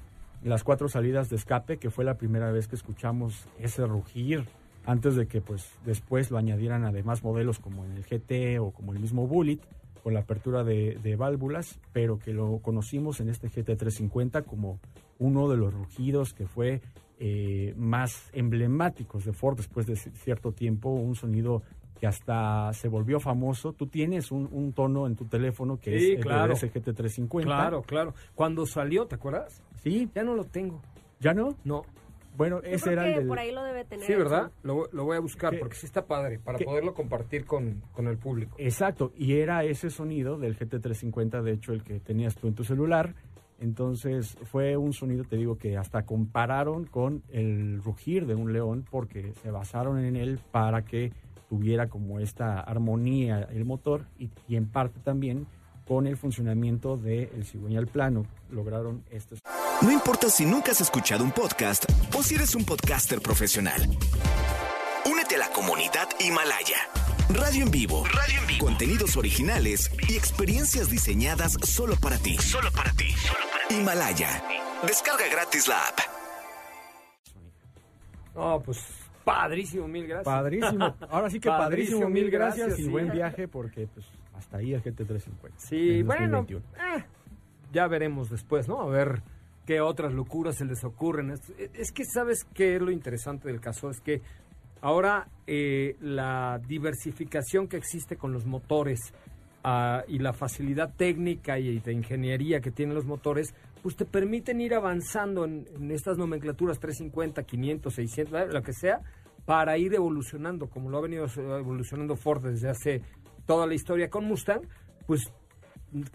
las 0.43 0.63
cuatro 0.63 0.89
salidas 0.89 1.29
de 1.29 1.35
escape, 1.35 1.77
que 1.77 1.91
fue 1.91 2.03
la 2.03 2.15
primera 2.15 2.51
vez 2.51 2.67
que 2.67 2.75
escuchamos 2.75 3.45
ese 3.59 3.85
rugir, 3.85 4.45
antes 4.83 5.15
de 5.15 5.27
que 5.27 5.41
pues 5.41 5.69
después 5.85 6.31
lo 6.31 6.39
añadieran 6.39 6.83
a 6.83 6.91
demás 6.91 7.23
modelos 7.23 7.59
como 7.59 7.85
en 7.85 7.91
el 7.91 8.03
GT 8.03 8.59
o 8.59 8.71
como 8.71 8.93
el 8.93 8.99
mismo 8.99 9.27
Bullet, 9.27 9.59
con 10.01 10.15
la 10.15 10.21
apertura 10.21 10.63
de, 10.63 10.97
de 11.03 11.15
válvulas, 11.15 11.79
pero 11.93 12.17
que 12.17 12.33
lo 12.33 12.57
conocimos 12.63 13.19
en 13.19 13.29
este 13.29 13.47
GT350 13.47 14.43
como 14.43 14.79
uno 15.19 15.47
de 15.49 15.57
los 15.57 15.71
rugidos 15.71 16.33
que 16.33 16.47
fue 16.47 16.81
eh, 17.23 17.75
más 17.77 18.29
emblemáticos 18.33 19.25
de 19.25 19.31
Ford 19.33 19.55
después 19.57 19.85
de 19.85 19.93
ci- 19.93 20.11
cierto 20.13 20.51
tiempo, 20.53 20.89
un 20.89 21.13
sonido 21.15 21.61
que 21.99 22.07
hasta 22.07 22.73
se 22.73 22.87
volvió 22.87 23.19
famoso. 23.19 23.73
Tú 23.73 23.85
tienes 23.85 24.31
un, 24.31 24.49
un 24.51 24.73
tono 24.73 25.05
en 25.05 25.15
tu 25.15 25.25
teléfono 25.25 25.77
que 25.79 25.99
Sí, 25.99 26.05
es 26.13 26.17
el 26.17 26.23
claro. 26.23 26.53
ese 26.53 26.73
GT350. 26.73 27.43
Claro, 27.43 27.83
claro. 27.83 28.15
Cuando 28.33 28.65
salió, 28.65 29.05
¿te 29.05 29.15
acuerdas? 29.15 29.61
Sí, 29.83 30.09
Ya 30.15 30.23
no 30.23 30.33
lo 30.35 30.43
tengo. 30.45 30.81
¿ya 31.19 31.35
no? 31.35 31.55
No. 31.63 31.83
Bueno, 32.35 32.61
Yo 32.63 32.69
ese 32.69 32.85
creo 32.85 32.93
era 32.93 33.03
que 33.03 33.09
el 33.11 33.19
del... 33.19 33.27
por 33.27 33.37
ahí 33.37 33.51
lo 33.51 33.61
debe 33.63 33.85
tener. 33.85 34.07
Sí. 34.07 34.15
¿verdad? 34.15 34.51
Lo, 34.63 34.87
lo 34.91 35.03
voy 35.03 35.17
a 35.17 35.19
buscar 35.19 35.51
¿Qué? 35.51 35.59
porque 35.59 35.75
sí 35.75 35.85
está 35.85 36.07
padre 36.07 36.39
para 36.39 36.57
¿Qué? 36.57 36.65
poderlo 36.65 36.95
compartir 36.95 37.45
con, 37.45 37.83
con 37.91 38.07
el 38.07 38.17
público. 38.17 38.55
Exacto, 38.57 39.11
y 39.15 39.33
era 39.33 39.63
ese 39.63 39.91
sonido 39.91 40.39
del 40.39 40.57
GT350, 40.57 41.43
de 41.43 41.51
hecho, 41.51 41.73
el 41.73 41.83
que 41.83 41.99
tenías 41.99 42.33
tú 42.35 42.47
en 42.47 42.55
tu 42.55 42.63
celular. 42.63 43.13
Entonces 43.61 44.35
fue 44.51 44.75
un 44.75 44.91
sonido, 44.91 45.23
te 45.23 45.37
digo, 45.37 45.57
que 45.57 45.77
hasta 45.77 46.03
compararon 46.03 46.85
con 46.85 47.21
el 47.29 47.81
rugir 47.83 48.25
de 48.25 48.33
un 48.33 48.51
león 48.51 48.85
porque 48.89 49.33
se 49.43 49.51
basaron 49.51 50.03
en 50.03 50.15
él 50.15 50.39
para 50.51 50.83
que 50.83 51.13
tuviera 51.47 51.87
como 51.87 52.19
esta 52.19 52.59
armonía 52.59 53.47
el 53.51 53.63
motor 53.65 54.05
y, 54.17 54.31
en 54.55 54.65
parte 54.67 54.99
también 55.01 55.45
con 55.87 56.07
el 56.07 56.17
funcionamiento 56.17 56.97
del 56.97 57.45
cigüeñal 57.45 57.85
plano 57.85 58.25
lograron 58.49 59.03
este 59.11 59.35
No 59.81 59.91
importa 59.91 60.29
si 60.29 60.45
nunca 60.45 60.71
has 60.71 60.81
escuchado 60.81 61.23
un 61.23 61.31
podcast 61.31 61.85
o 62.17 62.23
si 62.23 62.35
eres 62.35 62.55
un 62.55 62.65
podcaster 62.65 63.21
profesional. 63.21 63.81
Únete 65.05 65.35
a 65.35 65.39
la 65.39 65.49
comunidad 65.49 66.07
Himalaya. 66.19 67.00
Radio 67.33 67.63
en 67.63 67.71
vivo. 67.71 68.03
Radio 68.05 68.39
en 68.41 68.47
vivo. 68.47 68.65
Contenidos 68.65 69.15
originales 69.17 69.91
y 70.09 70.15
experiencias 70.15 70.89
diseñadas 70.89 71.53
solo 71.63 71.95
para 72.01 72.17
ti. 72.17 72.37
Solo 72.37 72.69
para 72.71 72.91
ti. 72.93 73.07
Himalaya. 73.69 74.43
Descarga 74.85 75.25
gratis 75.31 75.67
la 75.67 75.79
app. 75.87 75.99
No, 78.35 78.61
pues 78.61 78.79
padrísimo, 79.23 79.87
mil 79.87 80.07
gracias. 80.07 80.25
Padrísimo. 80.25 80.95
Ahora 81.09 81.29
sí 81.29 81.39
que 81.39 81.49
padrísimo, 81.49 82.09
mil 82.09 82.29
gracias, 82.31 82.79
y 82.79 82.83
sí. 82.83 82.89
buen 82.89 83.11
viaje 83.11 83.47
porque 83.47 83.87
pues 83.87 84.05
hasta 84.35 84.57
ahí 84.57 84.73
el 84.73 84.83
GT350. 84.83 85.51
Sí, 85.57 85.99
en 85.99 86.07
bueno, 86.07 86.37
2021. 86.39 86.61
eh, 86.97 87.05
ya 87.71 87.87
veremos 87.87 88.29
después, 88.29 88.67
¿no? 88.67 88.81
A 88.81 88.87
ver 88.87 89.21
qué 89.65 89.79
otras 89.81 90.13
locuras 90.13 90.55
se 90.55 90.65
les 90.65 90.83
ocurren. 90.83 91.31
Es, 91.31 91.41
es 91.73 91.91
que, 91.91 92.03
¿sabes 92.05 92.45
qué 92.53 92.75
es 92.75 92.81
lo 92.81 92.91
interesante 92.91 93.47
del 93.47 93.61
caso? 93.61 93.89
Es 93.89 94.01
que 94.01 94.21
ahora 94.81 95.27
eh, 95.47 95.95
la 96.01 96.59
diversificación 96.67 97.67
que 97.67 97.77
existe 97.77 98.17
con 98.17 98.33
los 98.33 98.45
motores 98.45 98.99
ah, 99.63 100.03
y 100.07 100.19
la 100.19 100.33
facilidad 100.33 100.93
técnica 100.95 101.59
y 101.59 101.79
de 101.79 101.93
ingeniería 101.93 102.61
que 102.61 102.71
tienen 102.71 102.95
los 102.95 103.05
motores, 103.05 103.53
pues 103.81 103.95
te 103.95 104.05
permiten 104.05 104.61
ir 104.61 104.73
avanzando 104.73 105.45
en, 105.45 105.65
en 105.75 105.91
estas 105.91 106.17
nomenclaturas 106.17 106.79
350, 106.79 107.43
500, 107.43 107.93
600, 107.93 108.53
lo 108.53 108.61
que 108.61 108.73
sea, 108.73 109.01
para 109.45 109.77
ir 109.77 109.93
evolucionando, 109.93 110.69
como 110.69 110.89
lo 110.89 110.97
ha 110.97 111.01
venido 111.01 111.25
evolucionando 111.35 112.15
Ford 112.15 112.43
desde 112.43 112.69
hace 112.69 113.01
toda 113.45 113.65
la 113.65 113.73
historia 113.73 114.09
con 114.09 114.25
Mustang, 114.25 114.61
pues 115.07 115.31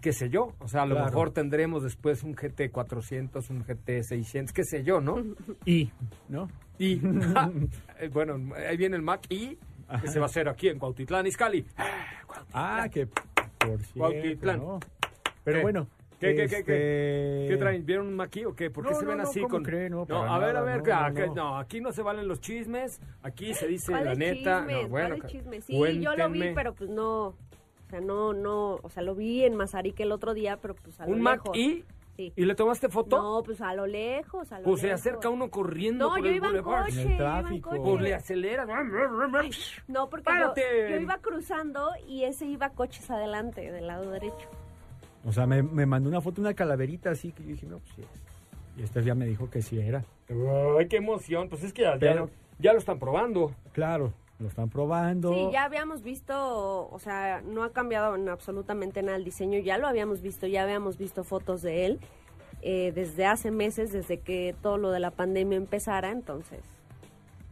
qué 0.01 0.11
sé 0.13 0.29
yo, 0.29 0.53
o 0.59 0.67
sea, 0.67 0.83
a 0.83 0.85
lo 0.85 0.95
Claro. 0.95 1.09
mejor 1.09 1.31
tendremos 1.31 1.83
después 1.83 2.23
un 2.23 2.33
GT 2.35 2.71
400, 2.71 3.49
un 3.49 3.63
GT 3.63 4.03
600, 4.03 4.53
qué 4.53 4.63
sé 4.63 4.83
yo, 4.83 5.01
¿no? 5.01 5.17
Y, 5.65 5.91
¿no? 6.29 6.49
Y, 6.79 6.99
ja, 6.99 7.51
eh, 7.99 8.09
bueno, 8.11 8.53
ahí 8.55 8.77
viene 8.77 8.95
el 8.95 9.01
Mac 9.01 9.25
I, 9.29 9.57
que 10.01 10.07
se 10.09 10.19
va 10.19 10.25
a 10.25 10.29
hacer 10.29 10.47
aquí 10.49 10.67
en 10.69 10.79
Cuautitlán, 10.79 11.25
Izcalli. 11.27 11.65
Ah, 12.53 12.87
que 12.91 13.07
por 13.07 13.81
cierto, 13.81 13.85
Cuautitlán. 13.97 14.59
¿no? 14.59 14.79
Pero 15.43 15.57
¿Qué? 15.57 15.63
bueno. 15.63 15.87
¿Qué, 16.19 16.33
qué, 16.35 16.47
qué, 16.47 16.63
qué? 16.63 17.37
este, 17.43 17.53
¿Qué 17.53 17.57
traen? 17.57 17.85
¿Vieron 17.85 18.07
un 18.07 18.15
Mac 18.15 18.35
I 18.35 18.45
o 18.45 18.55
qué? 18.55 18.71
¿Por 18.71 18.83
qué 18.85 18.89
No, 18.93 18.99
se 18.99 19.05
ven 19.05 19.17
no, 19.17 19.23
no, 19.23 19.29
así 19.29 19.39
¿cómo 19.41 19.51
con...? 19.51 19.63
cree? 19.63 19.87
No, 19.87 20.03
No, 20.09 20.23
a 20.23 20.39
ver, 20.39 20.55
nada, 20.55 20.59
a 20.59 20.63
ver, 20.63 20.77
no, 20.77 20.83
que- 20.83 20.91
no, 20.91 21.13
que- 21.13 21.27
no. 21.27 21.35
no, 21.35 21.57
aquí 21.59 21.79
no 21.79 21.91
se 21.91 22.01
valen 22.01 22.27
los 22.27 22.41
chismes, 22.41 22.99
aquí 23.21 23.53
se 23.53 23.67
dice 23.67 23.91
la 23.91 23.99
¿Cuáles 23.99 24.17
neta. 24.17 24.57
chismes? 24.61 24.81
No, 24.81 24.89
bueno, 24.89 25.07
¿Cuáles 25.09 25.21
ca- 25.21 25.27
chismes? 25.27 25.65
Sí, 25.65 25.99
yo 26.01 26.15
lo 26.15 26.29
vi, 26.31 26.51
pero 26.55 26.73
pues 26.73 26.89
no. 26.89 27.35
O 27.87 27.89
sea, 27.89 28.01
no, 28.01 28.33
no. 28.33 28.75
O 28.83 28.89
sea, 28.89 29.01
lo 29.01 29.15
vi 29.15 29.43
en 29.43 29.55
Mazarik 29.55 29.99
el 30.01 30.11
otro 30.11 30.33
día, 30.33 30.57
pero 30.61 30.75
pues 30.75 30.99
a 30.99 31.05
lo 31.07 31.13
¿Un 31.13 31.21
Mac 31.21 31.41
lejos. 31.45 31.57
I? 31.57 31.85
Sí. 32.17 32.33
¿Y 32.35 32.45
le 32.45 32.55
tomaste 32.55 32.89
foto? 32.89 33.17
No, 33.21 33.43
pues 33.43 33.61
a 33.61 33.73
lo 33.75 33.85
lejos, 33.85 34.51
a 34.51 34.57
lo 34.59 34.65
Pues 34.65 34.81
se 34.81 34.91
acerca 34.91 35.29
uno 35.29 35.49
corriendo 35.51 36.05
No, 36.07 36.15
por 36.15 36.23
yo 36.23 36.29
el 36.31 36.35
iba 36.37 36.47
en 36.47 36.53
boulevard. 36.63 36.85
coche, 36.85 37.01
En 37.01 37.07
el 37.11 37.17
yo 37.17 37.23
iba 37.23 37.37
en 37.37 37.43
tráfico. 37.45 37.69
coche. 37.69 37.81
Pues 37.83 38.01
le 38.01 38.13
acelera. 38.15 38.65
No, 39.87 40.09
porque 40.09 40.23
yo, 40.23 40.33
¡Párate! 40.33 40.61
yo 40.89 40.99
iba 40.99 41.17
cruzando 41.19 41.89
y 42.07 42.23
ese 42.23 42.45
iba 42.45 42.69
coches 42.71 43.09
adelante, 43.11 43.71
del 43.71 43.87
lado 43.87 44.09
derecho. 44.09 44.49
O 45.25 45.31
sea, 45.31 45.45
me, 45.45 45.61
me 45.61 45.85
mandó 45.85 46.09
una 46.09 46.21
foto, 46.21 46.41
una 46.41 46.53
calaverita 46.53 47.11
así, 47.11 47.31
que 47.31 47.43
yo 47.43 47.49
dije, 47.49 47.67
no, 47.67 47.79
pues 47.79 47.91
sí 47.95 48.01
es. 48.01 48.79
Y 48.79 48.83
este 48.83 49.03
ya 49.03 49.13
me 49.15 49.25
dijo 49.25 49.49
que 49.49 49.61
sí 49.61 49.79
era. 49.79 50.03
Ay, 50.77 50.87
qué 50.87 50.97
emoción. 50.97 51.49
Pues 51.49 51.63
es 51.63 51.71
que 51.73 51.83
ya, 51.83 51.93
ya- 51.93 51.99
Pero- 51.99 52.29
ya 52.59 52.73
lo 52.73 52.79
están 52.79 52.97
probando. 52.99 53.51
Claro, 53.73 54.11
lo 54.39 54.47
están 54.47 54.69
probando. 54.69 55.33
Sí, 55.33 55.49
ya 55.51 55.63
habíamos 55.63 56.03
visto, 56.03 56.89
o 56.89 56.99
sea, 56.99 57.41
no 57.41 57.63
ha 57.63 57.71
cambiado 57.71 58.15
en 58.15 58.29
absolutamente 58.29 59.01
nada 59.01 59.17
el 59.17 59.23
diseño, 59.23 59.59
ya 59.59 59.77
lo 59.77 59.87
habíamos 59.87 60.21
visto, 60.21 60.47
ya 60.47 60.63
habíamos 60.63 60.97
visto 60.97 61.23
fotos 61.23 61.61
de 61.61 61.85
él 61.85 61.99
eh, 62.61 62.91
desde 62.93 63.25
hace 63.25 63.51
meses, 63.51 63.91
desde 63.91 64.19
que 64.19 64.55
todo 64.61 64.77
lo 64.77 64.91
de 64.91 64.99
la 64.99 65.11
pandemia 65.11 65.57
empezara, 65.57 66.11
entonces. 66.11 66.59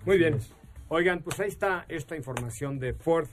Muy 0.06 0.18
bien. 0.18 0.40
Oigan, 0.88 1.22
pues 1.22 1.40
ahí 1.40 1.48
está 1.48 1.86
esta 1.90 2.16
información 2.16 2.80
de 2.80 2.94
Ford. 2.94 3.28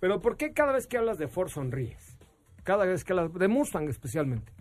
Pero 0.00 0.20
¿por 0.20 0.36
qué 0.36 0.52
cada 0.52 0.72
vez 0.72 0.86
que 0.86 0.98
hablas 0.98 1.18
de 1.18 1.28
Ford 1.28 1.48
sonríes? 1.48 2.16
Cada 2.64 2.84
vez 2.84 3.04
que 3.04 3.12
hablas 3.12 3.32
de 3.32 3.48
Mustang 3.48 3.88
especialmente. 3.88 4.52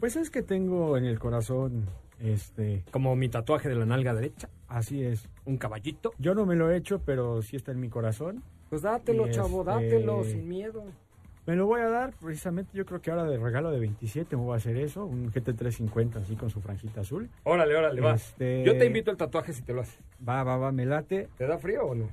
Pues 0.00 0.16
es 0.16 0.30
que 0.30 0.42
tengo 0.42 0.96
en 0.96 1.04
el 1.04 1.18
corazón, 1.18 1.86
este, 2.20 2.84
Como 2.90 3.16
mi 3.16 3.28
tatuaje 3.28 3.68
de 3.68 3.74
la 3.74 3.86
nalga 3.86 4.14
derecha, 4.14 4.48
así 4.76 5.02
es. 5.04 5.28
un 5.44 5.56
caballito. 5.58 6.12
Yo 6.18 6.34
no 6.34 6.46
me 6.46 6.54
lo 6.56 6.70
he 6.70 6.76
hecho, 6.76 7.00
pero 7.04 7.42
sí 7.42 7.56
está 7.56 7.72
en 7.72 7.80
mi 7.80 7.88
corazón. 7.88 8.42
Pues 8.70 8.82
dátelo, 8.82 9.26
Y 9.26 9.30
chavo, 9.32 9.60
este- 9.60 9.72
dátelo 9.72 10.24
sin 10.24 10.48
miedo. 10.48 10.84
Me 11.44 11.56
lo 11.56 11.66
voy 11.66 11.80
a 11.80 11.88
dar, 11.88 12.12
precisamente, 12.20 12.70
yo 12.72 12.86
creo 12.86 13.02
que 13.02 13.10
ahora 13.10 13.24
de 13.24 13.36
regalo 13.36 13.72
de 13.72 13.80
27 13.80 14.36
me 14.36 14.42
voy 14.44 14.54
a 14.54 14.56
hacer 14.58 14.76
eso, 14.76 15.04
un 15.04 15.32
GT350 15.32 16.16
así 16.20 16.36
con 16.36 16.50
su 16.50 16.60
franjita 16.60 17.00
azul. 17.00 17.28
Órale, 17.42 17.74
órale, 17.74 18.00
va. 18.00 18.14
Este- 18.14 18.62
Yo 18.64 18.78
te 18.78 18.86
invito 18.86 19.10
al 19.10 19.16
tatuaje 19.16 19.52
si 19.52 19.62
te 19.62 19.72
lo 19.72 19.80
haces. 19.80 19.98
Va, 20.26 20.44
va, 20.44 20.56
va, 20.56 20.70
me 20.70 20.86
late. 20.86 21.28
¿Te 21.36 21.46
da 21.48 21.58
frío 21.58 21.84
o 21.86 21.94
no? 21.96 22.08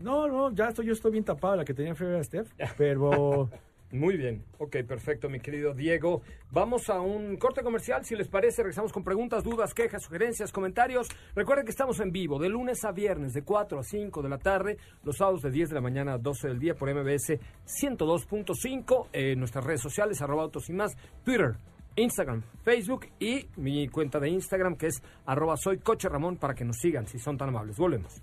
No, 0.00 0.28
no, 0.28 0.52
ya 0.52 0.68
estoy, 0.68 0.84
yo 0.86 0.92
estoy 0.92 1.12
bien 1.12 1.24
tapado, 1.24 1.56
la 1.56 1.64
que 1.64 1.72
tenía 1.72 1.94
frío 1.94 2.10
era 2.10 2.22
Steph, 2.22 2.52
pero 2.76 3.48
Muy 3.90 4.18
bien. 4.18 4.44
Ok, 4.58 4.76
perfecto, 4.86 5.30
mi 5.30 5.40
querido 5.40 5.72
Diego. 5.72 6.20
Vamos 6.50 6.90
a 6.90 7.00
un 7.00 7.36
corte 7.38 7.62
comercial. 7.62 8.04
Si 8.04 8.14
les 8.14 8.28
parece, 8.28 8.62
regresamos 8.62 8.92
con 8.92 9.02
preguntas, 9.02 9.42
dudas, 9.42 9.72
quejas, 9.72 10.02
sugerencias, 10.02 10.52
comentarios. 10.52 11.08
Recuerden 11.34 11.64
que 11.64 11.70
estamos 11.70 11.98
en 12.00 12.10
vivo 12.10 12.38
de 12.38 12.50
lunes 12.50 12.84
a 12.84 12.92
viernes, 12.92 13.32
de 13.32 13.42
4 13.42 13.78
a 13.78 13.82
5 13.82 14.22
de 14.22 14.28
la 14.28 14.38
tarde, 14.38 14.76
los 15.04 15.16
sábados 15.16 15.40
de 15.40 15.50
10 15.50 15.70
de 15.70 15.74
la 15.74 15.80
mañana 15.80 16.14
a 16.14 16.18
12 16.18 16.48
del 16.48 16.58
día 16.58 16.74
por 16.74 16.92
MBS 16.92 17.38
102.5, 17.66 19.06
en 19.12 19.38
nuestras 19.38 19.64
redes 19.64 19.80
sociales, 19.80 20.20
arroba 20.20 20.42
autos 20.42 20.68
y 20.68 20.74
más, 20.74 20.94
Twitter, 21.24 21.56
Instagram, 21.96 22.42
Facebook 22.62 23.06
y 23.18 23.48
mi 23.56 23.88
cuenta 23.88 24.20
de 24.20 24.28
Instagram 24.28 24.76
que 24.76 24.88
es 24.88 25.02
arroba 25.24 25.56
soy 25.56 25.78
coche 25.78 26.08
Ramón 26.08 26.36
para 26.36 26.54
que 26.54 26.64
nos 26.64 26.76
sigan 26.76 27.06
si 27.06 27.18
son 27.18 27.38
tan 27.38 27.48
amables. 27.48 27.76
Volvemos. 27.78 28.22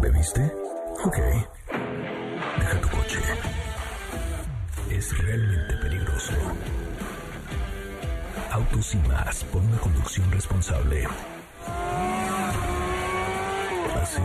¿Bebiste? 0.00 0.50
Ok. 1.04 1.16
Deja 2.58 2.80
tu 2.80 2.88
coche. 2.88 3.49
Es 5.00 5.16
realmente 5.16 5.78
peligroso. 5.78 6.34
Autos 8.50 8.94
y 8.94 8.98
más 9.08 9.44
por 9.44 9.62
una 9.62 9.78
conducción 9.78 10.30
responsable. 10.30 11.06
¿Así? 14.02 14.20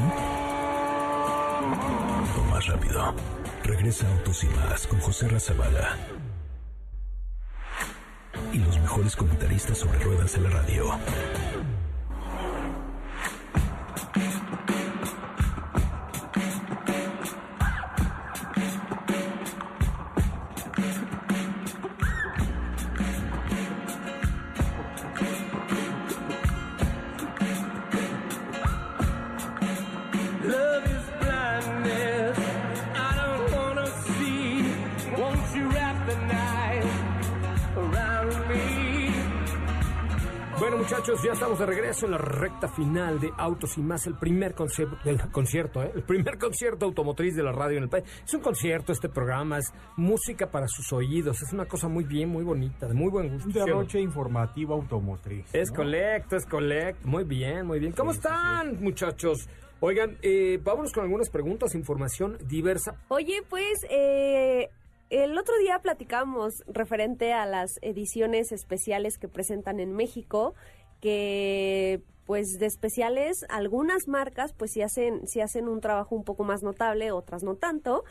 O 2.37 2.43
más 2.51 2.67
rápido. 2.67 3.15
Regresa 3.63 4.05
Autos 4.09 4.43
y 4.43 4.47
Más 4.47 4.85
con 4.87 4.99
José 4.99 5.29
Razabala. 5.29 5.95
Y 8.51 8.57
los 8.57 8.77
mejores 8.77 9.15
comentaristas 9.15 9.77
sobre 9.77 9.99
ruedas 9.99 10.35
en 10.35 10.43
la 10.43 10.49
radio. 10.49 10.99
Estamos 41.45 41.59
de 41.59 41.65
regreso 41.67 42.05
en 42.07 42.13
la 42.13 42.17
recta 42.17 42.67
final 42.67 43.19
de 43.19 43.31
Autos 43.37 43.77
y 43.77 43.81
Más, 43.81 44.07
el 44.07 44.15
primer 44.17 44.55
concierto, 44.55 44.97
el 45.05 45.21
concierto, 45.29 45.83
¿eh? 45.83 45.91
el 45.93 46.01
primer 46.01 46.37
concierto 46.39 46.87
automotriz 46.87 47.35
de 47.35 47.43
la 47.43 47.51
radio 47.51 47.77
en 47.77 47.83
el 47.83 47.89
país. 47.89 48.03
Es 48.25 48.33
un 48.33 48.41
concierto, 48.41 48.91
este 48.91 49.09
programa, 49.09 49.59
es 49.59 49.71
música 49.95 50.49
para 50.49 50.67
sus 50.67 50.91
oídos, 50.91 51.43
es 51.43 51.53
una 51.53 51.67
cosa 51.67 51.87
muy 51.87 52.03
bien, 52.03 52.29
muy 52.29 52.43
bonita, 52.43 52.87
de 52.87 52.95
muy 52.95 53.11
buen 53.11 53.29
gusto. 53.29 53.47
Un 53.47 53.53
derroche 53.53 53.99
informativo 53.99 54.73
automotriz. 54.73 55.45
Es 55.53 55.69
¿no? 55.69 55.75
correcto, 55.75 56.35
es 56.35 56.47
correcto. 56.47 57.07
Muy 57.07 57.25
bien, 57.25 57.67
muy 57.67 57.77
bien. 57.77 57.91
¿Cómo 57.91 58.11
Sí, 58.11 58.21
sí, 58.23 58.27
están, 58.27 58.83
muchachos? 58.83 59.47
Oigan, 59.81 60.17
eh, 60.23 60.59
vámonos 60.63 60.93
con 60.93 61.03
algunas 61.03 61.29
preguntas, 61.29 61.75
información 61.75 62.39
diversa. 62.47 62.95
Oye, 63.09 63.43
pues 63.47 63.85
eh, 63.91 64.71
el 65.11 65.37
otro 65.37 65.55
día 65.59 65.77
platicamos 65.77 66.63
referente 66.65 67.33
a 67.33 67.45
las 67.45 67.77
ediciones 67.83 68.51
especiales 68.51 69.19
que 69.19 69.27
presentan 69.27 69.79
en 69.79 69.93
México, 69.93 70.55
que 71.01 72.01
pues 72.25 72.57
de 72.59 72.65
especiales 72.65 73.45
algunas 73.49 74.07
marcas 74.07 74.53
pues 74.53 74.71
sí 74.71 74.81
hacen, 74.81 75.27
sí 75.27 75.41
hacen 75.41 75.67
un 75.67 75.79
trabajo 75.79 76.15
un 76.15 76.23
poco 76.23 76.43
más 76.43 76.63
notable, 76.63 77.11
otras 77.11 77.43
no 77.43 77.55
tanto. 77.55 78.03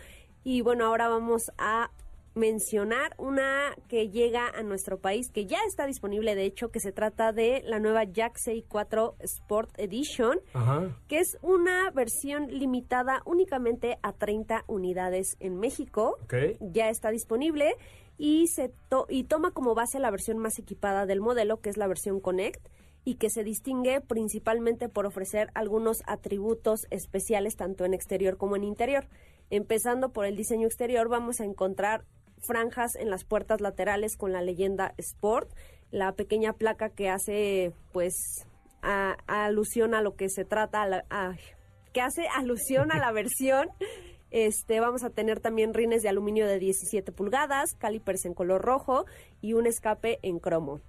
Y 0.44 0.60
bueno, 0.60 0.86
ahora 0.86 1.08
vamos 1.08 1.50
a 1.58 1.90
mencionar 2.34 3.14
una 3.16 3.74
que 3.88 4.10
llega 4.10 4.48
a 4.48 4.62
nuestro 4.62 4.98
país, 4.98 5.30
que 5.30 5.46
ya 5.46 5.58
está 5.66 5.86
disponible 5.86 6.34
de 6.34 6.44
hecho, 6.44 6.70
que 6.70 6.80
se 6.80 6.92
trata 6.92 7.32
de 7.32 7.62
la 7.64 7.78
nueva 7.78 8.04
Jack 8.04 8.38
4 8.68 9.16
Sport 9.20 9.70
Edition 9.78 10.40
Ajá. 10.52 10.96
que 11.08 11.20
es 11.20 11.38
una 11.42 11.90
versión 11.90 12.48
limitada 12.48 13.22
únicamente 13.24 13.98
a 14.02 14.12
30 14.12 14.64
unidades 14.66 15.36
en 15.40 15.58
México. 15.58 16.18
Ok. 16.24 16.34
Ya 16.60 16.90
está 16.90 17.10
disponible 17.10 17.76
y, 18.18 18.46
se 18.48 18.70
to- 18.88 19.06
y 19.08 19.24
toma 19.24 19.50
como 19.52 19.74
base 19.74 19.98
la 19.98 20.10
versión 20.10 20.38
más 20.38 20.58
equipada 20.58 21.06
del 21.06 21.20
modelo, 21.20 21.60
que 21.60 21.70
es 21.70 21.76
la 21.76 21.86
versión 21.86 22.20
Connect, 22.20 22.66
y 23.04 23.16
que 23.16 23.28
se 23.28 23.44
distingue 23.44 24.00
principalmente 24.00 24.88
por 24.88 25.04
ofrecer 25.06 25.50
algunos 25.54 26.02
atributos 26.06 26.86
especiales 26.90 27.54
tanto 27.56 27.84
en 27.84 27.92
exterior 27.92 28.36
como 28.38 28.56
en 28.56 28.64
interior. 28.64 29.06
Empezando 29.50 30.10
por 30.10 30.24
el 30.24 30.36
diseño 30.36 30.66
exterior, 30.66 31.08
vamos 31.08 31.40
a 31.40 31.44
encontrar 31.44 32.04
franjas 32.40 32.94
en 32.96 33.10
las 33.10 33.24
puertas 33.24 33.60
laterales 33.60 34.16
con 34.16 34.32
la 34.32 34.40
leyenda 34.42 34.94
Sport, 34.96 35.50
la 35.90 36.12
pequeña 36.12 36.54
placa 36.54 36.88
que 36.88 37.10
hace 37.10 37.72
pues 37.92 38.14
a- 38.82 39.16
alusión 39.26 39.94
a 39.94 40.00
lo 40.02 40.14
que 40.16 40.28
se 40.30 40.44
trata, 40.46 40.82
a 40.82 40.88
la- 40.88 41.04
que 41.92 42.00
hace 42.00 42.26
alusión 42.34 42.90
a 42.90 42.98
la 42.98 43.12
versión. 43.12 43.68
Este, 44.34 44.80
vamos 44.80 45.04
a 45.04 45.10
tener 45.10 45.38
también 45.38 45.74
rines 45.74 46.02
de 46.02 46.08
aluminio 46.08 46.48
de 46.48 46.58
17 46.58 47.12
pulgadas, 47.12 47.76
calipers 47.78 48.24
en 48.24 48.34
color 48.34 48.62
rojo 48.62 49.06
y 49.40 49.52
un 49.52 49.64
escape 49.64 50.18
en 50.22 50.40
cromo. 50.40 50.80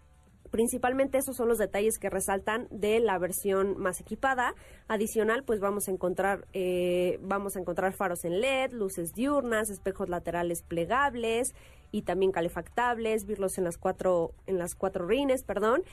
Principalmente 0.50 1.20
esos 1.20 1.38
son 1.38 1.50
los 1.50 1.60
detalles 1.60 2.00
que 2.00 2.10
resaltan 2.10 2.68
de 2.72 3.00
la 3.00 3.20
versión 3.20 3.78
más 3.78 4.02
equipada. 4.02 4.56
Adicional, 4.88 5.44
pues 5.44 5.60
vamos 5.60 5.88
a 5.88 5.92
encontrar 5.92 6.48
eh, 6.54 7.20
vamos 7.22 7.56
a 7.56 7.60
encontrar 7.60 7.94
faros 7.94 8.26
en 8.26 8.42
LED, 8.42 8.72
luces 8.72 9.14
diurnas, 9.14 9.70
espejos 9.70 10.10
laterales 10.10 10.64
plegables 10.64 11.54
y 11.92 12.02
también 12.02 12.32
calefactables, 12.32 13.28
birlos 13.28 13.60
en 13.60 13.66
las 13.66 13.78
cuatro 13.78 14.32
en 14.48 14.58
las 14.58 14.74
cuatro 14.74 15.06
rines, 15.06 15.44
perdón. 15.44 15.84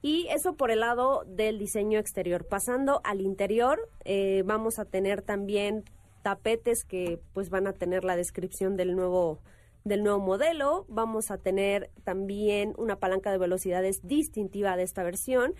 Y 0.00 0.28
eso 0.28 0.54
por 0.54 0.70
el 0.70 0.80
lado 0.80 1.24
del 1.26 1.58
diseño 1.58 1.98
exterior. 1.98 2.46
Pasando 2.46 3.02
al 3.04 3.20
interior, 3.20 3.86
eh, 4.06 4.44
vamos 4.46 4.78
a 4.78 4.86
tener 4.86 5.20
también 5.20 5.84
tapetes 6.22 6.84
que 6.84 7.20
pues 7.32 7.50
van 7.50 7.66
a 7.66 7.72
tener 7.72 8.04
la 8.04 8.16
descripción 8.16 8.76
del 8.76 8.94
nuevo 8.96 9.40
del 9.84 10.04
nuevo 10.04 10.20
modelo. 10.20 10.84
Vamos 10.88 11.30
a 11.30 11.38
tener 11.38 11.90
también 12.04 12.72
una 12.78 12.96
palanca 12.96 13.32
de 13.32 13.38
velocidades 13.38 14.00
distintiva 14.02 14.76
de 14.76 14.84
esta 14.84 15.02
versión 15.02 15.54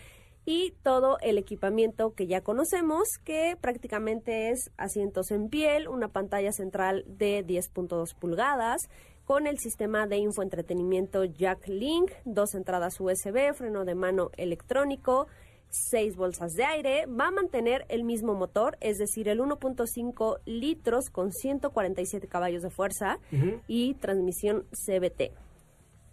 y 0.45 0.75
todo 0.83 1.19
el 1.21 1.39
equipamiento 1.39 2.15
que 2.15 2.27
ya 2.27 2.41
conocemos, 2.41 3.09
que 3.25 3.57
prácticamente 3.61 4.51
es 4.51 4.71
asientos 4.77 5.31
en 5.31 5.49
piel, 5.49 5.89
una 5.89 6.09
pantalla 6.09 6.53
central 6.53 7.05
de 7.07 7.47
10.2 7.47 8.15
pulgadas, 8.19 8.89
con 9.25 9.47
el 9.47 9.59
sistema 9.59 10.07
de 10.09 10.17
infoentretenimiento 10.17 11.25
Jack 11.25 11.69
Link, 11.69 12.11
dos 12.25 12.55
entradas 12.55 13.01
USB, 13.01 13.55
freno 13.55 13.85
de 13.85 13.95
mano 13.95 14.31
electrónico, 14.37 15.29
seis 15.73 16.17
bolsas 16.17 16.53
de 16.53 16.65
aire, 16.65 17.07
va 17.07 17.29
a 17.29 17.31
mantener 17.31 17.85
el 17.89 18.05
mismo 18.05 18.35
motor, 18.35 18.77
es 18.81 18.99
decir, 18.99 19.29
el 19.29 19.41
1.5 19.41 20.41
litros 20.45 21.11
con 21.11 21.33
147 21.33 22.29
caballos 22.29 22.63
de 22.63 22.71
fuerza 22.71 23.19
y 23.67 23.95
transmisión 23.95 24.65
CBT. 24.71 25.33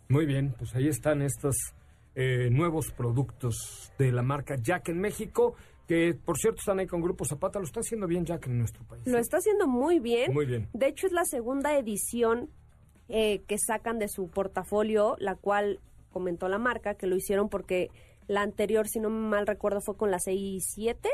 Muy 0.07 0.25
bien, 0.25 0.55
pues 0.57 0.73
ahí 0.75 0.87
están 0.87 1.21
estos 1.21 1.55
eh, 2.15 2.49
nuevos 2.51 2.91
productos 2.91 3.91
de 3.99 4.11
la 4.11 4.23
marca 4.23 4.55
Jack 4.59 4.89
en 4.89 4.99
México, 4.99 5.55
que 5.87 6.13
por 6.13 6.37
cierto 6.37 6.59
están 6.59 6.79
ahí 6.79 6.87
con 6.87 7.01
Grupo 7.01 7.25
Zapata, 7.25 7.59
lo 7.59 7.65
está 7.65 7.81
haciendo 7.81 8.07
bien 8.07 8.25
Jack 8.25 8.47
en 8.47 8.59
nuestro 8.59 8.83
país. 8.85 9.05
Lo 9.05 9.17
¿eh? 9.17 9.21
está 9.21 9.37
haciendo 9.37 9.67
muy 9.67 9.99
bien. 9.99 10.33
Muy 10.33 10.45
bien. 10.45 10.67
De 10.73 10.87
hecho, 10.87 11.07
es 11.07 11.13
la 11.13 11.25
segunda 11.25 11.77
edición 11.77 12.49
eh, 13.07 13.41
que 13.47 13.57
sacan 13.57 13.99
de 13.99 14.07
su 14.07 14.29
portafolio, 14.29 15.15
la 15.19 15.35
cual 15.35 15.79
comentó 16.11 16.47
la 16.49 16.57
marca 16.57 16.95
que 16.95 17.07
lo 17.07 17.15
hicieron 17.15 17.49
porque 17.49 17.89
la 18.29 18.43
anterior, 18.43 18.87
si 18.87 18.99
no 18.99 19.09
mal 19.09 19.47
recuerdo, 19.47 19.81
fue 19.81 19.97
con 19.97 20.11
la 20.11 20.19
CI7, 20.19 21.09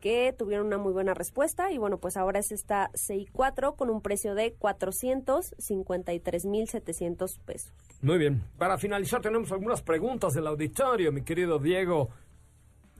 que 0.00 0.34
tuvieron 0.36 0.66
una 0.66 0.76
muy 0.78 0.92
buena 0.92 1.14
respuesta. 1.14 1.72
Y 1.72 1.78
bueno, 1.78 1.96
pues 1.98 2.18
ahora 2.18 2.40
es 2.40 2.52
esta 2.52 2.90
CI4 2.92 3.74
con 3.74 3.88
un 3.88 4.02
precio 4.02 4.34
de 4.34 4.52
453,700 4.52 7.38
pesos. 7.38 7.72
Muy 8.02 8.18
bien. 8.18 8.42
Para 8.58 8.76
finalizar 8.78 9.22
tenemos 9.22 9.50
algunas 9.50 9.80
preguntas 9.80 10.34
del 10.34 10.46
auditorio, 10.46 11.10
mi 11.10 11.22
querido 11.22 11.58
Diego. 11.58 12.10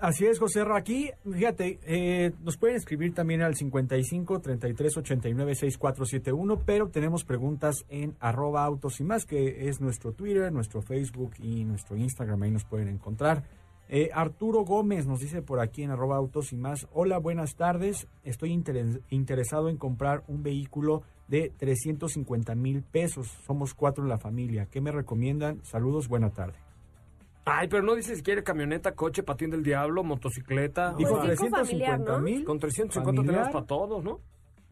Así 0.03 0.27
es, 0.27 0.41
José 0.41 0.65
Ra. 0.65 0.79
Aquí, 0.79 1.11
fíjate, 1.25 1.79
eh, 1.85 2.33
nos 2.43 2.57
pueden 2.57 2.75
escribir 2.75 3.15
también 3.15 3.41
al 3.41 3.55
55 3.55 4.41
33 4.41 4.97
89 4.97 5.55
6471, 5.55 6.59
pero 6.67 6.89
tenemos 6.89 7.23
preguntas 7.25 7.85
en 7.89 8.17
arroba 8.19 8.65
autos 8.65 8.99
y 8.99 9.05
más, 9.05 9.27
que 9.27 9.69
es 9.69 9.81
nuestro 9.81 10.11
Twitter, 10.13 10.51
nuestro 10.53 10.83
Facebook 10.83 11.35
y 11.39 11.65
nuestro 11.65 11.97
Instagram. 11.97 12.43
Ahí 12.43 12.51
nos 12.51 12.65
pueden 12.65 12.89
encontrar. 12.89 13.45
Eh, 13.89 14.11
Arturo 14.13 14.65
Gómez 14.65 15.07
nos 15.07 15.21
dice 15.21 15.41
por 15.41 15.61
aquí 15.61 15.85
en 15.85 15.93
arroba 15.93 16.17
autos 16.17 16.53
y 16.53 16.57
más. 16.57 16.89
Hola, 16.93 17.19
buenas 17.19 17.55
tardes. 17.55 18.09
Estoy 18.25 18.51
interes- 18.53 19.03
interesado 19.09 19.69
en 19.69 19.77
comprar 19.77 20.25
un 20.27 20.43
vehículo 20.43 21.03
de 21.29 21.53
350 21.57 22.57
mil 22.57 22.83
pesos. 22.83 23.29
Somos 23.47 23.73
cuatro 23.73 24.03
en 24.03 24.11
la 24.11 24.19
familia. 24.19 24.67
¿Qué 24.67 24.81
me 24.81 24.91
recomiendan? 24.91 25.61
Saludos, 25.63 26.09
buena 26.09 26.31
tarde. 26.31 26.59
Ay, 27.45 27.69
pero 27.69 27.83
no 27.83 27.95
dice 27.95 28.15
si 28.15 28.23
quiere 28.23 28.43
camioneta, 28.45 28.95
coche, 28.95 29.23
patín 29.23 29.51
del 29.51 29.63
diablo, 29.63 30.05
motocicleta. 30.05 30.93
Pues 30.93 31.09
Dijo 31.09 31.23
dijo 31.23 31.49
familiar, 31.49 31.99
350 31.99 32.13
¿no? 32.13 32.19
mil. 32.21 32.45
Con 32.45 32.59
350 32.59 33.17
familiar, 33.23 33.35
tenemos 33.35 33.53
para 33.53 33.67
todos, 33.67 34.05
¿no? 34.05 34.21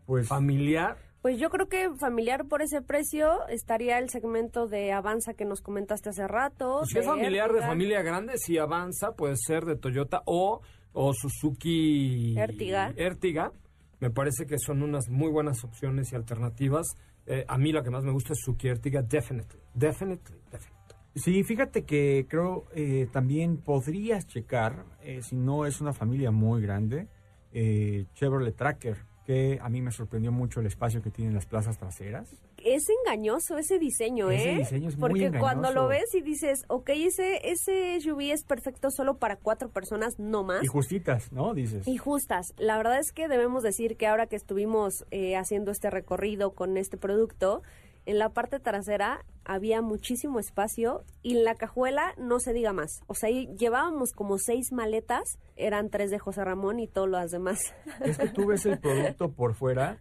Pues 0.06 0.28
Familiar. 0.28 0.96
Pues 1.22 1.38
yo 1.38 1.50
creo 1.50 1.68
que 1.68 1.90
familiar 1.98 2.46
por 2.46 2.62
ese 2.62 2.80
precio 2.80 3.46
estaría 3.48 3.98
el 3.98 4.08
segmento 4.08 4.66
de 4.68 4.92
Avanza 4.92 5.34
que 5.34 5.44
nos 5.44 5.60
comentaste 5.60 6.08
hace 6.08 6.26
rato. 6.26 6.78
Pues 6.78 6.90
si 6.90 6.98
es 6.98 7.04
de 7.04 7.10
familiar 7.10 7.48
de 7.50 7.58
Ertiga. 7.58 7.68
familia 7.68 8.02
grande, 8.02 8.38
si 8.38 8.56
avanza, 8.56 9.12
puede 9.12 9.34
ser 9.36 9.66
de 9.66 9.76
Toyota 9.76 10.22
o, 10.24 10.62
o 10.94 11.12
Suzuki 11.12 12.38
Ertiga. 12.38 12.94
Ertiga. 12.96 13.52
Me 13.98 14.10
parece 14.10 14.46
que 14.46 14.56
son 14.58 14.82
unas 14.82 15.10
muy 15.10 15.30
buenas 15.30 15.62
opciones 15.62 16.10
y 16.12 16.16
alternativas. 16.16 16.86
Eh, 17.26 17.44
a 17.46 17.58
mí 17.58 17.70
la 17.70 17.82
que 17.82 17.90
más 17.90 18.02
me 18.02 18.12
gusta 18.12 18.32
es 18.32 18.38
Suzuki 18.42 18.68
Ertiga, 18.68 19.02
definitely, 19.02 19.60
definitely, 19.74 20.38
definitely. 20.50 20.80
Sí, 21.14 21.42
fíjate 21.42 21.84
que 21.84 22.26
creo 22.28 22.66
eh, 22.74 23.08
también 23.12 23.56
podrías 23.56 24.26
checar, 24.26 24.84
eh, 25.02 25.22
si 25.22 25.36
no 25.36 25.66
es 25.66 25.80
una 25.80 25.92
familia 25.92 26.30
muy 26.30 26.62
grande, 26.62 27.08
eh, 27.52 28.06
Chevrolet 28.14 28.54
Tracker, 28.54 28.96
que 29.26 29.58
a 29.61 29.68
mí 29.68 29.82
me 29.82 29.90
sorprendió 29.90 30.32
mucho 30.32 30.61
el 30.61 30.66
espacio 30.66 31.02
que 31.02 31.11
tienen 31.11 31.34
las 31.34 31.46
plazas 31.46 31.78
traseras. 31.78 32.34
Es 32.64 32.84
engañoso 33.04 33.58
ese 33.58 33.78
diseño, 33.78 34.30
Ese 34.30 34.52
¿eh? 34.52 34.56
diseño 34.58 34.88
es 34.88 34.96
muy 34.96 35.08
Porque 35.08 35.38
cuando 35.38 35.68
engañoso. 35.68 35.74
lo 35.82 35.88
ves 35.88 36.14
y 36.14 36.20
dices, 36.20 36.64
ok, 36.68 36.90
ese, 36.90 37.40
ese 37.50 37.98
SUV 38.00 38.32
es 38.32 38.44
perfecto 38.44 38.90
solo 38.90 39.18
para 39.18 39.36
cuatro 39.36 39.70
personas, 39.70 40.18
no 40.18 40.44
más. 40.44 40.62
Y 40.62 40.66
justitas, 40.66 41.32
¿no? 41.32 41.54
Dices. 41.54 41.86
Y 41.88 41.96
justas. 41.96 42.54
La 42.58 42.76
verdad 42.76 42.98
es 42.98 43.12
que 43.12 43.28
debemos 43.28 43.62
decir 43.62 43.96
que 43.96 44.06
ahora 44.06 44.26
que 44.26 44.36
estuvimos 44.36 45.04
eh, 45.11 45.36
haciendo 45.36 45.70
este 45.70 45.90
recorrido 45.90 46.52
con 46.52 46.76
este 46.76 46.96
producto, 46.96 47.62
en 48.07 48.18
la 48.18 48.30
parte 48.30 48.61
trasera 48.61 49.24
había 49.44 49.82
muchísimo 49.82 50.38
espacio 50.38 51.03
y 51.22 51.36
en 51.38 51.44
la 51.44 51.55
cajuela 51.55 52.14
no 52.18 52.38
se 52.40 52.53
diga 52.53 52.72
más. 52.72 53.01
O 53.07 53.14
sea, 53.14 53.30
llevábamos 53.30 54.12
como 54.12 54.38
seis 54.38 54.72
maletas, 54.72 55.38
eran 55.57 55.90
tres 55.90 56.11
de 56.11 56.18
José 56.18 56.44
Ramón 56.44 56.80
y 56.80 56.86
todas 56.86 57.11
las 57.11 57.30
demás. 57.30 57.61
Es 58.05 58.18
que 58.18 58.28
tú 58.28 58.46
ves 58.46 58.64
el 58.66 58.78
producto 58.78 59.32
por 59.32 59.55
fuera 59.55 59.98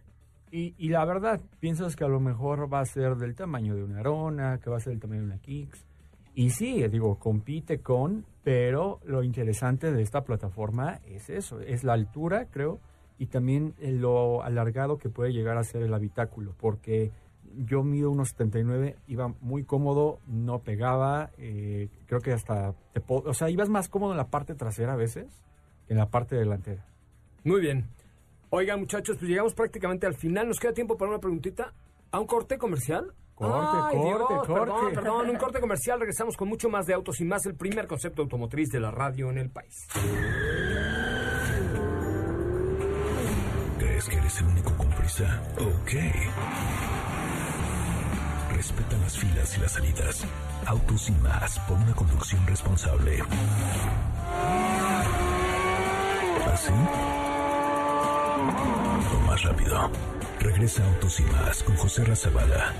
y, 0.50 0.74
y 0.78 0.88
la 0.88 1.04
verdad 1.04 1.40
piensas 1.60 1.96
que 1.96 2.04
a 2.04 2.08
lo 2.08 2.20
mejor 2.20 2.72
va 2.72 2.80
a 2.80 2.86
ser 2.86 3.16
del 3.16 3.34
tamaño 3.34 3.74
de 3.74 3.84
una 3.84 4.00
Arona, 4.00 4.58
que 4.58 4.70
va 4.70 4.76
a 4.78 4.80
ser 4.80 4.92
del 4.92 5.00
tamaño 5.00 5.20
de 5.20 5.26
una 5.26 5.38
Kicks. 5.38 5.84
Y 6.34 6.50
sí, 6.50 6.86
digo, 6.88 7.18
compite 7.18 7.80
con, 7.80 8.24
pero 8.42 9.00
lo 9.04 9.22
interesante 9.22 9.92
de 9.92 10.02
esta 10.02 10.22
plataforma 10.22 11.00
es 11.06 11.28
eso, 11.28 11.60
es 11.60 11.84
la 11.84 11.92
altura, 11.92 12.46
creo, 12.50 12.80
y 13.18 13.26
también 13.26 13.74
eh, 13.78 13.92
lo 13.92 14.42
alargado 14.42 14.96
que 14.96 15.10
puede 15.10 15.32
llegar 15.32 15.58
a 15.58 15.64
ser 15.64 15.82
el 15.82 15.92
habitáculo, 15.92 16.54
porque 16.58 17.10
yo 17.56 17.82
mido 17.82 18.10
unos 18.10 18.30
79, 18.30 18.96
iba 19.06 19.28
muy 19.40 19.64
cómodo, 19.64 20.20
no 20.26 20.60
pegaba, 20.60 21.30
eh, 21.38 21.88
creo 22.06 22.20
que 22.20 22.32
hasta, 22.32 22.74
te 22.92 23.02
o 23.06 23.34
sea, 23.34 23.50
ibas 23.50 23.68
más 23.68 23.88
cómodo 23.88 24.12
en 24.12 24.18
la 24.18 24.28
parte 24.28 24.54
trasera 24.54 24.94
a 24.94 24.96
veces 24.96 25.42
que 25.86 25.94
en 25.94 25.98
la 25.98 26.10
parte 26.10 26.36
delantera. 26.36 26.86
Muy 27.44 27.60
bien. 27.60 27.88
Oigan, 28.50 28.80
muchachos, 28.80 29.16
pues 29.18 29.28
llegamos 29.28 29.54
prácticamente 29.54 30.06
al 30.06 30.14
final. 30.14 30.48
¿Nos 30.48 30.58
queda 30.58 30.72
tiempo 30.72 30.96
para 30.96 31.10
una 31.10 31.20
preguntita? 31.20 31.72
¿A 32.10 32.18
un 32.18 32.26
corte 32.26 32.58
comercial? 32.58 33.12
Corte, 33.34 33.78
Ay, 33.80 33.96
corte, 33.96 34.34
Dios, 34.34 34.46
corte. 34.46 34.72
Perdón, 34.72 34.94
perdón, 34.94 35.30
un 35.30 35.36
corte 35.36 35.60
comercial. 35.60 36.00
Regresamos 36.00 36.36
con 36.36 36.48
mucho 36.48 36.68
más 36.68 36.84
de 36.86 36.94
autos 36.94 37.20
y 37.20 37.24
más, 37.24 37.46
el 37.46 37.54
primer 37.54 37.86
concepto 37.86 38.22
automotriz 38.22 38.68
de 38.68 38.80
la 38.80 38.90
radio 38.90 39.30
en 39.30 39.38
el 39.38 39.50
país. 39.50 39.74
¿Crees 43.78 44.08
que 44.08 44.16
eres 44.16 44.40
el 44.40 44.46
único 44.46 44.76
con 44.76 44.90
prisa? 44.90 45.42
Ok. 45.58 46.89
Respeta 48.60 48.94
las 48.98 49.16
filas 49.16 49.56
y 49.56 49.60
las 49.62 49.72
salidas. 49.72 50.26
Autos 50.66 51.08
y 51.08 51.12
más 51.12 51.58
por 51.60 51.78
una 51.78 51.94
conducción 51.94 52.46
responsable. 52.46 53.22
¿Así? 56.52 56.70
O 59.16 59.20
más 59.26 59.42
rápido. 59.44 59.90
Regresa 60.40 60.84
Autos 60.84 61.20
y 61.20 61.22
más 61.22 61.62
con 61.62 61.74
José 61.76 62.04
Razabala. 62.04 62.74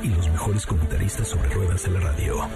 Y 0.00 0.10
los 0.10 0.28
mejores 0.28 0.64
comentaristas 0.64 1.26
sobre 1.26 1.48
ruedas 1.48 1.82
de 1.82 1.90
la 1.90 1.98
radio. 1.98 2.48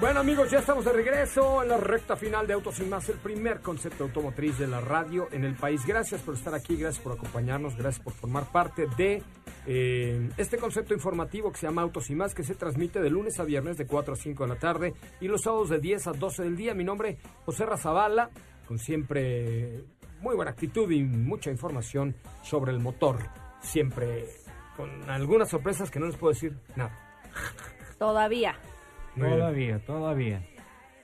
Bueno 0.00 0.20
amigos, 0.20 0.50
ya 0.50 0.60
estamos 0.60 0.86
de 0.86 0.92
regreso 0.94 1.62
en 1.62 1.68
la 1.68 1.76
recta 1.76 2.16
final 2.16 2.46
de 2.46 2.54
Autos 2.54 2.80
y 2.80 2.84
Más, 2.84 3.06
el 3.10 3.18
primer 3.18 3.60
concepto 3.60 4.04
automotriz 4.04 4.56
de 4.58 4.66
la 4.66 4.80
radio 4.80 5.28
en 5.30 5.44
el 5.44 5.54
país. 5.56 5.84
Gracias 5.84 6.22
por 6.22 6.36
estar 6.36 6.54
aquí, 6.54 6.76
gracias 6.76 7.04
por 7.04 7.12
acompañarnos, 7.12 7.76
gracias 7.76 8.02
por 8.02 8.14
formar 8.14 8.50
parte 8.50 8.86
de 8.96 9.22
eh, 9.66 10.30
este 10.38 10.56
concepto 10.56 10.94
informativo 10.94 11.52
que 11.52 11.58
se 11.58 11.66
llama 11.66 11.82
Autos 11.82 12.08
y 12.08 12.14
Más, 12.14 12.34
que 12.34 12.42
se 12.42 12.54
transmite 12.54 13.02
de 13.02 13.10
lunes 13.10 13.38
a 13.40 13.44
viernes 13.44 13.76
de 13.76 13.86
4 13.86 14.14
a 14.14 14.16
5 14.16 14.42
de 14.42 14.48
la 14.48 14.58
tarde 14.58 14.94
y 15.20 15.28
los 15.28 15.42
sábados 15.42 15.68
de 15.68 15.80
10 15.80 16.06
a 16.06 16.12
12 16.12 16.44
del 16.44 16.56
día. 16.56 16.72
Mi 16.72 16.84
nombre 16.84 17.10
es 17.10 17.18
José 17.44 17.66
Razabala, 17.66 18.30
con 18.66 18.78
siempre 18.78 19.84
muy 20.20 20.34
buena 20.34 20.52
actitud 20.52 20.90
y 20.90 21.02
mucha 21.02 21.50
información 21.50 22.16
sobre 22.42 22.72
el 22.72 22.80
motor. 22.80 23.18
Siempre 23.60 24.28
con 24.78 25.10
algunas 25.10 25.50
sorpresas 25.50 25.90
que 25.90 26.00
no 26.00 26.06
les 26.06 26.16
puedo 26.16 26.32
decir 26.32 26.56
nada. 26.74 26.98
Todavía. 27.98 28.56
Todavía, 29.16 29.78
todavía. 29.80 30.42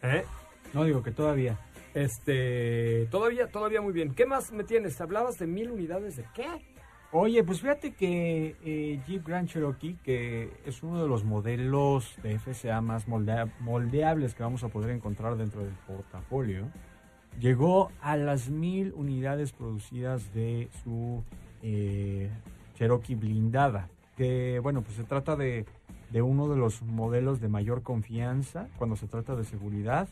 ¿Eh? 0.03 0.25
No 0.73 0.85
digo 0.85 1.03
que 1.03 1.11
todavía. 1.11 1.59
Este, 1.95 3.07
todavía, 3.11 3.49
todavía 3.49 3.81
muy 3.81 3.93
bien. 3.93 4.15
¿Qué 4.15 4.27
más 4.27 4.53
me 4.53 4.65
tienes? 4.65 5.01
¿Hablabas 5.01 5.39
de 5.39 5.47
mil 5.47 5.71
unidades 5.71 6.17
de 6.17 6.25
qué? 6.35 6.47
Oye, 7.13 7.43
pues 7.45 7.61
fíjate 7.61 7.95
que 7.95 8.57
eh, 8.65 9.01
Jeep 9.07 9.27
Grand 9.27 9.49
Cherokee, 9.49 9.97
que 10.05 10.51
es 10.67 10.83
uno 10.83 11.03
de 11.03 11.09
los 11.09 11.25
modelos 11.25 12.15
de 12.23 12.39
FCA 12.39 12.81
más 12.81 13.07
moldea- 13.09 13.51
moldeables 13.61 14.35
que 14.35 14.43
vamos 14.43 14.63
a 14.65 14.69
poder 14.69 14.91
encontrar 14.91 15.37
dentro 15.37 15.63
del 15.65 15.73
portafolio, 15.87 16.69
llegó 17.41 17.91
a 18.01 18.17
las 18.17 18.51
mil 18.51 18.93
unidades 18.95 19.53
producidas 19.53 20.35
de 20.35 20.69
su 20.83 21.23
eh, 21.63 22.29
Cherokee 22.75 23.15
blindada. 23.15 23.89
Que 24.17 24.59
bueno, 24.63 24.83
pues 24.83 24.97
se 24.97 25.05
trata 25.05 25.37
de, 25.37 25.65
de 26.11 26.23
uno 26.23 26.49
de 26.49 26.57
los 26.57 26.83
modelos 26.83 27.41
de 27.41 27.49
mayor 27.49 27.83
confianza 27.83 28.69
cuando 28.79 28.97
se 28.97 29.07
trata 29.07 29.35
de 29.37 29.45
seguridad 29.45 30.09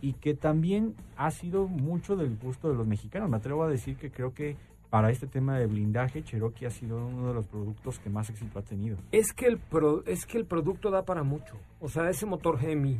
y 0.00 0.14
que 0.14 0.34
también 0.34 0.94
ha 1.16 1.30
sido 1.30 1.68
mucho 1.68 2.16
del 2.16 2.36
gusto 2.36 2.68
de 2.70 2.74
los 2.76 2.86
mexicanos. 2.86 3.28
Me 3.30 3.36
atrevo 3.36 3.62
a 3.62 3.68
decir 3.68 3.96
que 3.96 4.10
creo 4.10 4.32
que 4.34 4.56
para 4.90 5.10
este 5.10 5.26
tema 5.26 5.58
de 5.58 5.66
blindaje, 5.66 6.22
Cherokee 6.22 6.66
ha 6.66 6.70
sido 6.70 7.04
uno 7.06 7.28
de 7.28 7.34
los 7.34 7.46
productos 7.46 7.98
que 7.98 8.10
más 8.10 8.30
éxito 8.30 8.58
ha 8.58 8.62
tenido. 8.62 8.96
Es 9.12 9.32
que 9.32 9.46
el 9.46 9.58
pro- 9.58 10.04
es 10.06 10.24
que 10.24 10.38
el 10.38 10.44
producto 10.46 10.90
da 10.90 11.04
para 11.04 11.24
mucho. 11.24 11.56
O 11.80 11.88
sea, 11.88 12.08
ese 12.08 12.26
motor 12.26 12.58
Hemi, 12.64 12.96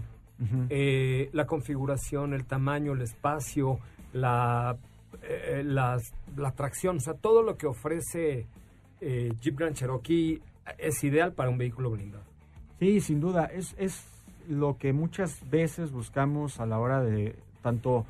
eh, 0.70 1.30
la 1.32 1.46
configuración, 1.46 2.34
el 2.34 2.44
tamaño, 2.46 2.92
el 2.92 3.02
espacio, 3.02 3.78
la, 4.12 4.76
eh, 5.22 5.62
las- 5.64 6.12
la 6.36 6.50
tracción, 6.50 6.96
o 6.96 7.00
sea, 7.00 7.14
todo 7.14 7.42
lo 7.42 7.56
que 7.56 7.66
ofrece 7.68 8.46
eh, 9.00 9.32
Jeep 9.40 9.56
Grand 9.58 9.76
Cherokee 9.76 10.40
es 10.78 11.04
ideal 11.04 11.32
para 11.32 11.50
un 11.50 11.58
vehículo 11.58 11.90
blindado. 11.90 12.24
Sí, 12.84 13.00
sin 13.00 13.18
duda, 13.18 13.46
es, 13.46 13.74
es 13.78 14.04
lo 14.46 14.76
que 14.76 14.92
muchas 14.92 15.48
veces 15.48 15.90
buscamos 15.90 16.60
a 16.60 16.66
la 16.66 16.78
hora 16.78 17.00
de 17.00 17.34
tanto 17.62 18.04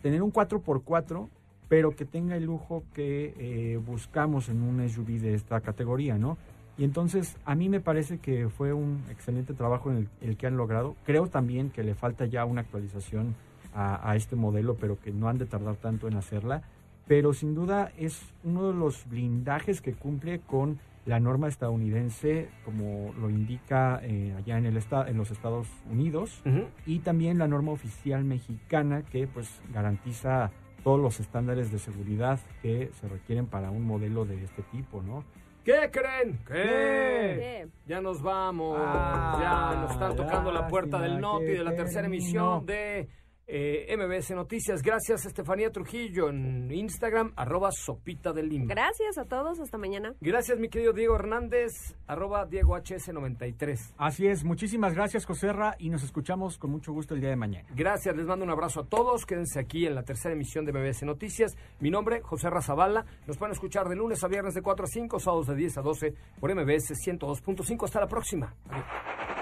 tener 0.00 0.22
un 0.22 0.32
4x4, 0.32 1.28
pero 1.68 1.94
que 1.94 2.06
tenga 2.06 2.36
el 2.36 2.44
lujo 2.44 2.84
que 2.94 3.34
eh, 3.36 3.76
buscamos 3.76 4.48
en 4.48 4.62
un 4.62 4.88
SUV 4.88 5.20
de 5.20 5.34
esta 5.34 5.60
categoría, 5.60 6.16
¿no? 6.16 6.38
Y 6.78 6.84
entonces 6.84 7.36
a 7.44 7.54
mí 7.54 7.68
me 7.68 7.80
parece 7.80 8.16
que 8.16 8.48
fue 8.48 8.72
un 8.72 9.04
excelente 9.10 9.52
trabajo 9.52 9.90
en 9.90 10.08
el, 10.22 10.38
que 10.38 10.46
han 10.46 10.56
logrado. 10.56 10.96
Creo 11.04 11.26
también 11.26 11.68
que 11.68 11.82
le 11.82 11.94
falta 11.94 12.24
ya 12.24 12.46
una 12.46 12.62
actualización 12.62 13.34
a, 13.74 14.10
a 14.10 14.16
este 14.16 14.36
modelo, 14.36 14.74
pero 14.80 14.98
que 14.98 15.12
no 15.12 15.28
han 15.28 15.36
de 15.36 15.44
tardar 15.44 15.76
tanto 15.76 16.08
en 16.08 16.14
hacerla. 16.14 16.62
Pero 17.06 17.34
sin 17.34 17.54
duda 17.54 17.92
es 17.98 18.22
uno 18.42 18.68
de 18.68 18.72
los 18.72 19.06
blindajes 19.06 19.82
que 19.82 19.92
cumple 19.92 20.40
con 20.40 20.78
la 21.04 21.18
norma 21.18 21.48
estadounidense, 21.48 22.48
como 22.64 23.12
lo 23.20 23.28
indica 23.28 24.00
eh, 24.04 24.34
allá 24.38 24.56
en, 24.58 24.66
el 24.66 24.76
esta- 24.76 25.08
en 25.08 25.16
los 25.16 25.30
Estados 25.30 25.66
Unidos, 25.90 26.42
y 26.86 27.00
también 27.00 27.38
la 27.38 27.48
norma 27.48 27.72
oficial 27.72 28.24
mexicana 28.24 29.02
que 29.02 29.26
pues 29.26 29.60
garantiza 29.72 30.50
todos 30.84 31.00
los 31.00 31.18
estándares 31.20 31.70
de 31.72 31.78
seguridad 31.78 32.38
que 32.60 32.90
se 33.00 33.08
requieren 33.08 33.46
para 33.46 33.70
un 33.70 33.84
modelo 33.86 34.24
de 34.24 34.42
este 34.44 34.62
tipo, 34.72 35.02
¿no? 35.02 35.24
¿Qué 35.64 35.90
creen? 35.92 36.40
¿Qué? 36.44 36.52
¿Qué? 36.54 37.68
Ya 37.86 38.00
nos 38.00 38.20
vamos. 38.20 38.76
Ah, 38.80 39.38
ya 39.74 39.80
nos 39.80 39.92
están 39.92 40.16
tocando 40.16 40.50
la 40.50 40.66
puerta 40.66 40.98
del 41.00 41.20
Noti 41.20 41.44
de 41.46 41.62
la 41.64 41.74
tercera 41.76 42.06
emisión 42.08 42.66
de 42.66 43.08
eh, 43.54 43.94
MBS 43.98 44.30
Noticias. 44.30 44.80
Gracias, 44.80 45.26
Estefanía 45.26 45.70
Trujillo, 45.70 46.30
en 46.30 46.70
Instagram, 46.72 47.34
arroba 47.36 47.70
Sopita 47.70 48.32
de 48.32 48.42
Lima. 48.42 48.64
Gracias 48.68 49.18
a 49.18 49.26
todos, 49.26 49.60
hasta 49.60 49.76
mañana. 49.76 50.14
Gracias, 50.22 50.58
mi 50.58 50.70
querido 50.70 50.94
Diego 50.94 51.16
Hernández, 51.16 51.72
arroba 52.06 52.46
Diego 52.46 52.74
HS93. 52.78 53.92
Así 53.98 54.26
es, 54.26 54.42
muchísimas 54.42 54.94
gracias 54.94 55.26
Joserra 55.26 55.76
y 55.78 55.90
nos 55.90 56.02
escuchamos 56.02 56.56
con 56.56 56.70
mucho 56.70 56.94
gusto 56.94 57.14
el 57.14 57.20
día 57.20 57.28
de 57.28 57.36
mañana. 57.36 57.68
Gracias, 57.76 58.16
les 58.16 58.24
mando 58.24 58.46
un 58.46 58.50
abrazo 58.50 58.80
a 58.80 58.86
todos. 58.86 59.26
Quédense 59.26 59.60
aquí 59.60 59.86
en 59.86 59.96
la 59.96 60.02
tercera 60.02 60.34
emisión 60.34 60.64
de 60.64 60.72
MBS 60.72 61.02
Noticias. 61.02 61.54
Mi 61.78 61.90
nombre, 61.90 62.22
José 62.22 62.48
Razabala. 62.48 63.04
Nos 63.26 63.36
pueden 63.36 63.52
escuchar 63.52 63.86
de 63.86 63.96
lunes 63.96 64.24
a 64.24 64.28
viernes 64.28 64.54
de 64.54 64.62
4 64.62 64.86
a 64.86 64.88
5, 64.88 65.20
sábados 65.20 65.48
de 65.48 65.56
10 65.56 65.76
a 65.76 65.82
12 65.82 66.14
por 66.40 66.54
MBS 66.54 66.94
102.5. 66.94 67.84
Hasta 67.84 68.00
la 68.00 68.08
próxima. 68.08 68.54
Adiós. 68.70 69.41